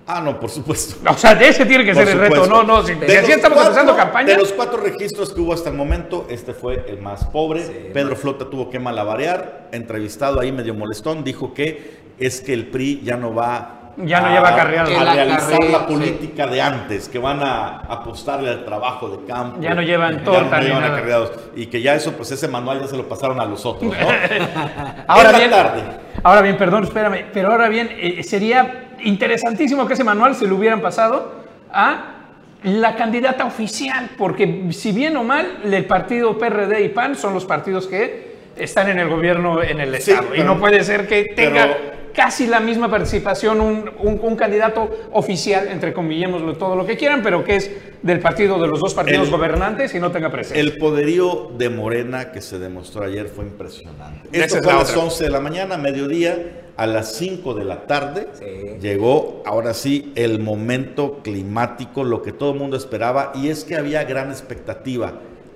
Ah, 0.06 0.20
no, 0.20 0.40
por 0.40 0.50
supuesto. 0.50 0.96
O 1.08 1.14
sea, 1.14 1.32
ese 1.32 1.64
tiene 1.66 1.84
que 1.84 1.92
Por 1.92 2.04
ser 2.04 2.14
el 2.14 2.20
reto. 2.20 2.46
No, 2.46 2.62
no, 2.64 2.82
si, 2.82 2.94
De 2.94 3.08
si 3.08 3.16
así 3.16 3.26
los 3.28 3.36
estamos 3.36 3.56
cuatro- 3.58 3.72
empezando 3.72 3.96
campaña. 3.96 4.26
De 4.28 4.38
los 4.38 4.52
cuatro 4.52 4.80
registros 4.80 5.32
que 5.32 5.40
hubo 5.40 5.52
hasta 5.52 5.70
el 5.70 5.76
momento, 5.76 6.26
este 6.28 6.52
fue 6.52 6.84
el 6.88 7.00
más 7.00 7.24
pobre. 7.26 7.62
Sí, 7.64 7.72
Pedro 7.92 8.10
más. 8.10 8.18
Flota 8.18 8.50
tuvo 8.50 8.70
que 8.70 8.78
malabarear. 8.80 9.68
Entrevistado 9.72 10.40
ahí 10.40 10.50
medio 10.50 10.74
molestón, 10.74 11.22
dijo 11.22 11.54
que 11.54 12.00
es 12.18 12.40
que 12.40 12.52
el 12.54 12.66
PRI 12.66 13.02
ya 13.04 13.16
no 13.16 13.32
va 13.34 13.92
Ya 13.98 14.20
no 14.20 14.28
lleva 14.30 14.48
a 14.48 14.52
Que 14.84 14.92
la 14.94 15.12
realizar 15.14 15.62
la 15.64 15.78
sí. 15.80 15.84
política 15.88 16.46
de 16.46 16.60
antes, 16.60 17.08
que 17.08 17.18
van 17.18 17.40
a 17.42 17.80
apostarle 17.80 18.48
al 18.50 18.64
trabajo 18.64 19.08
de 19.10 19.24
campo. 19.26 19.58
Ya 19.60 19.74
no 19.74 19.82
llevan 19.82 20.18
Ya 20.18 20.24
torta 20.24 20.56
no 20.58 20.62
llevan 20.66 20.84
acarreados. 20.84 21.32
Y 21.54 21.66
que 21.66 21.82
ya 21.82 21.94
eso, 21.94 22.12
pues 22.12 22.30
ese 22.32 22.48
manual 22.48 22.80
ya 22.80 22.88
se 22.88 22.96
lo 22.96 23.08
pasaron 23.08 23.40
a 23.40 23.44
los 23.44 23.64
otros, 23.66 23.92
¿no? 23.92 24.06
Ahora 25.06 25.32
bien, 25.32 25.50
tarde. 25.50 25.82
ahora 26.22 26.42
bien, 26.42 26.56
perdón, 26.56 26.84
espérame, 26.84 27.26
pero 27.32 27.50
ahora 27.52 27.68
bien, 27.68 27.90
eh, 27.92 28.22
sería 28.22 28.89
interesantísimo 29.04 29.86
que 29.86 29.94
ese 29.94 30.04
manual 30.04 30.34
se 30.34 30.46
lo 30.46 30.56
hubieran 30.56 30.80
pasado 30.80 31.32
a 31.72 32.16
la 32.62 32.94
candidata 32.96 33.44
oficial, 33.46 34.10
porque 34.18 34.66
si 34.72 34.92
bien 34.92 35.16
o 35.16 35.24
mal, 35.24 35.60
el 35.64 35.84
partido 35.86 36.36
PRD 36.38 36.82
y 36.84 36.88
PAN 36.90 37.16
son 37.16 37.32
los 37.32 37.44
partidos 37.46 37.86
que 37.86 38.30
están 38.56 38.88
en 38.90 38.98
el 38.98 39.08
gobierno 39.08 39.62
en 39.62 39.80
el 39.80 39.96
Sí, 40.00 40.10
Estado. 40.10 40.34
y 40.34 40.42
no 40.42 40.58
puede 40.58 40.84
ser 40.84 41.08
que 41.08 41.24
tenga 41.34 41.62
pero- 41.68 42.00
casi 42.12 42.46
la 42.48 42.60
misma 42.60 42.90
participación 42.90 43.60
un, 43.62 43.90
un- 44.00 44.18
un 44.20 44.36
candidato 44.36 44.90
oficial, 45.12 45.68
entre 45.68 45.94
comillémoslo 45.94 46.54
todo 46.58 46.76
lo 46.76 46.84
que 46.84 46.96
quieran, 46.98 47.22
pero 47.22 47.42
que 47.44 47.56
es 47.56 47.70
del 48.02 48.18
partido 48.18 48.60
de 48.60 48.66
los 48.66 48.80
dos 48.80 48.92
partidos 48.92 49.28
El- 49.28 49.30
gobernantes 49.32 49.94
y 49.94 50.00
no 50.00 50.10
tenga 50.10 50.28
presencia. 50.30 50.60
El 50.60 50.76
poderío 50.76 51.52
de 51.56 51.70
Morena 51.70 52.30
que 52.32 52.42
se 52.42 52.58
demostró 52.58 53.04
ayer 53.04 53.28
fue 53.28 53.44
impresionante. 53.46 54.28
Esto 54.32 54.58
es 54.58 54.62
fue 54.64 54.72
a 54.72 54.74
la 54.76 54.80
las 54.82 54.90
otra. 54.90 55.04
11 55.04 55.24
de 55.24 55.30
la 55.30 55.40
mañana, 55.40 55.78
mediodía, 55.78 56.36
a 56.80 56.86
las 56.86 57.12
5 57.16 57.52
de 57.52 57.64
la 57.64 57.86
tarde. 57.86 58.28
Sí. 58.38 58.78
Llegó 58.80 59.42
ahora 59.44 59.74
sí 59.74 60.12
el 60.14 60.40
momento 60.40 61.20
climático, 61.22 62.04
lo 62.04 62.22
que 62.22 62.32
todo 62.32 62.52
el 62.52 62.58
mundo 62.58 62.74
esperaba, 62.78 63.32
y 63.34 63.48
es 63.50 63.64
que 63.64 63.76
había 63.76 64.02
gran 64.04 64.30
expectativa. 64.30 65.12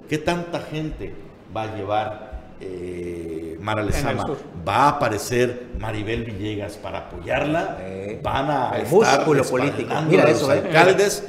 ¿Qué 0.07 0.19
tanta 0.19 0.61
gente 0.61 1.15
va 1.57 1.63
a 1.63 1.75
llevar 1.75 2.35
eh, 2.61 3.57
Mara 3.59 3.83
Lezama, 3.83 4.27
va 4.69 4.77
a 4.77 4.89
aparecer 4.91 5.69
Maribel 5.79 6.25
Villegas 6.25 6.77
para 6.77 6.99
apoyarla, 6.99 7.79
van 8.23 8.51
a 8.51 8.73
el 8.77 8.83
estar 8.85 9.25
político. 9.25 9.95
Mira 10.07 10.25
a 10.25 10.29
los 10.29 10.47
eh. 10.51 10.53
alcaldes, 10.53 11.25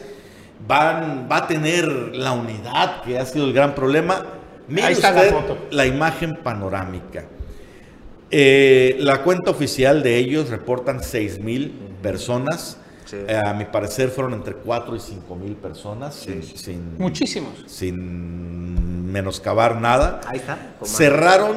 van, 0.68 1.30
va 1.32 1.38
a 1.38 1.48
tener 1.48 1.88
la 1.88 2.34
unidad 2.34 3.02
que 3.02 3.18
ha 3.18 3.26
sido 3.26 3.46
el 3.46 3.54
gran 3.54 3.74
problema. 3.74 4.26
Mire 4.68 4.88
Ahí 4.88 4.93
está 4.93 5.12
la 5.12 5.22
usted 5.22 5.32
foto. 5.32 5.58
la 5.72 5.86
imagen 5.86 6.36
panorámica. 6.43 7.24
Eh, 8.32 8.97
la 8.99 9.21
cuenta 9.23 9.51
oficial 9.51 10.01
de 10.03 10.17
ellos 10.17 10.49
reportan 10.49 11.03
6 11.03 11.39
mil 11.39 11.71
personas. 12.01 12.78
Sí. 13.05 13.17
Eh, 13.28 13.39
a 13.45 13.53
mi 13.53 13.65
parecer 13.65 14.09
fueron 14.09 14.34
entre 14.34 14.55
4 14.55 14.95
y 14.95 14.99
5 14.99 15.36
mil 15.36 15.53
personas, 15.55 16.15
sin, 16.15 16.41
sin- 16.41 16.97
Muchísimos. 16.97 17.53
sin 17.67 19.11
menoscabar 19.11 19.80
nada. 19.80 20.21
Ahí 20.28 20.38
está. 20.38 20.57
Cerraron 20.84 21.55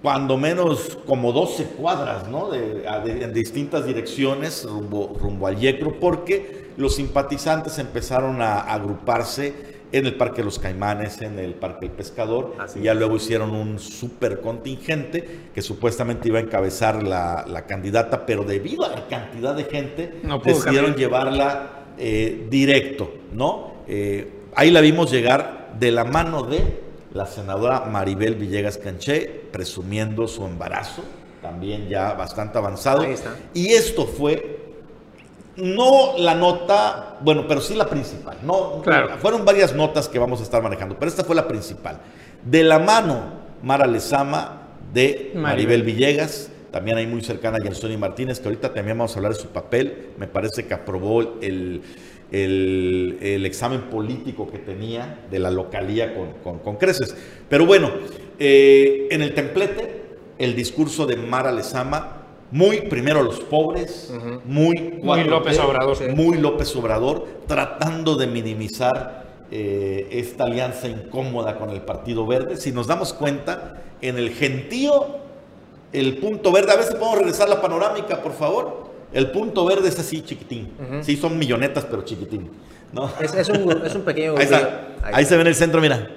cuando 0.00 0.36
menos 0.38 0.98
como 1.06 1.32
12 1.32 1.64
cuadras, 1.64 2.26
¿no? 2.28 2.48
De, 2.50 2.88
a- 2.88 3.00
de- 3.00 3.22
en 3.24 3.34
distintas 3.34 3.84
direcciones 3.86 4.64
rumbo, 4.64 5.14
rumbo 5.20 5.46
al 5.46 5.58
Yecro, 5.58 6.00
porque 6.00 6.72
los 6.78 6.96
simpatizantes 6.96 7.76
empezaron 7.78 8.40
a, 8.40 8.60
agruparse 8.60 9.52
en 9.92 10.06
el 10.06 10.14
Parque 10.14 10.42
Los 10.42 10.58
Caimanes, 10.58 11.20
en 11.22 11.38
el 11.38 11.54
Parque 11.54 11.86
El 11.86 11.92
Pescador, 11.92 12.54
Así 12.58 12.80
y 12.80 12.82
ya 12.84 12.92
es. 12.92 12.98
luego 12.98 13.16
hicieron 13.16 13.50
un 13.50 13.78
super 13.78 14.40
contingente 14.40 15.48
que 15.54 15.62
supuestamente 15.62 16.28
iba 16.28 16.38
a 16.38 16.42
encabezar 16.42 17.02
la, 17.02 17.44
la 17.46 17.66
candidata, 17.66 18.24
pero 18.26 18.42
debido 18.44 18.84
a 18.84 18.88
la 18.88 19.06
cantidad 19.08 19.54
de 19.54 19.64
gente, 19.64 20.14
No 20.22 20.38
decidieron 20.38 20.92
caminar. 20.92 20.98
llevarla 20.98 21.70
eh, 21.98 22.46
directo, 22.50 23.12
¿no? 23.32 23.74
Eh, 23.86 24.30
ahí 24.54 24.70
la 24.70 24.80
vimos 24.80 25.10
llegar 25.10 25.74
de 25.78 25.90
la 25.92 26.04
mano 26.04 26.42
de 26.44 26.80
la 27.12 27.26
senadora 27.26 27.80
Maribel 27.80 28.34
Villegas 28.36 28.78
Canché, 28.78 29.42
presumiendo 29.52 30.26
su 30.26 30.46
embarazo, 30.46 31.02
también 31.42 31.88
ya 31.88 32.14
bastante 32.14 32.56
avanzado. 32.56 33.02
Ahí 33.02 33.12
está. 33.12 33.36
Y 33.52 33.68
esto 33.72 34.06
fue 34.06 34.61
no 35.56 36.16
la 36.18 36.34
nota, 36.34 37.18
bueno, 37.20 37.46
pero 37.46 37.60
sí 37.60 37.74
la 37.74 37.86
principal. 37.88 38.38
No, 38.42 38.80
Claro. 38.82 39.18
Fueron 39.18 39.44
varias 39.44 39.74
notas 39.74 40.08
que 40.08 40.18
vamos 40.18 40.40
a 40.40 40.42
estar 40.44 40.62
manejando, 40.62 40.96
pero 40.98 41.08
esta 41.10 41.24
fue 41.24 41.34
la 41.34 41.46
principal. 41.48 41.98
De 42.44 42.62
la 42.62 42.78
mano, 42.78 43.40
Mara 43.62 43.86
Lezama 43.86 44.68
de 44.92 45.30
Maribel. 45.34 45.42
Maribel 45.42 45.82
Villegas, 45.82 46.50
también 46.70 46.96
ahí 46.96 47.06
muy 47.06 47.22
cercana 47.22 47.58
a 47.58 47.62
Jensoni 47.62 47.96
Martínez, 47.96 48.40
que 48.40 48.48
ahorita 48.48 48.72
también 48.72 48.96
vamos 48.98 49.14
a 49.14 49.18
hablar 49.18 49.34
de 49.34 49.38
su 49.40 49.48
papel. 49.48 50.08
Me 50.18 50.26
parece 50.26 50.66
que 50.66 50.72
aprobó 50.74 51.20
el, 51.42 51.82
el- 52.30 53.18
el 53.20 53.44
examen 53.46 53.82
político 53.82 54.50
que 54.50 54.58
tenía 54.58 55.18
de 55.30 55.38
la 55.38 55.50
localía 55.50 56.14
con, 56.14 56.32
con- 56.42 56.58
con 56.60 56.76
creces. 56.76 57.14
Pero 57.48 57.66
bueno, 57.66 57.90
eh, 58.38 59.08
en 59.10 59.20
el 59.22 59.34
templete, 59.34 60.02
el 60.38 60.56
discurso 60.56 61.06
de 61.06 61.16
Mara 61.16 61.52
Lezama, 61.52 62.21
muy 62.52 62.82
primero 62.82 63.22
los 63.22 63.40
pobres, 63.40 64.12
muy, 64.44 65.00
Muy 65.02 65.20
4T, 65.20 65.24
López 65.26 65.58
Obrador. 65.58 66.14
muy 66.14 66.38
López 66.38 66.76
Obrador, 66.76 67.26
tratando 67.46 68.14
de 68.14 68.26
minimizar 68.26 69.24
eh, 69.50 70.06
esta 70.12 70.44
alianza 70.44 70.86
incómoda 70.86 71.56
con 71.56 71.70
el 71.70 71.80
Partido 71.80 72.26
Verde. 72.26 72.56
Si 72.58 72.70
nos 72.70 72.86
damos 72.86 73.14
cuenta, 73.14 73.82
en 74.02 74.18
el 74.18 74.30
gentío, 74.30 75.06
el 75.92 76.18
punto 76.18 76.52
verde, 76.52 76.72
a 76.72 76.76
ver 76.76 76.84
si 76.84 76.92
podemos 76.92 77.18
regresar 77.18 77.48
la 77.48 77.60
panorámica, 77.60 78.22
por 78.22 78.32
favor. 78.32 78.92
El 79.12 79.30
punto 79.30 79.64
verde 79.64 79.88
es 79.88 79.98
así 79.98 80.22
chiquitín. 80.22 80.72
Sí, 81.02 81.16
son 81.16 81.38
millonetas, 81.38 81.84
pero 81.86 82.02
chiquitín. 82.02 82.50
¿no? 82.92 83.10
Es, 83.20 83.34
es 83.34 83.48
un, 83.48 83.82
es 83.84 83.94
un 83.94 84.02
pequeño 84.02 84.36
Ahí 84.36 84.44
está. 84.44 84.88
Ahí 85.02 85.24
se 85.24 85.36
ve 85.36 85.42
en 85.42 85.48
el 85.48 85.54
centro, 85.54 85.80
mira. 85.80 86.08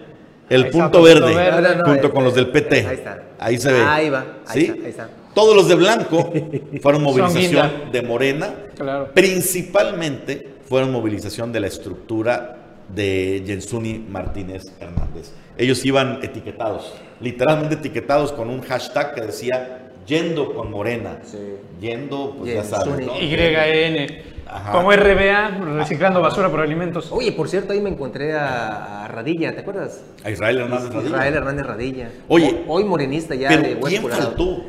El 0.49 0.65
está, 0.65 0.71
punto 0.71 0.99
punto 0.99 1.01
verde, 1.03 1.33
verde. 1.36 1.61
No, 1.61 1.69
no, 1.69 1.75
no, 1.75 1.86
junto 1.86 2.11
con 2.11 2.23
los 2.23 2.36
del 2.36 2.47
PT. 2.51 2.88
ahí 2.88 2.95
está. 2.95 3.23
Ahí 3.39 3.57
se 3.57 3.71
ve. 3.73 3.81
Ahí 3.81 4.09
va, 4.09 4.25
ahí 4.47 4.61
¿Sí? 4.61 4.65
está, 4.71 4.83
ahí 4.83 4.89
está. 4.89 5.09
Todos 5.36 5.55
los 5.55 5.67
de 5.67 5.75
blanco 5.75 6.33
fueron 6.81 7.03
movilización 7.03 7.91
de 7.91 8.01
Morena. 8.01 8.53
Claro. 8.75 9.09
Principalmente 9.13 10.47
fueron 10.67 10.91
movilización 10.91 11.51
de 11.51 11.59
la 11.59 11.67
estructura 11.67 12.57
de 12.89 13.43
Jensuni 13.45 13.99
Martínez 14.09 14.63
Hernández. 14.79 15.31
Ellos 15.57 15.86
iban 15.86 16.19
etiquetados, 16.23 16.93
literalmente 17.21 17.75
etiquetados 17.75 18.31
con 18.31 18.49
un 18.49 18.61
hashtag 18.61 19.13
que 19.15 19.21
decía 19.21 19.91
yendo 20.07 20.53
con 20.53 20.71
Morena. 20.71 21.19
Sí. 21.23 21.38
Yendo, 21.81 22.36
pues 22.38 22.53
ya 22.53 22.63
sabes. 22.63 23.05
¿no? 23.05 23.19
YN. 23.19 24.36
Ajá. 24.47 24.71
Como 24.73 24.91
RBA, 24.91 25.49
reciclando 25.77 26.21
basura 26.21 26.49
por 26.49 26.59
alimentos. 26.61 27.11
Oye, 27.11 27.31
por 27.31 27.49
cierto, 27.49 27.73
ahí 27.73 27.81
me 27.81 27.89
encontré 27.89 28.33
a, 28.33 29.05
a 29.05 29.07
Radilla, 29.07 29.53
¿te 29.55 29.61
acuerdas? 29.61 30.03
A 30.23 30.29
Israel 30.29 30.59
Hernández 30.59 30.89
Radilla. 30.93 31.07
Israel 31.09 31.33
Hernández 31.33 31.65
Radilla. 31.65 32.09
Oye, 32.27 32.63
Ho- 32.67 32.73
hoy 32.75 32.83
morenista 32.83 33.33
ya 33.33 33.49
de 33.49 33.57
Pero 33.57 33.69
Hueso 33.79 33.88
¿quién 33.88 34.01
Colorado. 34.03 34.23
faltó? 34.27 34.63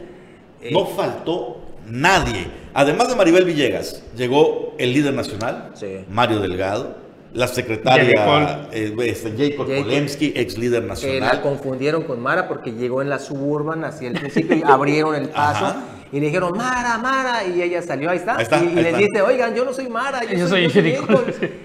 Eh. 0.68 0.72
No 0.72 0.86
faltó 0.86 1.58
nadie. 1.88 2.46
Además 2.74 3.08
de 3.08 3.14
Maribel 3.16 3.44
Villegas, 3.44 4.02
llegó 4.16 4.74
el 4.78 4.92
líder 4.92 5.14
nacional, 5.14 5.70
Sí. 5.74 6.04
Mario 6.10 6.40
Delgado, 6.40 6.96
la 7.32 7.46
secretaria 7.48 8.10
Jacob. 8.18 8.68
eh, 8.72 8.94
este, 9.04 9.30
Jacob 9.30 9.66
Jacob. 9.68 9.84
Polemski, 9.84 10.32
ex 10.36 10.58
líder 10.58 10.82
Que 10.82 10.86
la 10.88 10.94
nacional. 10.94 11.42
confundieron 11.42 12.02
con 12.04 12.20
Mara 12.20 12.48
porque 12.48 12.72
llegó 12.72 13.02
en 13.02 13.08
la 13.10 13.18
suburban 13.18 13.84
hacia 13.84 14.08
el 14.08 14.18
principio 14.18 14.56
y 14.56 14.62
abrieron 14.62 15.14
el 15.14 15.28
paso. 15.28 15.66
Ajá. 15.66 15.82
Y 16.12 16.20
le 16.20 16.26
dijeron, 16.26 16.56
Mara, 16.56 16.98
Mara, 16.98 17.44
y 17.46 17.60
ella 17.60 17.82
salió, 17.82 18.08
ahí 18.10 18.18
está. 18.18 18.36
Ahí 18.36 18.42
está, 18.44 18.62
y 18.62 18.66
y 18.66 18.68
ahí 18.68 18.74
les 18.76 18.86
está. 18.86 18.98
dice, 18.98 19.22
oigan, 19.22 19.54
yo 19.54 19.64
no 19.64 19.72
soy 19.74 19.88
Mara, 19.88 20.22
yo, 20.24 20.38
Yo 20.38 20.48
soy, 20.48 20.70
soy. 20.70 20.94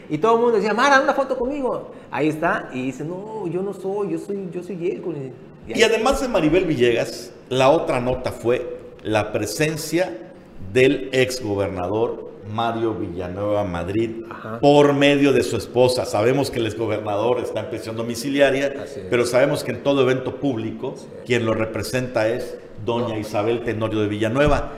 Y 0.10 0.18
todo 0.18 0.36
el 0.36 0.42
mundo 0.42 0.58
decía, 0.58 0.74
Mara, 0.74 1.00
una 1.00 1.14
foto 1.14 1.38
conmigo. 1.38 1.92
Ahí 2.10 2.28
está. 2.30 2.70
Y 2.74 2.84
dice, 2.88 3.04
no, 3.04 3.48
yo 3.48 3.62
no 3.62 3.74
soy, 3.74 4.12
yo 4.12 4.18
soy, 4.18 4.50
yo 4.52 4.64
soy 4.64 4.76
Nicole". 4.78 5.32
Y 5.68 5.74
ahí- 5.74 5.80
Y 5.80 5.84
además 5.84 6.20
de 6.22 6.28
Maribel 6.28 6.66
Villegas, 6.66 7.32
la 7.50 7.70
otra 7.70 8.00
nota 8.02 8.32
fue 8.32 8.81
la 9.04 9.32
presencia 9.32 10.18
del 10.74 11.10
ex 11.12 11.42
gobernador 11.42 12.32
Mario 12.52 12.94
Villanueva 12.94 13.64
Madrid 13.64 14.24
Ajá. 14.30 14.60
por 14.60 14.94
medio 14.94 15.34
de 15.34 15.44
su 15.44 15.58
esposa. 15.58 16.06
Sabemos 16.06 16.50
que 16.52 16.60
el 16.60 16.68
exgobernador 16.68 17.40
está 17.40 17.62
en 17.62 17.70
prisión 17.70 17.96
domiciliaria, 17.96 18.74
pero 19.10 19.26
sabemos 19.26 19.64
que 19.64 19.72
en 19.72 19.84
todo 19.84 20.02
evento 20.02 20.36
público 20.36 20.96
quien 21.26 21.46
lo 21.46 21.54
representa 21.54 22.28
es 22.28 22.58
doña 22.86 23.18
Isabel 23.18 23.64
Tenorio 23.64 24.02
de 24.02 24.08
Villanueva. 24.08 24.72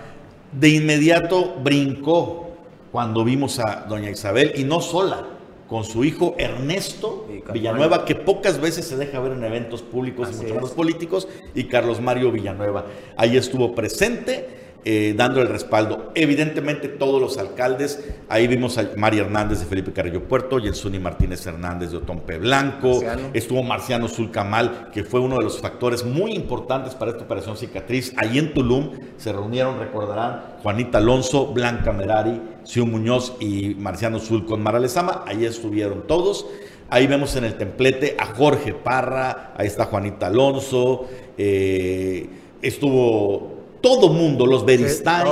De 0.52 0.70
inmediato 0.70 1.56
brincó 1.64 2.52
cuando 2.92 3.24
vimos 3.24 3.60
a 3.60 3.86
doña 3.88 4.10
Isabel 4.10 4.54
y 4.56 4.64
no 4.66 4.82
sola, 4.82 5.26
con 5.68 5.84
su 5.84 6.04
hijo 6.04 6.36
Ernesto 6.38 7.28
Villanueva, 7.54 8.06
que 8.06 8.16
pocas 8.16 8.60
veces 8.60 8.86
se 8.86 8.98
deja 8.98 9.20
ver 9.20 9.34
en 9.34 9.44
eventos 9.44 9.82
públicos 9.82 10.30
Así 10.30 10.38
y 10.38 10.42
mucho 10.42 10.56
menos 10.56 10.72
políticos, 10.72 11.28
y 11.56 11.66
Carlos 11.66 12.02
Mario 12.02 12.32
Villanueva. 12.32 12.86
Ahí 13.18 13.38
estuvo 13.38 13.74
presente. 13.74 14.63
Eh, 14.86 15.14
dando 15.16 15.42
el 15.42 15.48
respaldo. 15.48 16.12
Evidentemente 16.16 16.90
todos 16.90 17.22
los 17.22 17.38
alcaldes, 17.38 18.04
ahí 18.28 18.48
vimos 18.48 18.78
a 18.78 18.90
María 18.98 19.22
Hernández 19.22 19.60
de 19.60 19.66
Felipe 19.66 19.94
Carrillo 19.94 20.24
Puerto, 20.24 20.60
Jensuni 20.60 21.00
Martínez 21.00 21.46
Hernández 21.46 21.92
de 21.92 21.98
Otompe 21.98 22.38
Blanco, 22.38 23.02
Marciano. 23.02 23.30
estuvo 23.34 23.64
Marciano 23.64 24.08
Zulcamal, 24.08 24.90
que 24.92 25.04
fue 25.04 25.20
uno 25.20 25.38
de 25.38 25.44
los 25.44 25.60
factores 25.60 26.04
muy 26.04 26.34
importantes 26.34 26.96
para 26.96 27.12
esta 27.12 27.24
operación 27.24 27.56
cicatriz. 27.56 28.14
Ahí 28.18 28.38
en 28.38 28.54
Tulum 28.54 28.92
se 29.18 29.32
reunieron, 29.32 29.80
recordarán, 29.80 30.58
Juanita 30.62 30.98
Alonso, 30.98 31.48
Blanca 31.48 31.94
Merari, 31.94 32.42
Siu 32.64 32.86
Muñoz 32.86 33.36
y 33.40 33.76
Marciano 33.76 34.20
Zul 34.20 34.46
con 34.46 34.62
Mara 34.62 34.80
Lezama. 34.80 35.24
Ahí 35.26 35.46
estuvieron 35.46 36.08
todos. 36.08 36.46
Ahí 36.90 37.08
vemos 37.08 37.36
en 37.36 37.46
el 37.46 37.56
templete 37.56 38.16
a 38.20 38.28
Jorge 38.28 38.74
Parra, 38.74 39.54
ahí 39.58 39.66
está 39.66 39.86
Juanita 39.86 40.28
Alonso, 40.28 41.08
eh, 41.38 42.30
estuvo 42.62 43.53
todo 43.84 44.10
mundo, 44.10 44.46
los 44.48 44.66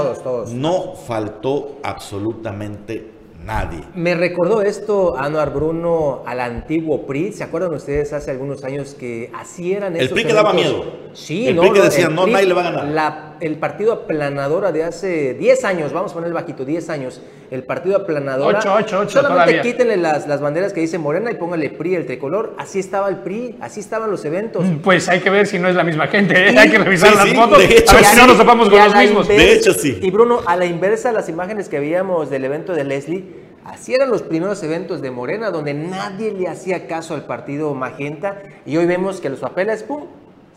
todos, 0.04 0.22
todos. 0.24 0.50
no 0.52 0.94
faltó 0.94 1.78
absolutamente 1.84 3.10
nadie. 3.46 3.80
Me 3.96 4.14
recordó 4.14 4.62
esto, 4.62 5.18
Anuar 5.18 5.54
Bruno, 5.54 6.22
al 6.26 6.40
antiguo 6.42 7.08
PRI. 7.08 7.32
¿Se 7.32 7.44
acuerdan 7.44 7.74
ustedes 7.74 8.14
hace 8.14 8.30
algunos 8.30 8.64
años 8.64 8.94
que 8.94 9.32
así 9.34 9.72
eran 9.74 9.96
El 9.96 10.02
esos 10.02 10.12
PRI 10.12 10.26
que 10.26 10.34
daba 10.34 10.54
miedo. 10.54 10.84
Sí, 11.14 11.48
El 11.48 11.56
no, 11.56 11.62
PRI 11.62 11.72
que 11.72 11.80
no, 11.80 11.86
decía, 11.86 12.06
el 12.08 12.16
no, 12.16 12.28
nadie 12.28 12.46
le 12.46 12.54
va 12.54 12.62
a 12.62 12.72
ganar. 12.72 12.86
la- 12.90 13.28
el 13.42 13.58
partido 13.58 13.92
aplanadora 13.94 14.72
de 14.72 14.84
hace 14.84 15.34
10 15.34 15.66
años, 15.66 15.92
vamos 15.94 16.12
a 16.12 16.16
poner 16.16 16.32
bajito, 16.32 16.64
10 16.64 16.90
años. 16.90 17.22
El 17.50 17.64
partido 17.64 17.98
aplanadora. 17.98 18.60
Ocho, 18.60 18.74
ocho, 18.74 19.00
ocho, 19.00 19.10
Solamente 19.10 19.52
todavía. 19.54 19.62
quítenle 19.62 19.98
las, 19.98 20.26
las 20.28 20.40
banderas 20.40 20.72
que 20.72 20.80
dice 20.80 20.98
Morena 20.98 21.32
y 21.32 21.36
póngale 21.36 21.70
PRI, 21.70 21.96
el 21.96 22.06
tricolor. 22.06 22.54
Así 22.58 22.80
estaba 22.80 23.10
el 23.10 23.18
PRI, 23.18 23.58
así 23.60 23.80
estaban 23.82 24.10
los 24.10 24.24
eventos. 24.24 24.66
Pues 24.84 25.10
hay 25.10 25.20
que 25.20 25.30
ver 25.30 25.48
si 25.48 25.60
no 25.60 25.68
es 25.68 25.76
la 25.76 25.84
misma 25.84 26.08
gente. 26.08 26.34
¿eh? 26.50 26.56
Hay 26.58 26.70
que 26.70 26.78
revisar 26.78 27.10
sí, 27.10 27.16
las 27.18 27.28
sí, 27.30 27.36
fotos. 27.36 27.58
de 27.58 27.66
hecho, 27.78 27.92
a 27.92 27.96
ver 27.96 28.06
si 28.06 28.16
no 28.18 28.28
nos 28.28 28.38
topamos 28.38 28.70
con 28.70 28.80
los 28.80 28.96
mismos. 28.96 29.28
inversa- 29.28 29.36
De 29.38 29.54
hecho, 29.54 29.74
sí. 29.74 30.00
Y 30.02 30.12
Bruno, 30.12 30.40
a 30.46 30.56
la 30.56 30.66
inversa, 30.66 31.12
las 31.12 31.28
imágenes 31.28 31.68
que 31.68 31.80
veíamos 31.80 32.30
del 32.30 32.46
evento 32.46 32.74
de 32.74 32.86
Leslie, 32.86 33.26
así 33.66 33.94
eran 33.94 34.10
los 34.10 34.22
primeros 34.22 34.64
eventos 34.64 35.02
de 35.02 35.12
Morena, 35.12 35.50
donde 35.52 35.74
nadie 35.74 36.32
le 36.32 36.48
hacía 36.48 36.88
caso 36.88 37.16
al 37.16 37.26
partido 37.26 37.74
Magenta, 37.74 38.38
y 38.66 38.78
hoy 38.78 38.86
vemos 38.86 39.20
que 39.20 39.30
los 39.30 39.40
papeles, 39.42 39.84
¡pum!, 39.84 40.06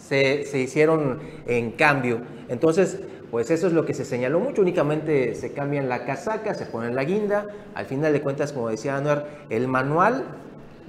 se, 0.08 0.44
se 0.44 0.58
hicieron 0.58 1.20
en 1.46 1.72
cambio. 1.72 2.20
Entonces, 2.48 3.00
pues 3.30 3.50
eso 3.50 3.66
es 3.66 3.72
lo 3.72 3.84
que 3.84 3.94
se 3.94 4.04
señaló 4.04 4.38
mucho, 4.38 4.62
únicamente 4.62 5.34
se 5.34 5.52
cambian 5.52 5.88
la 5.88 6.04
casaca, 6.04 6.54
se 6.54 6.66
ponen 6.66 6.94
la 6.94 7.04
guinda, 7.04 7.46
al 7.74 7.86
final 7.86 8.12
de 8.12 8.20
cuentas, 8.20 8.52
como 8.52 8.68
decía 8.68 8.96
Anuar, 8.96 9.26
el 9.50 9.66
manual 9.66 10.24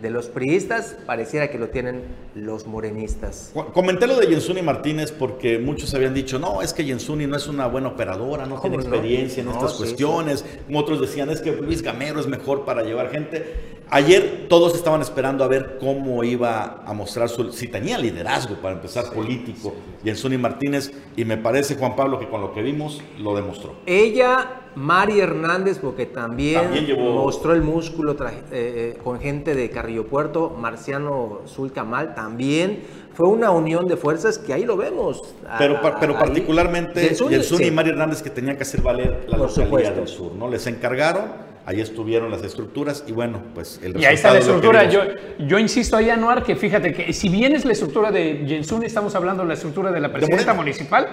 de 0.01 0.09
los 0.09 0.27
priistas, 0.27 0.97
pareciera 1.05 1.49
que 1.49 1.57
lo 1.57 1.69
tienen 1.69 2.03
los 2.35 2.67
morenistas. 2.67 3.53
Comenté 3.73 4.07
lo 4.07 4.17
de 4.17 4.27
Jensuni 4.27 4.61
Martínez 4.61 5.11
porque 5.11 5.57
muchos 5.57 5.93
habían 5.93 6.13
dicho, 6.13 6.37
no, 6.37 6.61
es 6.61 6.73
que 6.73 6.83
Jensuni 6.83 7.27
no 7.27 7.37
es 7.37 7.47
una 7.47 7.67
buena 7.67 7.89
operadora, 7.89 8.45
no 8.45 8.59
tiene 8.59 8.75
experiencia 8.75 9.41
en 9.41 9.49
estas 9.49 9.73
cuestiones. 9.73 10.45
Otros 10.73 10.99
decían, 10.99 11.29
es 11.29 11.41
que 11.41 11.51
Luis 11.53 11.81
Gamero 11.81 12.19
es 12.19 12.27
mejor 12.27 12.65
para 12.65 12.83
llevar 12.83 13.09
gente. 13.11 13.75
Ayer 13.89 14.47
todos 14.49 14.75
estaban 14.75 15.01
esperando 15.01 15.43
a 15.43 15.47
ver 15.47 15.77
cómo 15.79 16.23
iba 16.23 16.83
a 16.85 16.93
mostrar 16.93 17.29
su, 17.29 17.51
si 17.51 17.67
tenía 17.67 17.97
liderazgo 17.97 18.55
para 18.55 18.75
empezar 18.75 19.11
político, 19.13 19.73
Jensuni 20.03 20.37
Martínez, 20.37 20.91
y 21.15 21.23
me 21.23 21.37
parece, 21.37 21.75
Juan 21.75 21.95
Pablo, 21.95 22.19
que 22.19 22.27
con 22.27 22.41
lo 22.41 22.51
que 22.51 22.63
vimos 22.63 23.01
lo 23.19 23.35
demostró. 23.35 23.75
Ella, 23.85 24.64
Mari 24.75 25.19
Hernández, 25.19 25.79
porque 25.79 26.05
también, 26.05 26.69
mostró 26.97 27.53
el 27.53 27.61
músculo 27.61 28.13
eh, 28.13 28.43
eh, 28.51 28.97
con 29.03 29.19
gente 29.19 29.55
de 29.55 29.69
Carrillo 29.69 30.05
Puerto, 30.05 30.49
Marciano 30.49 31.41
Zulcamal 31.47 32.13
también. 32.15 32.83
Fue 33.13 33.29
una 33.29 33.51
unión 33.51 33.87
de 33.87 33.95
fuerzas 33.95 34.37
que 34.37 34.53
ahí 34.53 34.65
lo 34.65 34.75
vemos. 34.75 35.35
Pero, 35.57 35.79
pero 35.99 36.17
particularmente 36.17 37.15
Jensuni 37.15 37.67
y 37.67 37.71
Mari 37.71 37.91
Hernández 37.91 38.21
que 38.21 38.29
tenían 38.29 38.57
que 38.57 38.63
hacer 38.63 38.81
valer 38.81 39.25
la 39.27 39.37
localidad 39.37 39.93
del 39.93 40.07
sur, 40.07 40.33
¿no? 40.33 40.49
Les 40.49 40.67
encargaron 40.67 41.55
ahí 41.65 41.81
estuvieron 41.81 42.29
las 42.31 42.43
estructuras 42.43 43.03
y 43.07 43.11
bueno, 43.11 43.41
pues 43.53 43.79
el 43.83 43.99
Y 43.99 44.05
ahí 44.05 44.15
está 44.15 44.33
la 44.33 44.39
estructura. 44.39 44.87
Yo, 44.89 45.01
yo 45.39 45.59
insisto 45.59 45.97
ahí, 45.97 46.09
Anuar, 46.09 46.43
que 46.43 46.55
fíjate 46.55 46.93
que 46.93 47.11
si 47.11 47.29
bien 47.29 47.53
es 47.53 47.65
la 47.65 47.73
estructura 47.73 48.11
de 48.11 48.45
Jensun, 48.47 48.83
estamos 48.83 49.15
hablando 49.15 49.43
de 49.43 49.49
la 49.49 49.53
estructura 49.55 49.91
de 49.91 49.99
la 49.99 50.11
presidenta 50.11 50.53
municipal, 50.53 51.07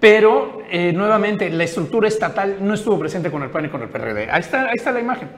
pero 0.00 0.58
eh, 0.70 0.92
nuevamente 0.92 1.50
la 1.50 1.64
estructura 1.64 2.08
estatal 2.08 2.58
no 2.60 2.74
estuvo 2.74 2.98
presente 2.98 3.30
con 3.30 3.42
el 3.42 3.50
PAN 3.50 3.66
y 3.66 3.68
con 3.68 3.82
el 3.82 3.88
PRD. 3.88 4.28
Ahí 4.30 4.40
está, 4.40 4.62
ahí 4.62 4.76
está 4.76 4.92
la 4.92 5.00
imagen. 5.00 5.28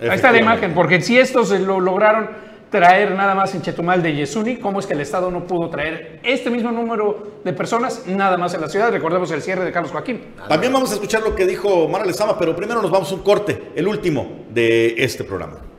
Ahí 0.00 0.08
está 0.10 0.32
la 0.32 0.38
imagen, 0.38 0.72
porque 0.72 1.00
si 1.00 1.18
estos 1.18 1.50
lo 1.60 1.78
lograron 1.78 2.28
traer 2.70 3.14
nada 3.14 3.34
más 3.34 3.54
en 3.54 3.62
Chetumal 3.62 4.02
de 4.02 4.14
Yesuni, 4.14 4.56
¿cómo 4.56 4.78
es 4.78 4.86
que 4.86 4.94
el 4.94 5.00
Estado 5.00 5.30
no 5.30 5.46
pudo 5.46 5.68
traer 5.68 6.20
este 6.22 6.50
mismo 6.50 6.70
número 6.70 7.40
de 7.44 7.52
personas 7.52 8.06
nada 8.06 8.36
más 8.38 8.54
en 8.54 8.60
la 8.60 8.68
ciudad? 8.68 8.90
Recordemos 8.92 9.30
el 9.32 9.42
cierre 9.42 9.64
de 9.64 9.72
Carlos 9.72 9.92
Joaquín. 9.92 10.22
También 10.48 10.72
vamos 10.72 10.90
a 10.90 10.94
escuchar 10.94 11.22
lo 11.22 11.34
que 11.34 11.46
dijo 11.46 11.88
Mara 11.88 12.04
Lezama, 12.04 12.38
pero 12.38 12.54
primero 12.56 12.80
nos 12.80 12.90
vamos 12.90 13.10
a 13.10 13.14
un 13.16 13.22
corte, 13.22 13.72
el 13.74 13.88
último 13.88 14.44
de 14.50 14.94
este 14.98 15.24
programa. 15.24 15.69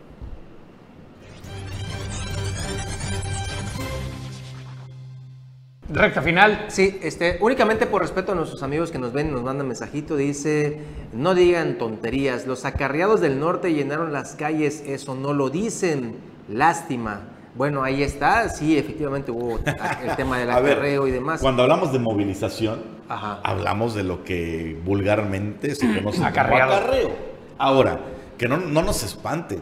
Recta 5.94 6.22
final. 6.22 6.66
Sí, 6.70 7.00
este, 7.04 7.38
únicamente 7.42 7.86
por 7.86 8.02
respeto 8.02 8.32
a 8.32 8.36
nuestros 8.36 8.64
amigos 8.64 8.92
que 8.92 9.00
nos 9.00 9.12
ven, 9.12 9.32
nos 9.32 9.44
mandan 9.44 9.68
mensajito, 9.68 10.16
dice, 10.16 10.80
no 11.14 11.36
digan 11.36 11.78
tonterías, 11.78 12.48
los 12.48 12.66
acarreados 12.66 13.20
del 13.20 13.40
norte 13.40 13.74
llenaron 13.74 14.14
las 14.14 14.36
calles, 14.36 14.84
eso 14.88 15.16
no 15.16 15.34
lo 15.34 15.50
dicen, 15.50 16.16
lástima. 16.48 17.22
Bueno, 17.56 17.84
ahí 17.84 18.02
está, 18.04 18.48
sí, 18.48 18.78
efectivamente 18.78 19.32
hubo 19.32 19.58
el 20.04 20.16
tema 20.16 20.38
del 20.38 20.52
acarreo 20.52 21.08
y 21.08 21.12
demás. 21.12 21.42
Cuando 21.42 21.64
hablamos 21.64 21.92
de 21.92 22.00
movilización, 22.00 22.80
hablamos 23.10 23.94
de 23.94 24.04
lo 24.04 24.24
que 24.24 24.80
vulgarmente 24.86 25.76
se 25.76 25.94
conoce 25.94 26.18
como 26.18 26.28
acarreo. 26.28 27.12
Ahora, 27.58 28.00
que 28.38 28.48
no, 28.48 28.58
no 28.58 28.82
nos 28.82 29.04
espante, 29.04 29.60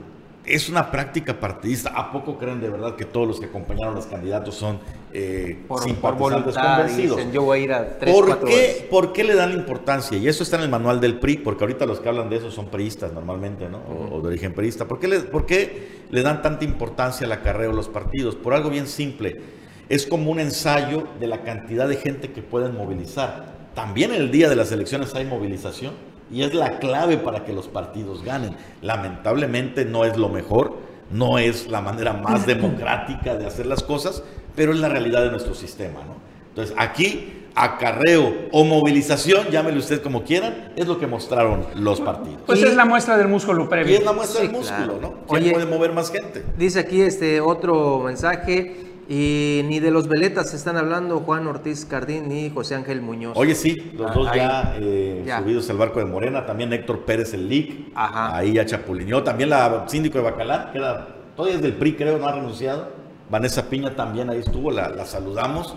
es 0.50 0.70
una 0.70 0.92
práctica 0.92 1.40
partidista. 1.40 1.92
¿A 1.92 2.12
poco 2.12 2.38
creen 2.38 2.60
de 2.60 2.70
verdad 2.70 2.96
que 2.96 3.06
todos 3.06 3.28
los 3.28 3.40
que 3.40 3.46
acompañaron 3.46 3.94
a 3.94 3.96
los 3.96 4.08
candidatos 4.08 4.56
son 4.56 4.80
eh, 5.14 5.58
por, 5.68 5.82
simpatizantes 5.84 6.56
convencidos? 6.56 7.22
yo 7.32 7.44
voy 7.44 7.60
a 7.60 7.64
ir 7.64 7.74
a 7.74 8.00
tres, 8.00 8.14
¿Por, 8.14 8.44
qué, 8.44 8.88
¿Por 8.90 9.14
qué 9.14 9.24
le 9.24 9.36
dan 9.36 9.54
importancia? 9.54 10.18
Y 10.18 10.28
eso 10.28 10.44
está 10.44 10.58
en 10.58 10.64
el 10.64 10.70
manual 10.70 11.00
del 11.00 11.20
PRI, 11.20 11.38
porque 11.38 11.64
ahorita 11.64 11.86
los 11.86 12.00
que 12.00 12.10
hablan 12.10 12.30
de 12.30 12.38
eso 12.38 12.52
son 12.52 12.68
priistas 12.68 13.14
normalmente, 13.14 13.70
¿no? 13.70 13.80
O, 14.12 14.22
de 14.22 14.28
origen 14.28 14.54
priista. 14.54 14.88
¿Por 14.88 15.00
qué, 15.00 15.08
le, 15.08 15.20
¿Por 15.20 15.46
qué 15.46 16.04
le 16.10 16.22
dan 16.22 16.42
tanta 16.42 16.66
importancia 16.66 17.26
al 17.26 17.32
acarreo 17.32 17.72
los 17.72 17.88
partidos? 17.88 18.36
Por 18.36 18.54
algo 18.54 18.70
bien 18.70 18.88
simple. 18.88 19.42
Es 19.88 20.06
como 20.06 20.32
un 20.32 20.40
ensayo 20.40 21.08
de 21.20 21.28
la 21.28 21.44
cantidad 21.44 21.88
de 21.88 21.96
gente 21.96 22.32
que 22.32 22.42
pueden 22.42 22.76
movilizar. 22.76 23.58
También 23.74 24.14
el 24.14 24.32
día 24.32 24.50
de 24.50 24.56
las 24.56 24.72
elecciones 24.72 25.16
hay 25.16 25.26
movilización 25.26 26.09
y 26.32 26.44
es 26.44 26.54
la 26.54 26.80
clave 26.80 27.18
para 27.18 27.46
que 27.46 27.54
los 27.54 27.68
partidos 27.68 28.24
ganen. 28.24 28.56
Lamentablemente 28.82 29.86
no 29.86 30.06
es 30.06 30.18
lo 30.18 30.30
mejor, 30.30 30.78
no 31.12 31.38
es 31.38 31.68
la 31.68 31.82
manera 31.82 32.14
más 32.14 32.46
democrática 32.48 33.36
de 33.36 33.46
hacer 33.46 33.66
las 33.66 33.84
cosas, 33.84 34.24
pero 34.56 34.74
es 34.74 34.80
la 34.80 34.90
realidad 34.90 35.24
de 35.24 35.32
nuestro 35.32 35.54
sistema. 35.54 36.02
¿no? 36.06 36.16
Entonces 36.50 36.76
aquí 36.78 37.34
acarreo 37.56 38.34
o 38.52 38.64
movilización, 38.64 39.48
llámele 39.50 39.80
usted 39.80 40.02
como 40.02 40.24
quieran, 40.24 40.72
es 40.76 40.88
lo 40.88 41.00
que 41.00 41.08
mostraron 41.08 41.66
los 41.76 42.00
partidos. 42.00 42.42
Pues 42.46 42.64
es 42.64 42.76
la 42.76 42.86
muestra 42.86 43.18
del 43.18 43.28
músculo 43.28 43.68
previo. 43.68 43.94
Y 43.94 43.98
es 43.98 44.06
la 44.06 44.14
muestra 44.14 44.42
del 44.42 44.52
músculo, 44.52 44.98
¿no? 45.02 45.14
¿Quién 45.28 45.52
puede 45.52 45.66
mover 45.66 45.92
más 45.92 46.12
gente? 46.12 46.46
Dice 46.58 46.80
aquí 46.80 47.02
este 47.02 47.42
otro 47.42 48.00
mensaje. 48.00 48.89
Y 49.12 49.64
ni 49.66 49.80
de 49.80 49.90
los 49.90 50.08
veletas 50.08 50.54
están 50.54 50.78
hablando 50.78 51.22
Juan 51.22 51.48
Ortiz 51.48 51.84
Cardín 51.84 52.30
ni 52.30 52.52
José 52.52 52.76
Ángel 52.76 53.02
Muñoz. 53.02 53.36
Oye, 53.36 53.56
sí, 53.56 53.92
los 53.98 54.14
dos 54.14 54.30
eh, 54.36 55.24
ya, 55.26 55.40
subidos 55.40 55.68
al 55.72 55.78
barco 55.78 55.98
de 55.98 56.06
Morena. 56.06 56.46
También 56.46 56.72
Héctor 56.72 57.06
Pérez, 57.06 57.34
el 57.34 57.50
LIC. 57.50 57.92
Ahí 57.96 58.54
ya 58.54 58.68
chapulineó. 58.68 59.24
También 59.24 59.50
la 59.50 59.86
síndico 59.88 60.20
de 60.20 60.26
Bacalar, 60.26 60.72
que 60.72 60.78
era, 60.78 61.08
todavía 61.36 61.56
es 61.56 61.64
del 61.64 61.74
PRI, 61.74 61.96
creo, 61.96 62.20
no 62.20 62.28
ha 62.28 62.34
renunciado. 62.34 62.90
Vanessa 63.32 63.68
Piña 63.68 63.96
también 63.96 64.30
ahí 64.30 64.42
estuvo, 64.42 64.70
la, 64.70 65.04
saludamos. 65.08 65.76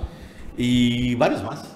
Y 0.58 1.14
varios 1.14 1.42
más. 1.42 1.74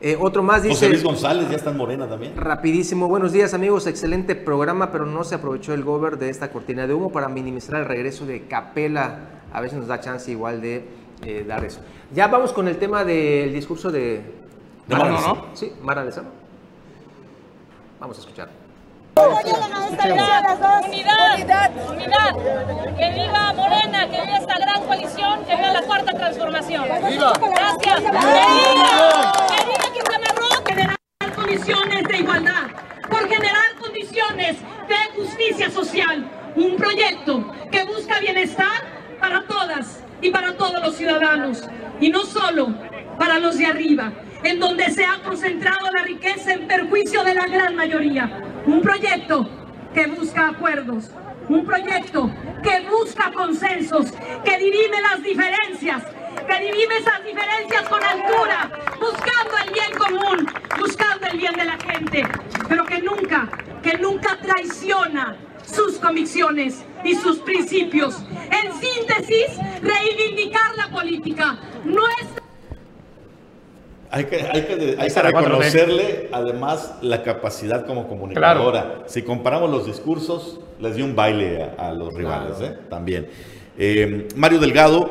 Eh, 0.00 0.16
otro 0.20 0.44
más 0.44 0.62
dice. 0.62 0.76
José 0.76 0.88
Luis 0.90 1.02
González 1.02 1.50
ya 1.50 1.56
está 1.56 1.70
en 1.70 1.76
Morena 1.76 2.08
también. 2.08 2.36
Rapidísimo. 2.36 3.08
Buenos 3.08 3.32
días, 3.32 3.52
amigos. 3.52 3.88
Excelente 3.88 4.36
programa, 4.36 4.92
pero 4.92 5.06
no 5.06 5.24
se 5.24 5.34
aprovechó 5.34 5.74
el 5.74 5.82
gober 5.82 6.18
de 6.18 6.30
esta 6.30 6.52
cortina 6.52 6.86
de 6.86 6.94
humo 6.94 7.10
para 7.10 7.28
minimizar 7.28 7.80
el 7.80 7.86
regreso 7.86 8.26
de 8.26 8.42
Capela 8.42 9.42
a 9.54 9.60
veces 9.60 9.78
nos 9.78 9.86
da 9.86 10.00
chance 10.00 10.30
igual 10.30 10.60
de 10.60 10.84
eh, 11.24 11.44
dar 11.46 11.64
eso. 11.64 11.80
Ya 12.12 12.26
vamos 12.26 12.52
con 12.52 12.68
el 12.68 12.76
tema 12.76 13.04
del 13.04 13.52
discurso 13.52 13.90
de, 13.90 14.20
de 14.86 14.96
Mara, 14.96 15.10
¿no? 15.12 15.46
Sí, 15.54 15.72
Mara 15.80 16.04
Lezama. 16.04 16.28
Vamos 18.00 18.18
a 18.18 18.20
escuchar. 18.20 18.48
Unidad, 19.16 20.02
unidad, 20.84 21.70
unidad. 21.88 22.34
Que 22.96 23.10
viva 23.10 23.52
Morena, 23.52 24.10
que 24.10 24.20
viva 24.22 24.38
esta 24.38 24.58
gran 24.58 24.82
coalición, 24.82 25.44
que 25.44 25.54
viva 25.54 25.72
la 25.72 25.82
cuarta 25.82 26.12
transformación. 26.12 26.84
Gracias. 26.84 27.30
Que 27.80 28.00
viva, 28.00 28.20
que 29.48 29.64
viva 29.64 29.86
Quintana 29.94 30.26
Roo. 30.34 30.64
Generar 30.66 30.96
condiciones 31.36 32.08
de 32.08 32.16
igualdad, 32.16 32.66
por 33.08 33.28
generar 33.28 33.76
condiciones 33.80 34.56
de 34.88 34.96
justicia 35.16 35.70
social. 35.70 36.28
Un 36.56 36.76
proyecto 36.76 37.52
que 37.70 37.84
busca 37.84 38.18
bienestar 38.18 38.82
para 39.20 39.46
todas 39.46 40.02
y 40.20 40.30
para 40.30 40.56
todos 40.56 40.82
los 40.82 40.96
ciudadanos, 40.96 41.62
y 42.00 42.10
no 42.10 42.24
solo 42.24 42.74
para 43.18 43.38
los 43.38 43.56
de 43.56 43.66
arriba, 43.66 44.12
en 44.42 44.60
donde 44.60 44.90
se 44.90 45.04
ha 45.04 45.22
concentrado 45.24 45.90
la 45.90 46.02
riqueza 46.02 46.52
en 46.52 46.66
perjuicio 46.66 47.24
de 47.24 47.34
la 47.34 47.46
gran 47.46 47.74
mayoría. 47.74 48.42
Un 48.66 48.82
proyecto 48.82 49.48
que 49.94 50.06
busca 50.06 50.48
acuerdos, 50.48 51.10
un 51.48 51.64
proyecto 51.64 52.30
que 52.62 52.86
busca 52.88 53.32
consensos, 53.32 54.12
que 54.44 54.58
dirime 54.58 55.00
las 55.00 55.22
diferencias, 55.22 56.02
que 56.46 56.60
dirime 56.60 56.98
esas 56.98 57.24
diferencias 57.24 57.88
con 57.88 58.02
altura, 58.02 58.70
buscando 59.00 59.56
el 59.64 59.72
bien 59.72 59.92
común, 59.98 60.46
buscando 60.78 61.26
el 61.26 61.38
bien 61.38 61.54
de 61.54 61.64
la 61.64 61.78
gente, 61.78 62.26
pero 62.68 62.84
que 62.84 63.00
nunca, 63.00 63.48
que 63.82 63.96
nunca 63.98 64.38
traiciona 64.40 65.36
sus 65.64 65.98
convicciones 65.98 66.84
y 67.02 67.14
sus 67.14 67.38
principios. 67.38 68.22
En 68.50 68.72
síntesis, 68.72 69.58
reivindicar 69.82 70.74
la 70.76 70.88
política. 70.88 71.58
Nuestra 71.84 72.44
hay 74.10 74.23
que, 74.36 74.42
hay 74.42 74.62
que, 74.62 74.96
hay 74.98 75.10
que 75.10 75.22
reconocerle 75.22 76.28
además 76.32 76.94
la 77.02 77.22
capacidad 77.22 77.86
como 77.86 78.08
comunicadora. 78.08 79.02
Si 79.06 79.22
comparamos 79.22 79.70
los 79.70 79.86
discursos, 79.86 80.60
les 80.80 80.96
dio 80.96 81.04
un 81.04 81.14
baile 81.14 81.70
a, 81.78 81.92
los 81.92 82.12
rivales, 82.14 82.60
¿eh? 82.60 82.76
también. 82.88 83.28
Eh, 83.78 84.28
Mario 84.36 84.60
Delgado 84.60 85.10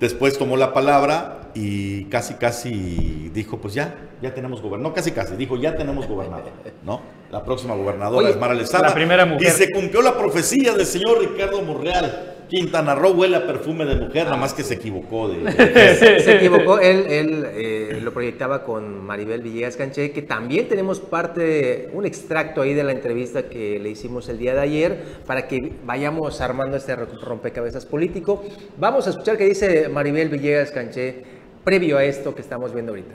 después 0.00 0.38
tomó 0.38 0.56
la 0.56 0.72
palabra 0.72 1.50
y 1.54 2.04
casi, 2.06 2.34
casi 2.34 3.30
dijo, 3.32 3.58
pues 3.58 3.74
ya, 3.74 3.94
ya 4.20 4.34
tenemos 4.34 4.60
gobernador. 4.60 4.90
No, 4.90 4.94
casi, 4.94 5.12
casi, 5.12 5.36
dijo, 5.36 5.56
ya 5.56 5.76
tenemos 5.76 6.06
gobernador, 6.08 6.52
¿no? 6.84 7.00
La 7.30 7.44
próxima 7.44 7.74
gobernadora 7.74 8.28
es 8.28 8.36
Mara 8.36 8.54
Lezama. 8.54 8.88
La 8.88 8.94
primera 8.94 9.24
mujer. 9.24 9.46
Y 9.46 9.50
se 9.50 9.70
cumplió 9.70 10.02
la 10.02 10.16
profecía 10.16 10.74
del 10.74 10.86
señor 10.86 11.20
Ricardo 11.20 11.62
Monreal. 11.62 12.33
Quintana 12.54 12.94
Roo 12.94 13.14
huele 13.14 13.36
a 13.36 13.46
perfume 13.48 13.84
de 13.84 13.96
mujer, 13.96 14.26
nada 14.26 14.36
más 14.36 14.54
que 14.54 14.62
se 14.62 14.74
equivocó. 14.74 15.28
De, 15.28 15.50
se 16.22 16.36
equivocó, 16.36 16.78
él, 16.78 17.04
él 17.08 17.46
eh, 17.52 17.98
lo 18.00 18.12
proyectaba 18.12 18.62
con 18.62 19.04
Maribel 19.04 19.42
Villegas 19.42 19.76
Canché, 19.76 20.12
que 20.12 20.22
también 20.22 20.68
tenemos 20.68 21.00
parte, 21.00 21.90
un 21.92 22.06
extracto 22.06 22.62
ahí 22.62 22.72
de 22.72 22.84
la 22.84 22.92
entrevista 22.92 23.48
que 23.48 23.80
le 23.80 23.90
hicimos 23.90 24.28
el 24.28 24.38
día 24.38 24.54
de 24.54 24.60
ayer, 24.60 25.02
para 25.26 25.48
que 25.48 25.72
vayamos 25.84 26.40
armando 26.40 26.76
este 26.76 26.94
rompecabezas 26.94 27.86
político. 27.86 28.44
Vamos 28.78 29.08
a 29.08 29.10
escuchar 29.10 29.36
qué 29.36 29.48
dice 29.48 29.88
Maribel 29.88 30.28
Villegas 30.28 30.70
Canché 30.70 31.24
previo 31.64 31.98
a 31.98 32.04
esto 32.04 32.36
que 32.36 32.42
estamos 32.42 32.72
viendo 32.72 32.92
ahorita. 32.92 33.14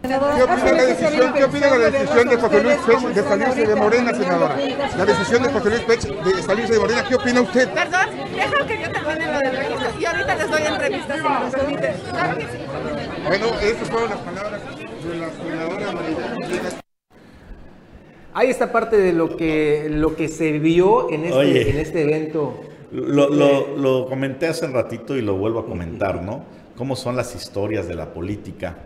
¿Qué 0.00 0.14
opina 0.14 0.72
la 0.72 0.82
decisión, 0.84 1.32
¿qué 1.34 1.44
opina 1.44 1.70
la 1.76 1.90
decisión 1.90 2.28
de 2.28 2.36
José 2.36 2.62
Luis 2.62 2.76
Pech 2.86 3.00
de 3.14 3.22
salirse 3.22 3.66
de 3.66 3.74
Morena, 3.74 4.14
senadora? 4.14 4.56
La 4.96 5.04
decisión 5.04 5.42
de 5.42 5.48
José 5.50 5.70
Luis 5.70 5.80
Pech 5.82 6.00
de 6.02 6.42
salirse 6.42 6.72
de 6.74 6.78
Morena, 6.78 7.04
¿qué 7.08 7.14
opina 7.16 7.40
usted? 7.40 7.68
Perdón, 7.72 8.06
deja 8.34 8.66
que 8.66 8.80
yo 8.82 8.92
termine 8.92 9.26
lo 9.32 9.38
del 9.40 9.56
registro 9.56 10.00
y 10.00 10.04
ahorita 10.04 10.34
les 10.36 10.50
doy 10.50 10.62
entrevistas 10.62 11.16
si 11.16 11.22
me 11.28 11.40
lo 11.40 11.50
permiten. 11.50 11.94
Claro 12.10 12.36
que 12.38 12.42
sí. 12.44 12.58
Bueno, 13.26 13.46
estas 13.60 13.90
fueron 13.90 14.10
las 14.10 14.18
palabras 14.20 14.60
de 14.62 15.16
la 15.18 15.30
senadora 15.30 15.92
María 15.92 16.16
Ahí 18.34 18.50
está 18.50 18.70
parte 18.70 18.96
de 18.96 19.12
lo 19.12 19.36
que, 19.36 19.88
lo 19.90 20.14
que 20.14 20.28
se 20.28 20.52
vio 20.60 21.10
en 21.10 21.24
este, 21.24 21.36
Oye. 21.38 21.70
en 21.70 21.78
este 21.78 22.02
evento. 22.02 22.60
Lo, 22.92 23.28
lo- 23.28 23.76
lo 23.76 24.06
comenté 24.08 24.46
hace 24.46 24.68
ratito 24.68 25.16
y 25.16 25.22
lo 25.22 25.34
vuelvo 25.34 25.58
a 25.58 25.66
comentar, 25.66 26.22
¿no? 26.22 26.44
Cómo 26.76 26.94
son 26.94 27.16
las 27.16 27.34
historias 27.34 27.88
de 27.88 27.96
la 27.96 28.12
política. 28.14 28.76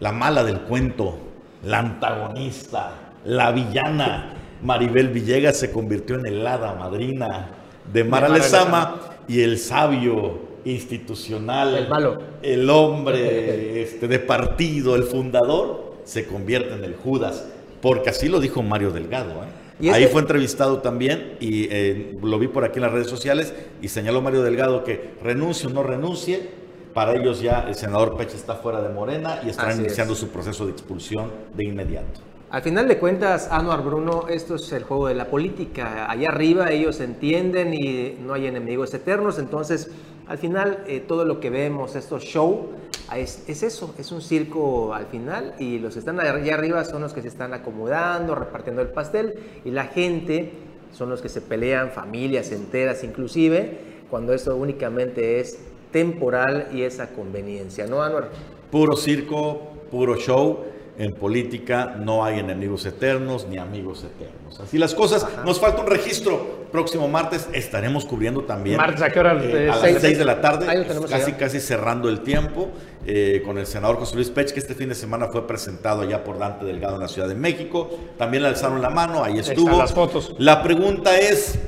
La 0.00 0.12
mala 0.12 0.42
del 0.44 0.60
cuento, 0.62 1.18
la 1.64 1.78
antagonista, 1.78 3.12
la 3.24 3.52
villana. 3.52 4.34
Maribel 4.62 5.08
Villegas 5.08 5.58
se 5.58 5.70
convirtió 5.70 6.16
en 6.16 6.26
el 6.26 6.46
hada 6.46 6.74
madrina 6.74 7.50
de 7.92 8.04
Mara 8.04 8.28
Mara 8.28 8.40
Lezama 8.40 8.96
y 9.28 9.40
el 9.40 9.58
sabio 9.58 10.50
institucional, 10.64 11.74
El 11.76 11.88
malo. 11.88 12.18
el 12.42 12.68
hombre 12.68 13.82
este, 13.82 14.08
de 14.08 14.18
partido, 14.18 14.96
el 14.96 15.04
fundador, 15.04 15.96
se 16.04 16.26
convierte 16.26 16.74
en 16.74 16.84
el 16.84 16.94
Judas. 16.94 17.46
Porque 17.80 18.10
así 18.10 18.28
lo 18.28 18.40
dijo 18.40 18.62
Mario 18.62 18.90
Delgado. 18.90 19.30
¿eh? 19.30 19.60
Y 19.80 19.88
Ahí 19.88 20.06
fue 20.06 20.20
entrevistado 20.20 20.78
también 20.78 21.36
y 21.40 21.68
eh, 21.70 22.18
lo 22.22 22.38
vi 22.38 22.48
por 22.48 22.64
aquí 22.64 22.76
en 22.76 22.82
las 22.82 22.92
redes 22.92 23.06
sociales 23.06 23.54
y 23.80 23.88
señaló 23.88 24.20
Mario 24.20 24.42
Delgado 24.42 24.84
que 24.84 25.12
renuncie 25.22 25.68
o 25.68 25.70
no 25.70 25.82
renuncie, 25.82 26.50
para 26.94 27.14
ellos 27.14 27.40
ya 27.40 27.66
el 27.68 27.74
senador 27.74 28.16
Pech 28.16 28.34
está 28.34 28.56
fuera 28.56 28.80
de 28.80 28.88
Morena 28.88 29.40
y 29.44 29.50
estarán 29.50 29.72
Así 29.72 29.80
es. 29.80 29.86
iniciando 29.86 30.14
su 30.14 30.28
proceso 30.28 30.66
de 30.66 30.72
expulsión 30.72 31.30
de 31.54 31.64
inmediato. 31.64 32.20
Al 32.50 32.62
final 32.62 32.88
de 32.88 32.98
cuentas, 32.98 33.48
Anuar 33.52 33.82
Bruno, 33.84 34.26
esto 34.28 34.56
es 34.56 34.72
el 34.72 34.82
juego 34.82 35.06
de 35.06 35.14
la 35.14 35.26
política. 35.26 36.10
Allá 36.10 36.30
arriba 36.30 36.72
ellos 36.72 36.98
entienden 36.98 37.72
y 37.72 38.16
no 38.20 38.34
hay 38.34 38.46
enemigos 38.46 38.92
eternos. 38.92 39.38
Entonces, 39.38 39.88
al 40.26 40.36
final, 40.36 40.82
eh, 40.88 40.98
todo 40.98 41.24
lo 41.24 41.38
que 41.38 41.48
vemos, 41.48 41.94
estos 41.94 42.24
show, 42.24 42.70
es, 43.16 43.44
es 43.48 43.62
eso, 43.62 43.94
es 43.98 44.10
un 44.10 44.20
circo 44.20 44.92
al 44.92 45.06
final. 45.06 45.54
Y 45.60 45.78
los 45.78 45.92
que 45.92 46.00
están 46.00 46.18
allá 46.18 46.54
arriba 46.54 46.84
son 46.84 47.02
los 47.02 47.12
que 47.12 47.22
se 47.22 47.28
están 47.28 47.54
acomodando, 47.54 48.34
repartiendo 48.34 48.82
el 48.82 48.88
pastel. 48.88 49.34
Y 49.64 49.70
la 49.70 49.84
gente 49.84 50.52
son 50.92 51.08
los 51.08 51.22
que 51.22 51.28
se 51.28 51.40
pelean, 51.40 51.92
familias 51.92 52.50
enteras 52.50 53.04
inclusive, 53.04 53.78
cuando 54.10 54.34
esto 54.34 54.56
únicamente 54.56 55.38
es 55.38 55.69
temporal 55.92 56.68
y 56.72 56.82
es 56.82 57.00
a 57.00 57.08
conveniencia. 57.08 57.86
¿No, 57.86 58.02
Anuar? 58.02 58.28
Puro 58.70 58.96
circo, 58.96 59.60
puro 59.90 60.16
show. 60.16 60.64
En 60.98 61.14
política 61.14 61.94
no 61.98 62.24
hay 62.26 62.40
enemigos 62.40 62.84
eternos 62.84 63.46
ni 63.48 63.56
amigos 63.56 64.04
eternos. 64.04 64.60
Así 64.60 64.76
las 64.76 64.94
cosas. 64.94 65.26
Nos 65.46 65.58
falta 65.58 65.80
un 65.80 65.86
registro. 65.86 66.60
Próximo 66.70 67.08
martes 67.08 67.48
estaremos 67.54 68.04
cubriendo 68.04 68.42
también. 68.42 68.76
Martes, 68.76 69.00
¿a 69.00 69.08
qué 69.08 69.18
hora? 69.18 69.32
Eh, 69.42 69.66
Eh, 69.66 69.70
a 69.70 69.74
seis. 69.80 69.94
las 69.94 70.02
6 70.02 70.18
de 70.18 70.24
la 70.26 70.42
tarde. 70.42 70.68
Ahí 70.68 70.76
lo 70.78 70.84
tenemos 70.84 71.10
casi, 71.10 71.30
allá. 71.30 71.36
casi 71.38 71.58
cerrando 71.60 72.08
el 72.10 72.20
tiempo. 72.20 72.68
eh, 73.06 73.40
con 73.46 73.56
el 73.56 73.64
senador 73.66 73.96
José 73.96 74.14
Luis 74.14 74.28
Pech, 74.28 74.52
que 74.52 74.60
este 74.60 74.74
fin 74.74 74.90
de 74.90 74.94
semana 74.94 75.28
fue 75.28 75.46
presentado 75.46 76.02
allá 76.02 76.22
por 76.22 76.38
Dante 76.38 76.66
Delgado 76.66 76.96
en 76.96 77.00
la 77.00 77.08
Ciudad 77.08 77.28
de 77.28 77.34
México. 77.34 77.88
También 78.18 78.42
le 78.42 78.50
alzaron 78.50 78.82
la 78.82 78.90
mano. 78.90 79.24
Ahí 79.24 79.38
están 79.38 79.56
estuvo. 79.56 79.78
las 79.78 79.94
fotos. 79.94 80.34
La 80.38 80.62
pregunta 80.62 81.18
es. 81.18 81.58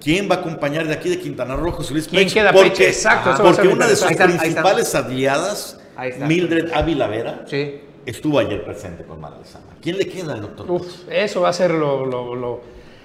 ¿Quién 0.00 0.30
va 0.30 0.36
a 0.36 0.38
acompañar 0.38 0.86
de 0.86 0.94
aquí 0.94 1.08
de 1.10 1.18
Quintana 1.18 1.54
Roo, 1.56 1.72
José 1.72 1.92
Luis 1.92 2.08
¿Quién 2.08 2.24
Pech? 2.24 2.32
queda 2.34 2.52
porque, 2.52 2.70
Pech? 2.70 2.80
Exacto, 2.80 3.34
porque 3.42 3.68
una 3.68 3.86
de 3.86 3.96
sus 3.96 4.10
está, 4.10 4.24
principales 4.24 4.94
aliadas. 4.94 5.78
Mildred 6.26 6.72
Ávila 6.72 7.06
Vera, 7.08 7.44
Sí. 7.46 7.80
estuvo 8.06 8.38
ayer 8.38 8.64
presente 8.64 9.04
con 9.04 9.20
Mara 9.20 9.36
Lezama. 9.38 9.66
¿Quién 9.82 9.98
le 9.98 10.06
queda 10.08 10.32
al 10.32 10.40
doctor? 10.40 10.70
Uf, 10.70 10.86
eso 11.10 11.42
va 11.42 11.50
a 11.50 11.52
ser 11.52 11.72
lo, 11.72 12.06
lo- 12.06 12.34
lo- 12.34 12.60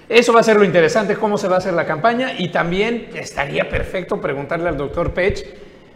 eso 0.08 0.32
va 0.32 0.40
a 0.40 0.42
ser 0.42 0.56
lo 0.56 0.64
interesante, 0.64 1.16
cómo 1.16 1.36
se 1.36 1.46
va 1.48 1.56
a 1.56 1.58
hacer 1.58 1.74
la 1.74 1.84
campaña. 1.84 2.32
Y 2.38 2.48
también 2.48 3.10
estaría 3.14 3.68
perfecto 3.68 4.18
preguntarle 4.20 4.68
al 4.70 4.78
doctor 4.78 5.12
Pech 5.12 5.44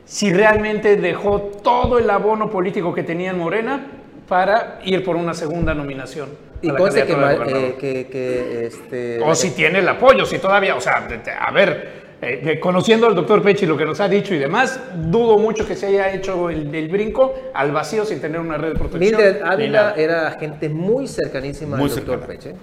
si 0.04 0.32
realmente 0.32 0.96
dejó 0.96 1.40
todo 1.40 1.98
el 1.98 2.10
abono 2.10 2.50
político 2.50 2.92
que 2.92 3.02
tenía 3.04 3.30
en 3.30 3.38
Morena 3.38 3.86
para 4.30 4.78
ir 4.84 5.02
por 5.04 5.16
una 5.16 5.34
segunda 5.34 5.74
nominación. 5.74 6.28
a 6.62 6.66
Y 6.66 6.68
conste 6.70 7.04
que, 7.04 7.12
eh, 7.12 7.76
que, 7.80 8.06
que, 8.06 8.66
este, 8.66 9.20
O 9.24 9.34
si 9.34 9.50
tiene 9.50 9.80
el 9.80 9.88
apoyo, 9.88 10.24
si 10.24 10.38
todavía, 10.38 10.76
o 10.76 10.80
sea, 10.80 11.04
a 11.40 11.50
ver, 11.50 12.16
eh, 12.22 12.40
de- 12.44 12.60
conociendo 12.60 13.08
al 13.08 13.16
doctor 13.16 13.42
Pech 13.42 13.62
y 13.62 13.66
lo 13.66 13.76
que 13.76 13.84
nos 13.84 13.98
ha 13.98 14.08
dicho 14.08 14.32
y 14.32 14.38
demás, 14.38 14.80
dudo 14.94 15.36
mucho 15.36 15.66
que 15.66 15.74
se 15.74 15.86
haya 15.86 16.12
hecho 16.14 16.48
el, 16.48 16.72
el 16.72 16.88
brinco 16.88 17.34
al 17.52 17.72
vacío 17.72 18.04
sin 18.04 18.20
tener 18.20 18.38
una 18.40 18.56
red 18.56 18.74
de 18.74 18.78
protección. 18.78 19.20
Mildred 19.20 19.42
Ávila 19.42 19.94
era 19.96 20.30
gente 20.38 20.68
muy 20.68 21.08
cercanísima 21.08 21.76
Muy 21.76 21.90
al 21.90 21.96
doctor 21.96 22.20
cercana. 22.20 22.56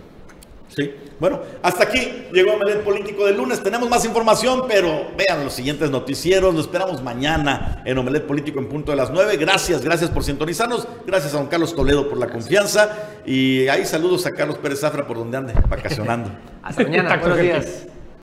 Sí. 0.77 0.93
Bueno, 1.19 1.41
hasta 1.63 1.85
aquí 1.85 2.27
llegó 2.31 2.53
Omelet 2.53 2.83
Político 2.83 3.25
del 3.25 3.37
lunes. 3.37 3.63
Tenemos 3.63 3.89
más 3.89 4.05
información, 4.05 4.65
pero 4.67 5.07
vean 5.17 5.43
los 5.43 5.53
siguientes 5.53 5.89
noticieros. 5.89 6.53
Lo 6.53 6.61
esperamos 6.61 7.01
mañana 7.01 7.81
en 7.83 7.97
Omelet 7.97 8.27
Político 8.27 8.59
en 8.59 8.69
punto 8.69 8.91
de 8.91 8.97
las 8.97 9.09
9. 9.09 9.37
Gracias, 9.37 9.83
gracias 9.83 10.11
por 10.11 10.23
sintonizarnos. 10.23 10.87
Gracias 11.07 11.33
a 11.33 11.37
don 11.37 11.47
Carlos 11.47 11.75
Toledo 11.75 12.07
por 12.07 12.19
la 12.19 12.27
confianza. 12.27 12.95
Y 13.25 13.67
ahí 13.69 13.85
saludos 13.85 14.27
a 14.27 14.31
Carlos 14.33 14.59
Pérez 14.59 14.81
Zafra 14.81 15.07
por 15.07 15.17
donde 15.17 15.37
ande, 15.37 15.53
vacacionando. 15.67 16.29
Hasta 16.61 16.83
mañana. 16.83 17.17
Buenos 17.17 17.39
días. 17.39 17.87